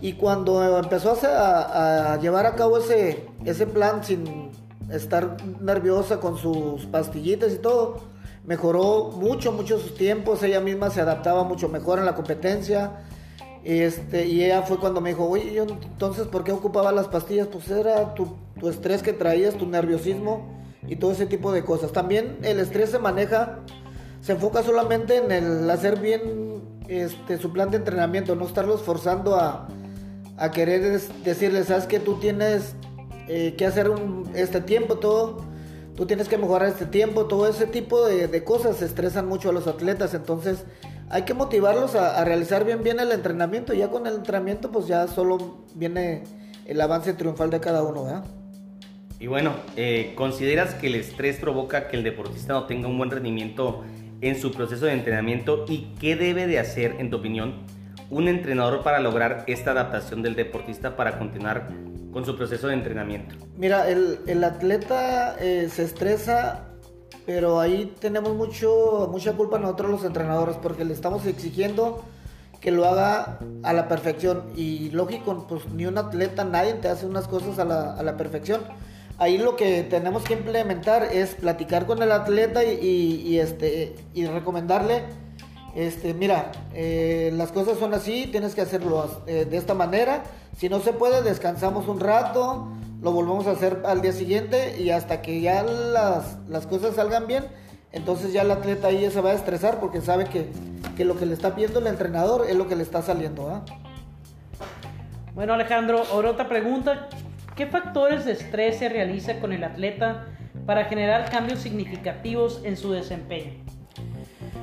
[0.00, 4.50] Y cuando empezó a, llevar a cabo ese, ese plan sin
[4.90, 8.00] estar nerviosa con sus pastillitas y todo,
[8.44, 10.42] mejoró mucho, mucho sus tiempos.
[10.42, 13.04] Ella misma se adaptaba mucho mejor en la competencia.
[13.64, 17.48] Este, y ella fue cuando me dijo, oye, yo entonces, ¿por qué ocupaba las pastillas?
[17.48, 21.92] Pues era tu, tu, estrés que traías, tu nerviosismo y todo ese tipo de cosas.
[21.92, 23.60] También el estrés se maneja,
[24.20, 29.36] se enfoca solamente en el hacer bien este, su plan de entrenamiento, no estarlos forzando
[29.36, 29.68] a,
[30.38, 32.74] a querer decirles, sabes que tú tienes
[33.28, 35.44] eh, que hacer un, este tiempo, todo,
[35.96, 39.66] tú tienes que mejorar este tiempo, todo ese tipo de, cosas estresan mucho a los
[39.66, 40.64] atletas, entonces
[41.10, 43.74] hay que motivarlos a, realizar bien bien el entrenamiento.
[43.74, 46.24] Ya con el entrenamiento, pues ya solo viene
[46.66, 48.24] el avance triunfal de cada uno, ¿verdad?
[49.20, 53.10] Y bueno, eh, ¿consideras que el estrés provoca que el deportista no tenga un buen
[53.10, 53.84] rendimiento
[54.20, 55.64] en su proceso de entrenamiento?
[55.68, 57.54] ¿Y qué debe de hacer, en tu opinión,
[58.10, 61.68] un entrenador para lograr esta adaptación del deportista para continuar
[62.12, 63.34] con su proceso de entrenamiento?
[63.56, 66.68] Mira, el, atleta eh, se estresa
[67.28, 72.02] pero ahí tenemos mucho, mucha culpa nosotros los entrenadores porque le estamos exigiendo
[72.58, 74.44] que lo haga a la perfección.
[74.56, 78.16] Y lógico, pues ni un atleta, nadie te hace unas cosas a la, a la
[78.16, 78.62] perfección.
[79.18, 85.02] Ahí lo que tenemos que implementar es platicar con el atleta y, este, y recomendarle,
[85.74, 90.22] este, mira, eh, las cosas son así, tienes que hacerlo eh, de esta manera.
[90.56, 92.68] Si no se puede, descansamos un rato,
[93.02, 97.26] lo volvemos a hacer al día siguiente y hasta que ya las, las cosas salgan
[97.26, 97.44] bien,
[97.90, 100.46] entonces ya el atleta ahí ya se va a estresar porque sabe que,
[100.96, 103.62] que lo que le está pidiendo el entrenador es lo que le está saliendo.
[105.34, 107.08] Bueno Alejandro, ahora otra pregunta.
[107.58, 110.26] ¿Qué factores de estrés se realiza con el atleta
[110.64, 113.64] para generar cambios significativos en su desempeño?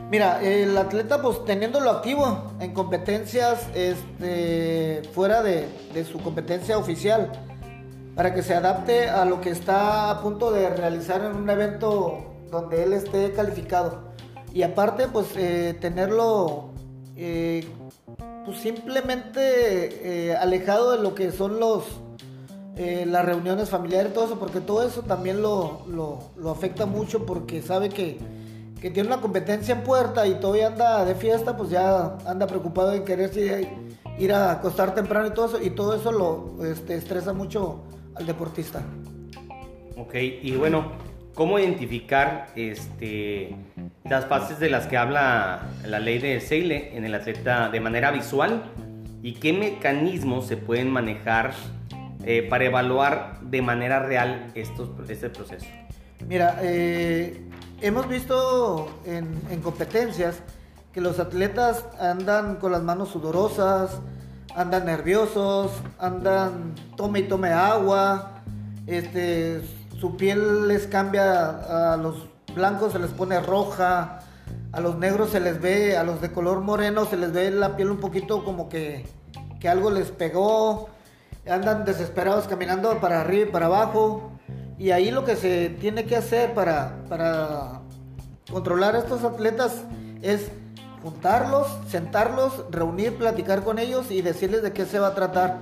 [0.10, 5.68] Mira, el atleta pues teniéndolo activo en competencias este, fuera de,
[6.10, 7.34] su competencia oficial,
[8.16, 12.34] para que se adapte a lo que está a punto de realizar en un evento
[12.50, 14.14] donde él esté calificado.
[14.54, 16.70] Y aparte, pues eh, tenerlo
[17.18, 17.68] eh,
[18.46, 22.05] pues simplemente eh, alejado de lo que son los
[22.78, 27.90] las reuniones familiares, todo eso, porque todo eso también lo, lo, afecta mucho porque sabe
[27.90, 28.18] que,
[28.82, 32.94] que, tiene una competencia en puerta y todavía anda de fiesta, pues ya anda preocupado
[32.94, 33.32] en querer
[34.18, 37.84] ir a acostar temprano y todo eso, y todo eso lo este, estresa mucho
[38.16, 38.82] al deportista.
[39.98, 40.92] Ok, y bueno,
[41.34, 43.56] ¿cómo identificar este,
[44.04, 48.12] las fases de las que habla la ley de Seile en el atleta de manera
[48.12, 48.64] visual?
[49.24, 51.54] ¿Y qué mecanismos se pueden manejar
[52.26, 55.68] eh, para evaluar de manera real estos, este proceso?
[56.28, 57.48] Mira, eh,
[57.82, 60.38] hemos visto en, en competencias
[60.92, 64.00] que los atletas andan con las manos sudorosas,
[64.56, 68.42] andan nerviosos, andan tome y tome agua,
[68.88, 69.62] este,
[70.00, 74.20] su piel les cambia, a los blancos se les pone roja,
[74.72, 77.76] a los negros se les ve, a los de color moreno se les ve la
[77.76, 79.06] piel un poquito como que,
[79.60, 80.90] que algo les pegó,
[81.48, 84.32] andan desesperados caminando para arriba y para abajo.
[84.78, 87.82] Y ahí lo que se tiene que hacer para, para
[88.52, 89.84] controlar a estos atletas
[90.22, 90.52] es
[91.04, 95.60] juntarlos, sentarlos, reunir, platicar con ellos y decirles de qué se va a tratar.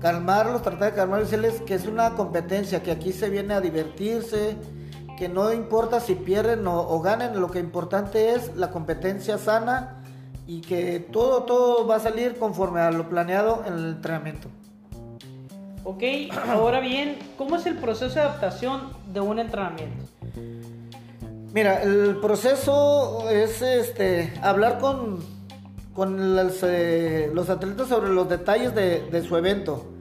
[0.00, 4.56] Calmarlos, tratar de calmarlos, decirles que es una competencia, que aquí se viene a divertirse,
[5.16, 10.02] que no importa si pierden o, ganen, lo que importante es la competencia sana
[10.46, 14.48] y que todo, todo va a salir conforme a lo planeado en el entrenamiento.
[15.84, 16.02] Ok,
[16.48, 20.04] ahora bien, ¿cómo es el proceso de adaptación de un entrenamiento?
[21.52, 25.18] Mira, el proceso es este hablar con,
[25.92, 29.92] con los, eh, los atletas sobre los detalles de, su evento.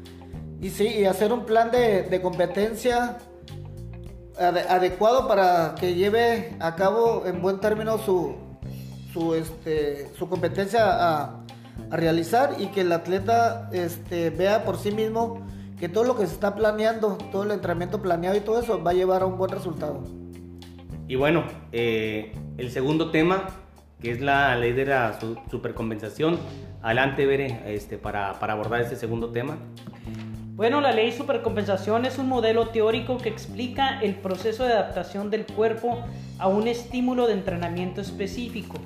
[0.62, 3.18] Y sí, y hacer un plan de, competencia
[4.38, 8.36] adecuado para que lleve a cabo en buen término su,
[9.12, 14.92] su, este, su competencia a, a, realizar y que el atleta este, vea por sí
[14.92, 15.42] mismo
[15.82, 18.92] que todo lo que se está planeando, todo el entrenamiento planeado y todo eso va
[18.92, 20.04] a llevar a un buen resultado.
[21.08, 23.48] Y bueno, eh, el segundo tema,
[24.00, 26.38] que es la ley de la supercompensación.
[26.84, 29.58] Adelante, Bere, este, para, para abordar este segundo tema.
[30.54, 35.48] Bueno, la ley supercompensación es un modelo teórico que explica el proceso de adaptación del
[35.48, 35.98] cuerpo
[36.38, 38.78] a un estímulo de entrenamiento específico.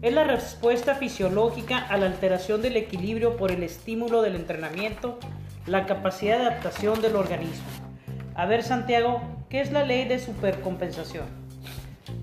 [0.00, 5.18] Es la respuesta fisiológica a la alteración del equilibrio por el estímulo del entrenamiento,
[5.66, 7.66] la capacidad de adaptación del organismo.
[8.34, 11.26] A ver, Santiago, ¿qué es la ley de supercompensación?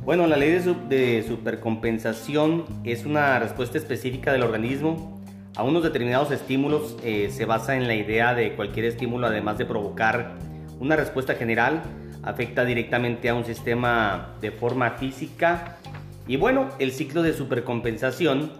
[0.03, 0.51] Bueno, la ley
[0.89, 5.21] de, supercompensación es una respuesta específica del organismo
[5.55, 6.95] a unos determinados estímulos.
[7.03, 10.35] Eh, se basa en la idea de cualquier estímulo, además de provocar
[10.79, 11.81] una respuesta general,
[12.23, 15.77] afecta directamente a un sistema de forma física.
[16.27, 18.51] Y bueno, el ciclo de supercompensación,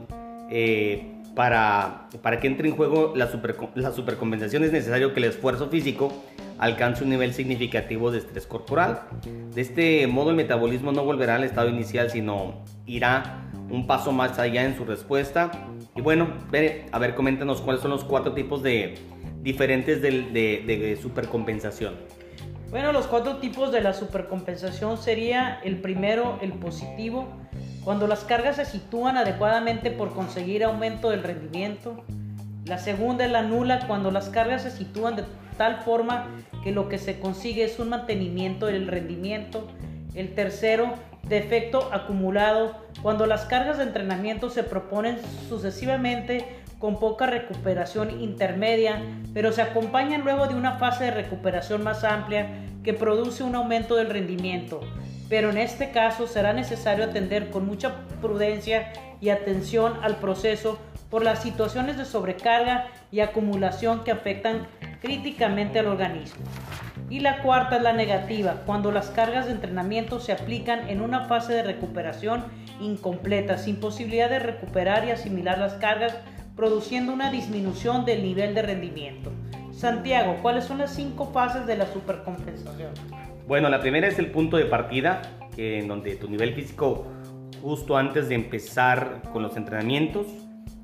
[0.50, 3.30] eh, para, para que entre en juego la,
[3.76, 6.12] la supercompensación es necesario que el esfuerzo físico
[6.58, 9.04] alcance un nivel significativo de estrés corporal.
[9.54, 14.40] De este modo el metabolismo no volverá al estado inicial, sino irá un paso más
[14.40, 15.52] allá en su respuesta.
[15.96, 16.28] Y bueno,
[16.92, 18.96] a ver, coméntanos cuáles son los cuatro tipos de
[19.44, 21.94] diferentes de, de, supercompensación.
[22.72, 27.28] Bueno, los cuatro tipos de la supercompensación sería el primero, el positivo,
[27.88, 32.04] cuando las cargas se sitúan adecuadamente por conseguir aumento del rendimiento.
[32.66, 35.24] La segunda es la nula, cuando las cargas se sitúan de
[35.58, 36.28] tal forma
[36.66, 39.70] que lo que se consigue es un mantenimiento del rendimiento.
[40.16, 40.96] El tercero,
[41.30, 46.46] defecto acumulado, cuando las cargas de entrenamiento se proponen sucesivamente
[46.80, 49.02] con poca recuperación intermedia,
[49.34, 52.50] pero se acompañan luego de una fase de recuperación más amplia
[52.84, 54.82] que produce un aumento del rendimiento.
[55.30, 60.80] Pero en este caso será necesario atender con mucha prudencia y atención al proceso
[61.10, 64.68] por las situaciones de sobrecarga y acumulación que afectan
[65.02, 66.44] críticamente al organismo.
[67.10, 71.26] Y la cuarta es la negativa, cuando las cargas de entrenamiento se aplican en una
[71.26, 72.46] fase de recuperación
[72.82, 76.16] incompleta, sin posibilidad de recuperar y asimilar las cargas,
[76.56, 79.32] produciendo una disminución del nivel de rendimiento.
[79.72, 82.92] Santiago, ¿cuáles son las cinco fases de la supercompensación?
[83.48, 85.22] Bueno, la primera es el punto de partida,
[85.56, 87.08] en donde tu nivel físico
[87.62, 90.28] justo antes de empezar con los entrenamientos,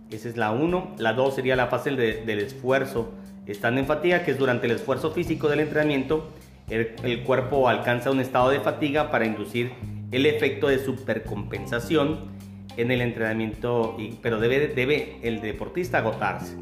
[0.10, 0.96] esa es la 1.
[0.98, 3.12] La 2 sería la fase del esfuerzo,
[3.46, 6.30] estando en fatiga, que es durante el esfuerzo físico del entrenamiento,
[6.70, 9.74] el, cuerpo alcanza un estado de fatiga para inducir
[10.12, 12.32] el efecto de supercompensación
[12.78, 16.56] en el entrenamiento, pero debe, debe el deportista agotarse.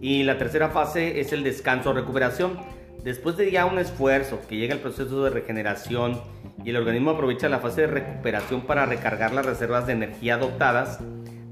[0.00, 2.79] Y la tercera fase es el descanso o recuperación.
[3.04, 6.20] Después de ya un esfuerzo que llega el proceso de regeneración
[6.64, 10.98] y el organismo aprovecha la fase de recuperación para recargar las reservas de energía adoptadas,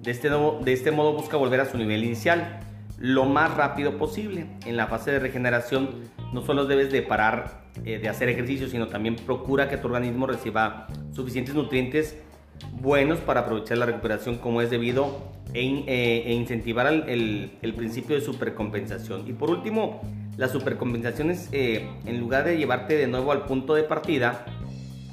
[0.03, 2.61] de este, de este modo busca volver a su nivel inicial
[2.99, 4.47] lo más rápido posible.
[4.67, 5.91] En la fase de regeneración
[6.33, 10.27] no solo debes de parar eh, de hacer ejercicio, sino también procura que tu organismo
[10.27, 12.17] reciba suficientes nutrientes
[12.73, 15.17] buenos para aprovechar la recuperación como es debido
[15.55, 19.29] e, eh, e incentivar el, el, principio de supercompensación.
[19.29, 20.03] Y por último,
[20.39, 24.47] la supercompensación es eh, en lugar de llevarte de nuevo al punto de partida,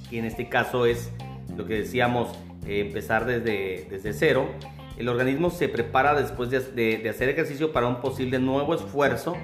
[0.10, 1.12] que en este caso es
[1.58, 2.30] lo que decíamos,
[2.68, 4.48] empezar desde, desde cero,
[4.98, 9.36] el organismo se prepara después de, hacer ejercicio para un posible nuevo esfuerzo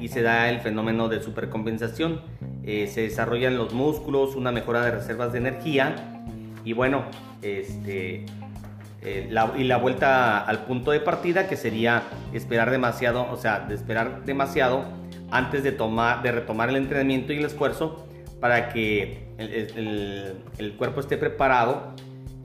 [0.00, 2.22] y se da el fenómeno de supercompensación.
[2.62, 6.22] Eh, se desarrollan los músculos, una mejora de reservas de energía
[6.64, 7.04] y bueno,
[7.42, 8.24] este,
[9.02, 13.74] eh, y la vuelta al punto de partida que sería esperar demasiado, o sea, de
[13.74, 14.84] esperar demasiado
[15.30, 18.06] antes de, tomar, de retomar el entrenamiento y el esfuerzo
[18.40, 21.94] para que el cuerpo esté preparado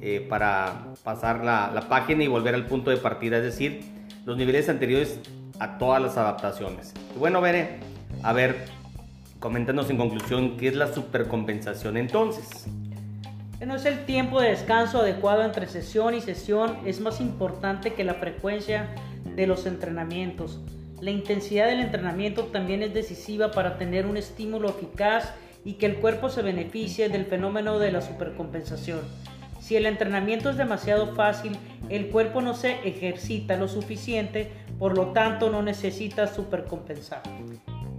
[0.06, 3.86] eh, para pasar la, página y volver al punto de partida, es decir,
[4.26, 5.18] los niveles anteriores
[5.60, 6.94] a todas las adaptaciones.
[7.18, 7.80] bueno, Bere,
[8.22, 8.66] a ver,
[9.40, 12.68] coméntanos en conclusión qué es la supercompensación entonces.
[13.66, 18.04] No es el tiempo de descanso adecuado entre sesión y sesión, es más importante que
[18.04, 18.90] la frecuencia
[19.24, 20.60] de los entrenamientos.
[21.04, 25.34] La intensidad del entrenamiento también es decisiva para tener un estímulo eficaz
[25.66, 29.02] y que el cuerpo se beneficie del fenómeno de la supercompensación.
[29.60, 31.58] Si el entrenamiento es demasiado fácil,
[31.90, 34.50] el cuerpo no se ejercita lo suficiente,
[34.80, 37.22] por lo tanto no necesita supercompensar.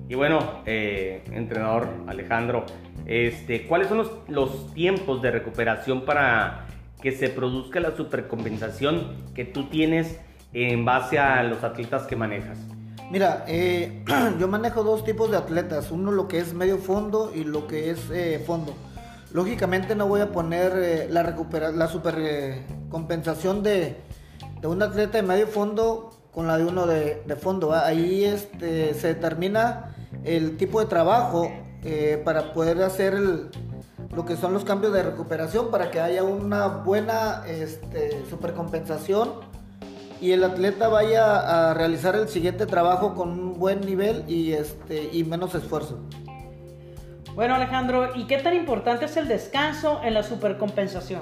[0.09, 2.65] Y bueno, eh, entrenador Alejandro,
[3.05, 6.69] este, ¿cuáles son los, los, tiempos de recuperación para
[7.03, 10.19] que se produzca la supercompensación que tú tienes
[10.55, 12.74] en base a los atletas que manejas?
[13.11, 14.03] Mira, eh,
[14.39, 17.91] yo manejo dos tipos de atletas, uno lo que es medio fondo y lo que
[17.91, 18.73] es eh, fondo.
[19.33, 23.97] Lógicamente no voy a poner eh, la, recupera la supercompensación de,
[24.61, 27.73] de un atleta de medio fondo con la de uno de, de fondo.
[27.75, 29.95] Ahí este, se determina
[30.25, 31.51] el tipo de trabajo
[32.25, 33.13] para poder hacer
[34.15, 39.54] lo que son los cambios de recuperación, para que haya una buena este, supercompensación
[40.25, 45.11] y el atleta vaya a realizar el siguiente trabajo con un buen nivel y, este,
[45.13, 45.99] y menos esfuerzo.
[47.35, 51.21] Bueno Alejandro, ¿y qué tan importante es el descanso en la supercompensación?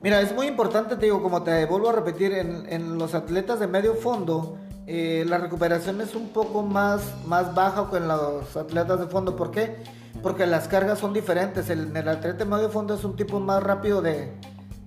[0.00, 3.66] Mira, es muy importante, te digo, como te vuelvo a repetir, en, los atletas de
[3.66, 9.00] medio fondo, eh, la recuperación es un poco más, más baja que en los atletas
[9.00, 9.34] de fondo.
[9.34, 9.74] ¿Por qué?
[10.22, 11.68] Porque las cargas son diferentes.
[11.68, 14.34] El, el atleta de medio fondo es un tipo más rápido de,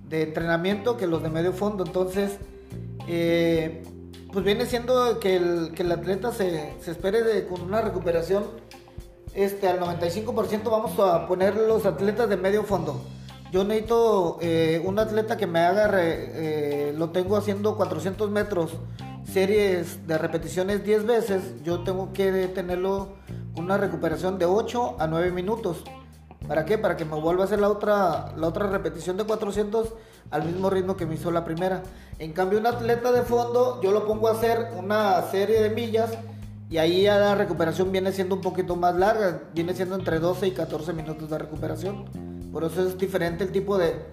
[0.08, 1.84] de entrenamiento que los de medio fondo.
[1.84, 2.38] Entonces,
[3.08, 3.82] eh,
[4.32, 8.44] pues viene siendo que el, que el atleta se, se espere de, con una recuperación
[9.34, 13.00] este, al 95% vamos a poner los atletas de medio fondo.
[13.50, 18.72] Yo necesito eh, un atleta que me haga, eh, lo tengo haciendo 400 metros,
[19.30, 23.16] series de repeticiones 10 veces, yo tengo que tenerlo
[23.54, 25.84] con una recuperación de 8 a 9 minutos.
[26.48, 26.78] ¿Para qué?
[26.78, 29.94] Para que me vuelva a hacer la otra, la otra repetición de 400
[30.30, 31.82] al mismo ritmo que me hizo la primera.
[32.18, 36.10] En cambio, un atleta de fondo, yo lo pongo a hacer una serie de millas
[36.70, 40.46] y ahí ya la recuperación viene siendo un poquito más larga, viene siendo entre 12
[40.48, 42.06] y 14 minutos de recuperación.
[42.52, 44.06] Por eso es diferente el tipo de,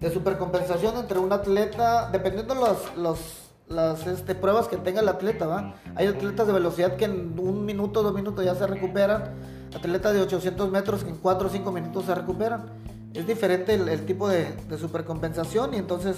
[0.00, 3.32] de supercompensación entre un atleta, dependiendo los,
[3.68, 5.74] las este, pruebas que tenga el atleta, ¿va?
[5.94, 9.34] Hay atletas de velocidad que en un minuto, dos minutos ya se recuperan,
[9.74, 12.66] atletas de 800 metros que en 4 o 5 minutos se recuperan
[13.14, 14.46] es diferente el, tipo de,
[14.78, 16.16] supercompensación y entonces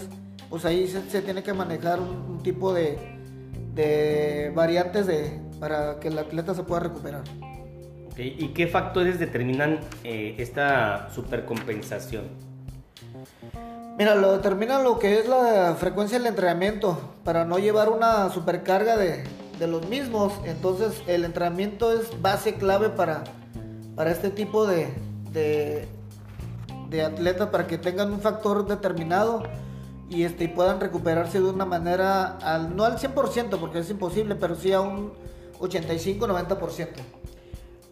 [0.49, 6.55] pues ahí se, tiene que manejar un, tipo de, variantes de, para que el atleta
[6.55, 7.23] se pueda recuperar.
[8.17, 12.25] ¿Y qué factores determinan eh, esta supercompensación?
[13.99, 18.97] Mira, lo determina lo que es la frecuencia del entrenamiento para no llevar una supercarga
[18.97, 19.25] de,
[19.67, 20.33] los mismos.
[20.45, 23.25] Entonces el entrenamiento es base clave para,
[23.95, 24.93] para este tipo de,
[25.33, 29.43] de atletas para que tengan un factor determinado
[30.09, 34.55] y este, puedan recuperarse de una manera, al, no al 100% porque es imposible, pero
[34.55, 35.13] sí a un
[35.61, 36.89] 85-90%.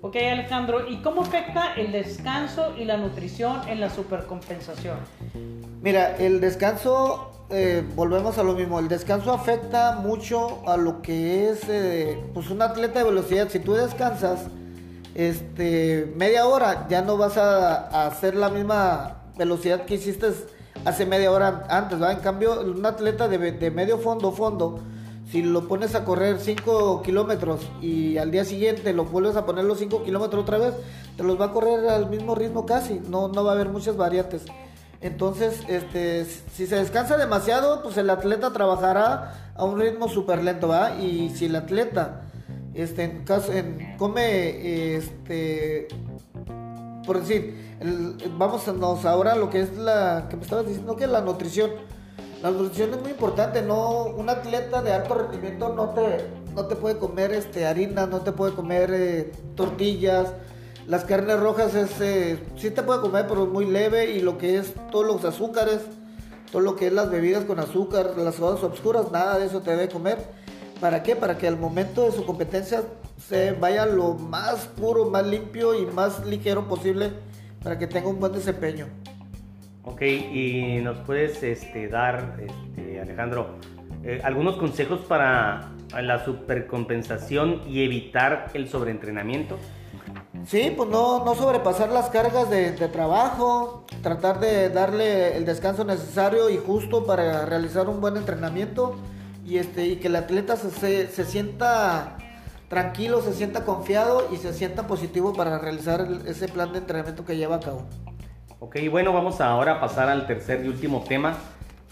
[0.02, 4.96] Ok Alejandro, ¿y cómo afecta el descanso y la nutrición en la supercompensación?
[5.80, 11.50] Mira, el descanso, eh, volvemos a lo mismo, el descanso afecta mucho a lo que
[11.50, 13.48] es eh, pues un atleta de velocidad.
[13.48, 14.46] Si tú descansas,
[15.14, 20.32] este, media hora, ya no vas a, hacer la misma velocidad que hiciste
[20.84, 24.80] hace media hora antes, En cambio, un atleta de, medio fondo, fondo,
[25.30, 29.64] si lo pones a correr 5 kilómetros y al día siguiente lo vuelves a poner
[29.64, 30.74] los 5 kilómetros otra vez,
[31.16, 33.96] te los va a correr al mismo ritmo casi, no, no va a haber muchas
[33.96, 34.44] variantes.
[35.00, 40.68] Entonces, este, si se descansa demasiado, pues el atleta trabajará a un ritmo súper lento,
[40.68, 40.94] ¿va?
[40.94, 42.22] Y si el atleta
[42.74, 45.88] este, en caso, en, come, este,
[47.06, 47.76] por decir,
[48.38, 51.70] vamos a nos ahora lo que es la, que me estabas diciendo, que la nutrición.
[52.42, 56.26] La nutrición es muy importante, no, un atleta de alto rendimiento no te,
[56.56, 60.32] no te puede comer este, harina, no te puede comer eh, tortillas,
[60.88, 64.58] las carnes rojas es, eh, sí te puede comer, pero muy leve, y lo que
[64.58, 65.82] es todos los azúcares,
[66.50, 69.70] todo lo que es las bebidas con azúcar, las sodas oscuras, nada de eso te
[69.70, 70.41] debe comer
[70.82, 71.14] ¿Para qué?
[71.14, 72.82] Para que al momento de su competencia
[73.16, 77.12] se vaya lo más puro, más limpio y más ligero posible
[77.62, 78.86] para que tenga un buen desempeño.
[79.84, 83.58] Ok, y nos puedes este, dar, este, Alejandro,
[84.02, 85.70] eh, algunos consejos para
[86.02, 89.58] la supercompensación y evitar el sobreentrenamiento.
[90.46, 95.84] Sí, pues no, no sobrepasar las cargas de, de, trabajo, tratar de darle el descanso
[95.84, 98.96] necesario y justo para realizar un buen entrenamiento
[99.44, 102.16] y, este, y que el atleta se, se, sienta
[102.68, 107.36] tranquilo, se sienta confiado y se sienta positivo para realizar ese plan de entrenamiento que
[107.36, 107.86] lleva a cabo.
[108.60, 111.36] Ok, bueno, vamos ahora a pasar al tercer y último tema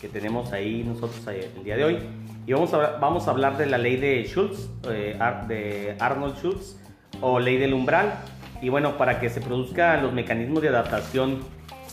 [0.00, 1.98] que tenemos ahí nosotros el día de hoy.
[2.46, 6.76] Y vamos a, vamos a hablar de la ley de Schultz, eh, de Arnold Schultz,
[7.20, 8.14] o ley del umbral.
[8.62, 11.40] Y bueno, para que se produzcan los mecanismos de adaptación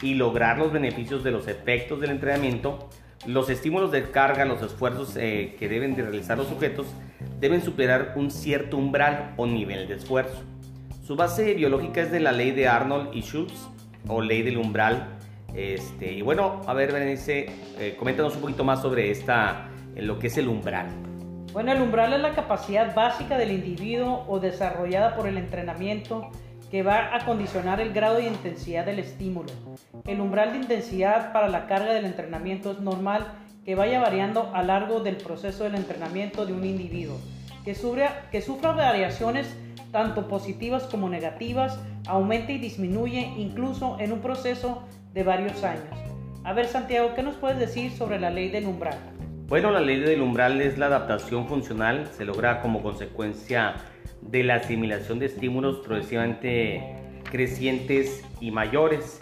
[0.01, 2.89] y lograr los beneficios de los efectos del entrenamiento,
[3.27, 6.87] los estímulos de carga, los esfuerzos eh, que deben de realizar los sujetos
[7.39, 10.41] deben superar un cierto umbral o nivel de esfuerzo.
[11.05, 13.67] Su base biológica es de la ley de Arnold y Schultz
[14.07, 15.17] o ley del umbral.
[15.53, 17.47] Este, y bueno, a ver, Berenice,
[17.79, 20.87] eh, coméntanos un poquito más sobre esta, lo que es el umbral.
[21.51, 26.29] Bueno, el umbral es la capacidad básica del individuo o desarrollada por el entrenamiento
[26.71, 29.49] que va a condicionar el grado de intensidad del estímulo.
[30.05, 33.25] El umbral de intensidad para la carga del entrenamiento es normal
[33.63, 37.17] que vaya variando a lo largo del proceso del entrenamiento de un individuo,
[37.63, 39.53] que, sufra, que sufra variaciones
[39.91, 44.83] tanto positivas como negativas, aumenta y disminuye incluso en un proceso
[45.13, 45.83] de varios años.
[46.43, 48.97] A ver Santiago, ¿qué nos puedes decir sobre la ley del umbral?
[49.47, 53.75] Bueno, la ley del umbral es la adaptación funcional, se logra como consecuencia
[54.29, 56.81] de la asimilación de estímulos progresivamente
[57.29, 59.19] crecientes y mayores.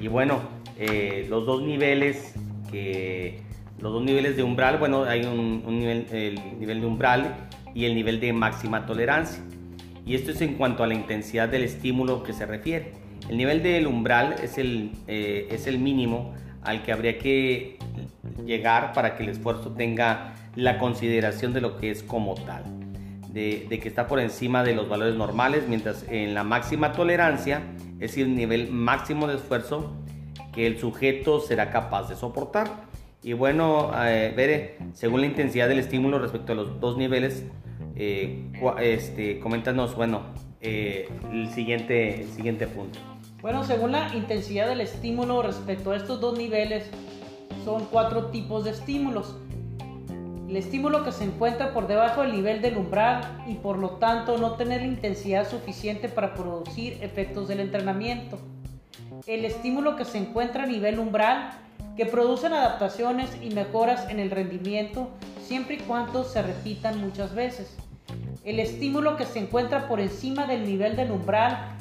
[0.00, 0.40] Y bueno,
[0.78, 2.34] eh, los dos niveles
[2.70, 3.40] que
[3.80, 7.94] los dos niveles de umbral, bueno, hay un, nivel, el nivel de umbral y el
[7.94, 9.42] nivel de máxima tolerancia.
[10.04, 12.92] Y esto es en cuanto a la intensidad del estímulo que se refiere.
[13.28, 17.78] El nivel del umbral es el, eh, es el mínimo al que habría que
[18.44, 22.77] llegar para que el esfuerzo tenga la consideración de lo que es como tal
[23.38, 27.62] de, que está por encima de los valores normales, mientras en la máxima tolerancia,
[28.00, 29.92] es el nivel máximo de esfuerzo
[30.52, 32.88] que el sujeto será capaz de soportar.
[33.22, 37.44] Y bueno, eh, según la intensidad del estímulo respecto a los dos niveles,
[37.94, 38.44] eh,
[38.80, 40.22] este, coméntanos, bueno,
[40.60, 42.98] eh, el, siguiente, el siguiente punto.
[43.40, 46.90] Bueno, según la intensidad del estímulo respecto a estos dos niveles,
[47.64, 49.36] son cuatro tipos de estímulos
[50.48, 54.38] el estímulo que se encuentra por debajo del nivel del umbral y por lo tanto
[54.38, 58.38] no tener intensidad suficiente para producir efectos del entrenamiento.
[59.26, 61.50] El estímulo que se encuentra a nivel umbral
[61.98, 65.10] que producen adaptaciones y mejoras en el rendimiento
[65.42, 67.76] siempre y cuando se repitan muchas veces.
[68.42, 71.76] El estímulo que se encuentra por encima del nivel del umbral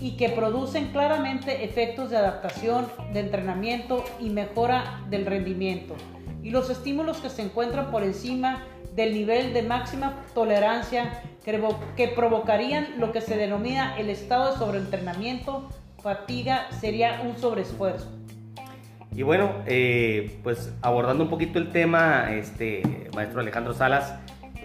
[0.00, 5.94] y que producen claramente efectos de adaptación, de entrenamiento y mejora del rendimiento
[6.42, 8.64] y los estímulos que se encuentran por encima
[8.94, 15.68] del nivel de máxima tolerancia que provocarían lo que se denomina el estado de sobreentrenamiento,
[16.02, 18.08] fatiga, sería un sobreesfuerzo.
[19.14, 24.14] Y bueno, eh, pues abordando un poquito el tema, este maestro Alejandro Salas,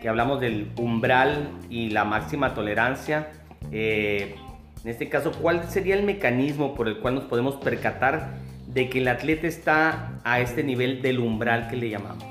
[0.01, 3.31] que hablamos del umbral y la máxima tolerancia.
[3.71, 4.35] Eh,
[4.83, 8.35] en este caso, ¿cuál sería el mecanismo por el cual nos podemos percatar
[8.75, 12.25] de que el atleta está a este nivel del umbral que le llamamos?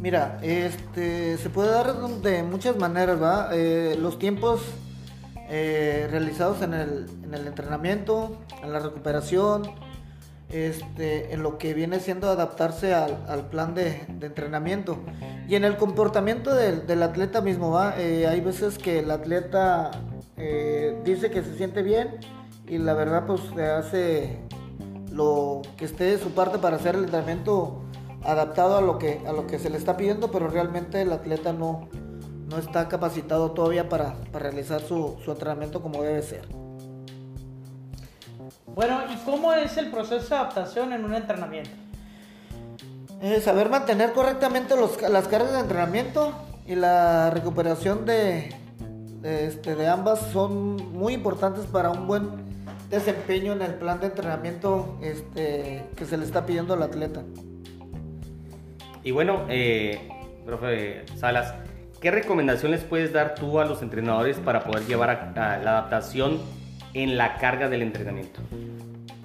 [0.00, 3.50] Mira, este, se puede dar de muchas maneras, ¿va?
[3.52, 4.62] Eh, los tiempos
[5.50, 9.62] eh, realizados en el, entrenamiento, en la recuperación,
[10.48, 14.98] este, en lo que viene siendo adaptarse al, plan de, entrenamiento
[15.46, 17.94] y en el comportamiento del, atleta mismo, ¿va?
[17.98, 19.90] Eh, hay veces que el atleta
[21.04, 22.16] dice que se siente bien
[22.66, 24.38] y la verdad pues se hace
[25.12, 27.82] lo que esté de su parte para hacer el entrenamiento
[28.24, 31.52] adaptado a lo que, a lo que se le está pidiendo, pero realmente el atleta
[31.52, 31.88] no,
[32.48, 36.46] no está capacitado todavía para, realizar su, entrenamiento como debe ser.
[38.74, 41.70] Bueno, ¿y cómo es el proceso de adaptación en un entrenamiento?
[43.40, 44.74] saber mantener correctamente
[45.08, 46.32] las cargas de entrenamiento
[46.66, 48.52] y la recuperación de,
[49.20, 52.41] de, este, de ambas son muy importantes para un buen
[52.92, 57.22] desempeño en el plan de entrenamiento este, que se le está pidiendo al atleta.
[59.02, 60.10] Y bueno, eh,
[60.44, 61.54] profe Salas,
[62.00, 66.38] ¿qué recomendación les puedes dar tú a los entrenadores para poder llevar a, la adaptación
[66.92, 68.40] en la carga del entrenamiento?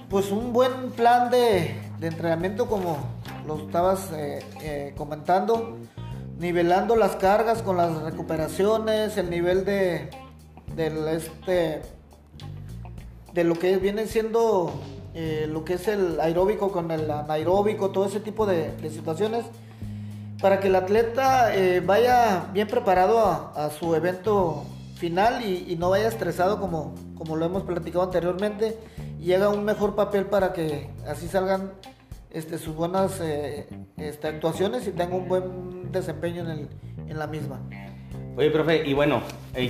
[0.10, 2.98] Pues un buen plan de, entrenamiento como
[3.45, 5.77] lo estabas eh, eh, comentando,
[6.39, 10.10] nivelando las cargas con las recuperaciones, el nivel de
[10.76, 11.81] del este
[13.38, 14.74] de lo que viene siendo
[15.14, 19.46] eh, lo que es el aeróbico con el anaeróbico, todo ese tipo de, situaciones,
[20.42, 24.66] para que el atleta eh, vaya bien preparado a, su evento
[24.96, 28.76] final y, no vaya estresado como, como lo hemos platicado anteriormente
[29.22, 31.74] y haga un mejor papel para que así salgan
[32.32, 36.70] este, sus buenas eh, este, actuaciones y tenga un buen desempeño en,
[37.08, 37.60] en la misma.
[38.36, 39.22] Oye, profe, y bueno,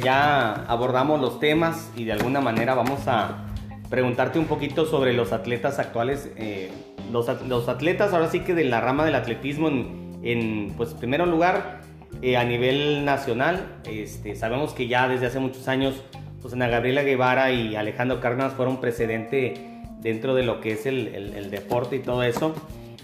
[0.01, 3.46] ya abordamos los temas y de alguna manera vamos a
[3.89, 6.29] preguntarte un poquito sobre los atletas actuales.
[6.37, 6.69] eh,
[7.11, 11.25] los, los atletas ahora sí que de la rama del atletismo en, en, pues primero
[11.25, 11.79] lugar
[12.21, 13.77] eh, a nivel nacional.
[13.89, 15.95] Este, sabemos que ya desde hace muchos años
[16.41, 19.53] pues Ana Gabriela Guevara y Alejandro Cárdenas fueron precedente
[20.01, 22.53] dentro de lo que es el, el- deporte y todo eso.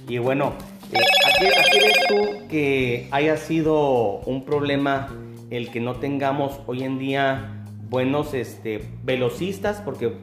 [0.07, 0.53] Y bueno,
[0.91, 5.07] eh, ¿a, qué, a qué ves tú que haya sido un problema
[5.49, 9.81] el que no tengamos hoy en día buenos este, velocistas?
[9.81, 10.13] Porque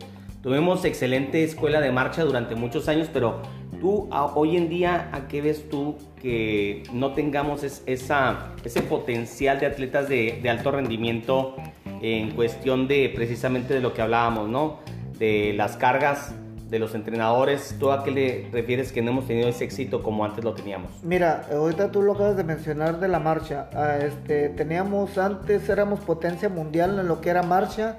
[0.43, 3.41] tuvimos excelente escuela de marcha durante muchos años, pero
[3.81, 8.83] tú a- hoy en día, ¿a qué ves tú que no tengamos es- esa, ese
[8.83, 11.57] potencial de atletas de, de alto rendimiento
[12.03, 14.79] en cuestión de precisamente de lo que hablábamos, ¿no?
[15.19, 16.35] De las cargas
[16.71, 17.77] de los entrenadores.
[17.79, 20.91] ¿Tú a qué le refieres que no hemos tenido ese éxito como antes lo teníamos?
[21.03, 23.69] Mira, ahorita tú lo acabas de mencionar de la marcha.
[23.75, 27.99] Ah, este, teníamos antes, éramos potencia mundial en lo que era marcha,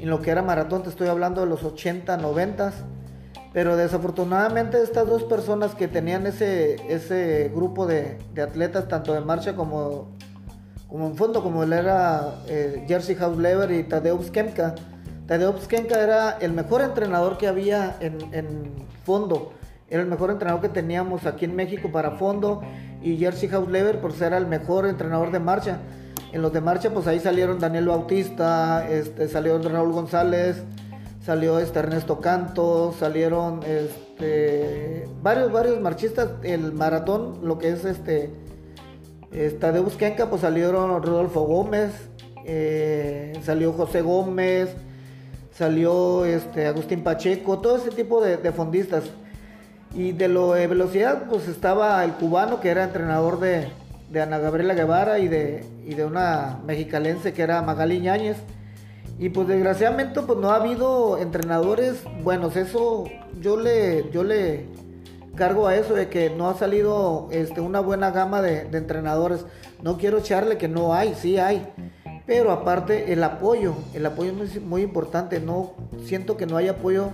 [0.00, 2.72] en lo que era maratón, te estoy hablando de los 80, 90.
[3.52, 9.20] Pero desafortunadamente estas dos personas que tenían ese, ese grupo de, de atletas, tanto de
[9.20, 10.08] marcha como,
[10.88, 14.74] como en fondo, como él era eh, Jersey Hausleber y Tadeusz Kemka.
[15.28, 18.72] Tadeusz Kemka era el mejor entrenador que había en, en
[19.04, 19.52] fondo.
[19.88, 22.62] Era el mejor entrenador que teníamos aquí en México para fondo.
[23.02, 25.78] Y Jersey Hausleber, por ser el mejor entrenador de marcha.
[26.34, 30.64] En los de marcha, pues ahí salieron Daniel Bautista, este, salió Raúl González,
[31.24, 36.30] salió este Ernesto Canto, salieron este, varios, varios marchistas.
[36.42, 38.32] El maratón, lo que es este,
[39.30, 41.92] Está de Busquenca, pues salieron Rodolfo Gómez,
[42.44, 44.74] eh, salió José Gómez,
[45.52, 49.04] salió este, Agustín Pacheco, todo ese tipo de, de fondistas.
[49.94, 53.68] Y de lo de velocidad, pues estaba el cubano que era entrenador de,
[54.10, 58.36] de Ana Gabriela Guevara y de, y de una mexicalense que era Magali Ñáñez.
[59.18, 62.56] Y pues desgraciadamente pues no ha habido entrenadores buenos.
[62.56, 63.04] Eso
[63.40, 64.66] yo le, yo le
[65.34, 69.44] cargo a eso de que no ha salido este, una buena gama de, entrenadores.
[69.82, 71.66] No quiero echarle que no hay, sí hay.
[72.26, 75.40] Pero aparte el apoyo, el apoyo es muy, importante.
[75.40, 75.74] No
[76.04, 77.10] siento que no hay apoyo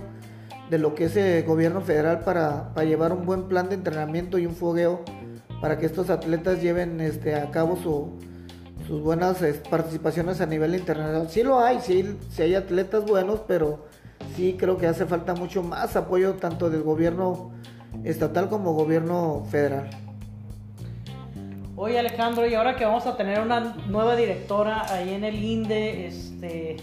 [0.69, 4.37] de lo que es el gobierno federal para, para llevar un buen plan de entrenamiento
[4.37, 5.01] y un fogueo
[5.61, 8.19] para que estos atletas lleven este, a cabo su,
[8.87, 9.37] sus buenas
[9.69, 11.29] participaciones a nivel internacional.
[11.29, 13.85] Sí lo hay, sí, sí hay atletas buenos, pero
[14.35, 17.51] sí creo que hace falta mucho más apoyo tanto del gobierno
[18.03, 19.89] estatal como gobierno federal.
[21.75, 26.07] Oye Alejandro, y ahora que vamos a tener una nueva directora ahí en el INDE,
[26.07, 26.77] este,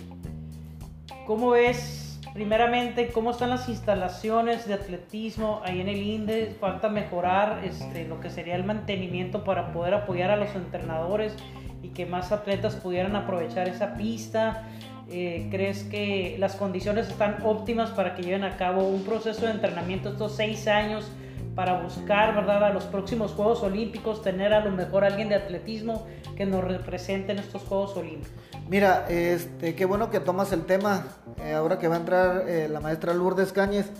[1.26, 2.07] ¿cómo ves
[2.38, 6.54] primeramente cómo están las instalaciones de atletismo ahí en el INDE?
[6.60, 11.34] Falta mejorar este, lo que sería el mantenimiento para poder apoyar a los entrenadores
[11.82, 14.68] y que más atletas pudieran aprovechar esa pista.
[15.10, 19.50] Eh, ¿Crees que las condiciones están óptimas para que lleven a cabo un proceso de
[19.50, 21.10] entrenamiento estos seis años?
[21.58, 22.62] Para buscar, ¿verdad?
[22.66, 26.06] A los próximos Juegos Olímpicos, tener a lo mejor alguien de atletismo
[26.36, 28.30] que nos represente en estos Juegos Olímpicos.
[28.68, 31.08] Mira, este, qué bueno que tomas el tema.
[31.42, 33.90] Eh, ahora que va a entrar eh, la maestra Lourdes Cáñez,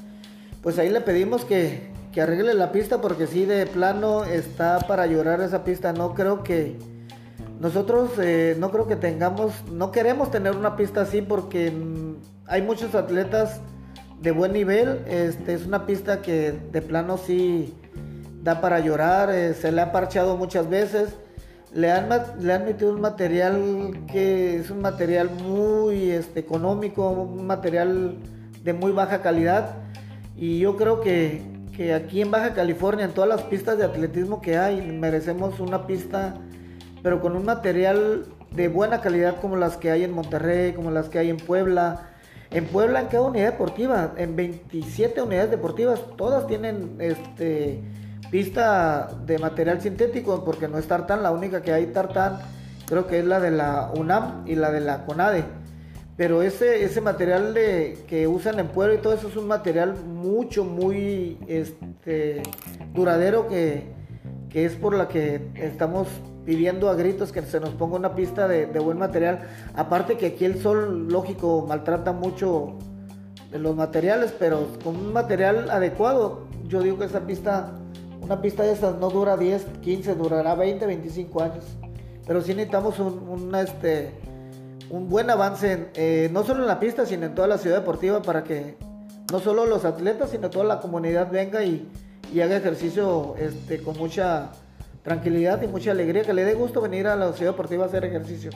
[0.63, 5.07] pues ahí le pedimos que, que arregle la pista porque sí, de plano está para
[5.07, 5.93] llorar esa pista.
[5.93, 6.79] No creo que
[7.59, 12.63] nosotros, eh, no creo que tengamos, no queremos tener una pista así porque mm, hay
[12.63, 13.61] muchos atletas
[14.21, 15.01] de buen nivel.
[15.07, 17.75] Este, es una pista que de plano sí
[18.43, 19.31] da para llorar.
[19.31, 21.11] eh, se le ha parchado muchas veces.
[21.75, 22.09] Le han,
[22.41, 28.17] le han metido un material que es un material muy este, económico, un material
[28.65, 29.77] de muy baja calidad.
[30.35, 31.43] Y yo creo que,
[31.77, 35.87] que aquí en Baja California, en todas las pistas de atletismo que hay, merecemos una
[35.87, 36.37] pista,
[37.03, 38.25] pero con un material
[38.55, 42.09] de buena calidad como las que hay en Monterrey, como las que hay en Puebla.
[42.51, 47.83] En Puebla, en cada unidad deportiva, en 27 unidades deportivas, todas tienen este,
[48.31, 52.39] pista de material sintético, porque no es tartán, la única que hay tartán
[52.87, 55.45] creo que es la de la UNAM y la de la CONADE.
[56.17, 59.95] Pero ese, ese material de, que usan en Puebla y todo eso es un material
[60.05, 62.43] mucho, muy este,
[62.93, 63.85] duradero que,
[64.49, 66.09] que es por la que estamos
[66.49, 69.41] pidiendo a gritos que se nos ponga una pista de, buen material.
[69.75, 72.79] Aparte que aquí el sol, lógico, maltrata mucho
[73.53, 77.75] los materiales, pero con un material adecuado, yo digo que esa pista,
[78.23, 81.65] una pista de estas no dura 10, 15, durará 20, 25 años.
[82.27, 84.15] Pero sí necesitamos un, este,
[84.89, 88.23] un buen avance, eh, no solo en la pista, sino en toda la ciudad deportiva,
[88.23, 88.79] para que
[89.31, 91.87] no solo los atletas, sino toda la comunidad venga y,
[92.33, 94.51] y haga ejercicio este, con mucha
[95.09, 98.05] tranquilidad y mucha alegría, que le dé gusto venir a la ciudad deportiva a hacer
[98.05, 98.51] ejercicio.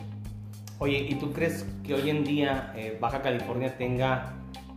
[0.78, 4.34] Oye, ¿y tú crees que hoy en día eh, Baja California tenga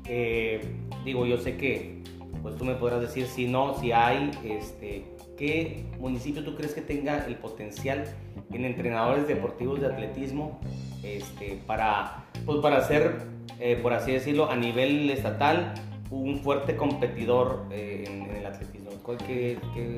[0.07, 0.61] eh,
[1.03, 2.03] digo, yo sé que
[2.41, 6.81] pues tú me podrás decir si no, si hay, este, ¿qué municipio tú crees que
[6.81, 8.05] tenga el potencial
[8.51, 10.59] en entrenadores deportivos de atletismo
[11.03, 13.15] este, para, pues para ser,
[13.59, 15.73] eh, por así decirlo, a nivel estatal
[16.11, 18.74] un fuerte competidor en, el atletismo?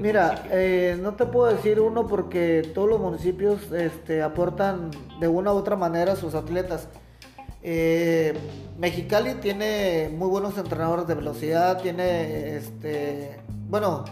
[0.01, 5.53] Mira, eh, no te puedo decir uno porque todos los municipios este, aportan de una
[5.53, 6.89] u otra manera a sus atletas.
[7.63, 8.33] Eh,
[8.77, 13.39] Mexicali tiene muy buenos entrenadores de velocidad, tiene, este,
[13.69, 14.03] bueno,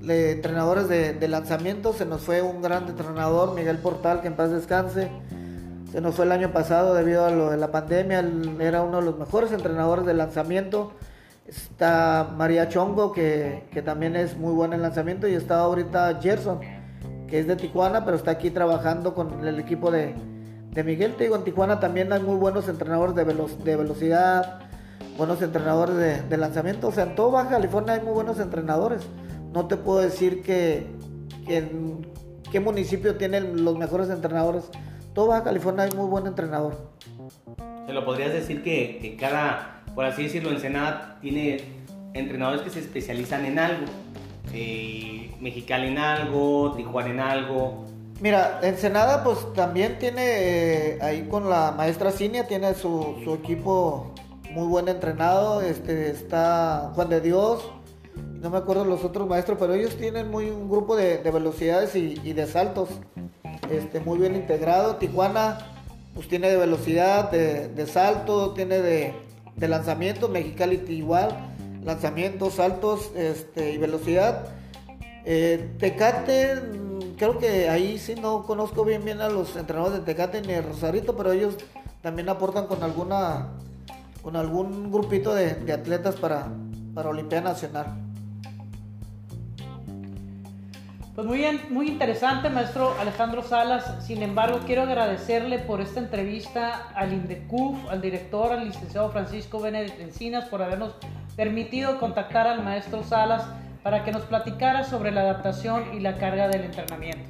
[0.00, 1.92] entrenadores de, lanzamiento.
[1.92, 5.10] Se nos fue un gran entrenador, Miguel Portal, que en paz descanse.
[5.90, 8.24] Se nos fue el año pasado debido a lo de la pandemia.
[8.60, 10.92] Era uno de los mejores entrenadores de lanzamiento.
[11.50, 15.26] Está María Chongo, que, también es muy buena en lanzamiento.
[15.26, 16.60] Y está ahorita Gerson,
[17.26, 20.14] que es de Tijuana, pero está aquí trabajando con el equipo de,
[20.84, 21.16] Miguel.
[21.16, 24.60] Te digo, en Tijuana también hay muy buenos entrenadores de, de velocidad,
[25.18, 26.86] buenos entrenadores de, de, lanzamiento.
[26.86, 29.02] O sea, en todo Baja California hay muy buenos entrenadores.
[29.52, 30.86] No te puedo decir que,
[32.52, 34.70] qué municipio tienen los mejores entrenadores.
[35.14, 36.76] Todo Baja California hay muy buen entrenador.
[37.90, 41.60] Se lo podrías decir que, cada, por así decirlo, Ensenada tiene
[42.14, 43.86] entrenadores que se especializan en algo.
[44.52, 47.84] Eh, Mexicali en algo, Tijuana en algo.
[48.20, 54.12] Mira, Ensenada pues también tiene eh, ahí con la maestra Cinia, tiene su, equipo
[54.50, 55.62] muy buen entrenado.
[55.62, 57.62] Este, está Juan de Dios,
[58.42, 62.14] no me acuerdo los otros maestros, pero ellos tienen muy un grupo de, velocidades y,
[62.32, 62.90] de saltos
[63.70, 64.96] este, muy bien integrado.
[64.96, 65.58] Tijuana
[66.14, 69.14] pues tiene de velocidad, de, salto, tiene de,
[69.58, 71.30] lanzamiento, Mexicali igual,
[71.84, 74.46] lanzamientos, saltos este, y velocidad.
[75.24, 80.04] Eh, Tecate, mm, creo que ahí sí no conozco bien bien a los entrenadores de
[80.04, 81.56] Tecate ni de Rosarito, pero ellos
[82.02, 83.50] también aportan con alguna
[84.22, 86.48] con algún grupito de, atletas para,
[86.94, 88.09] para Olimpiada Nacional.
[91.20, 94.02] Pues muy, bien, muy interesante, maestro Alejandro Salas.
[94.06, 100.00] Sin embargo, quiero agradecerle por esta entrevista al INDECUF, al director, al licenciado Francisco Benedict
[100.00, 100.94] Encinas, por habernos
[101.36, 103.46] permitido contactar al maestro Salas
[103.82, 107.28] para que nos platicara sobre la adaptación y la carga del entrenamiento.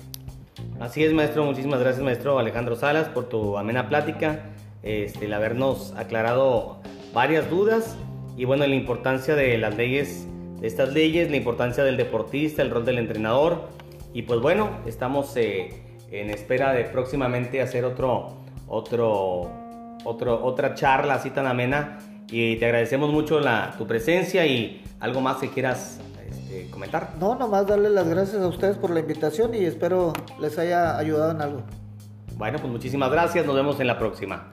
[0.79, 1.43] Así es, maestro.
[1.43, 4.39] Muchísimas gracias, maestro Alejandro Salas, por tu amena plática,
[4.85, 6.79] este, el habernos aclarado
[7.13, 7.97] varias dudas
[8.37, 10.29] y bueno, la importancia de las leyes,
[10.61, 13.80] de estas leyes, la importancia del deportista, el rol del entrenador
[14.13, 19.51] y pues bueno, estamos eh, en espera de próximamente hacer otro, otro,
[20.05, 21.99] otro, otra charla así tan amena.
[22.29, 27.15] Y te agradecemos mucho la, tu presencia y algo más que quieras este, comentar.
[27.19, 31.33] No, nomás darle las gracias a ustedes por la invitación y espero les haya ayudado
[31.33, 31.63] en algo.
[32.37, 33.45] Bueno, pues muchísimas gracias.
[33.47, 34.53] Nos vemos en la próxima.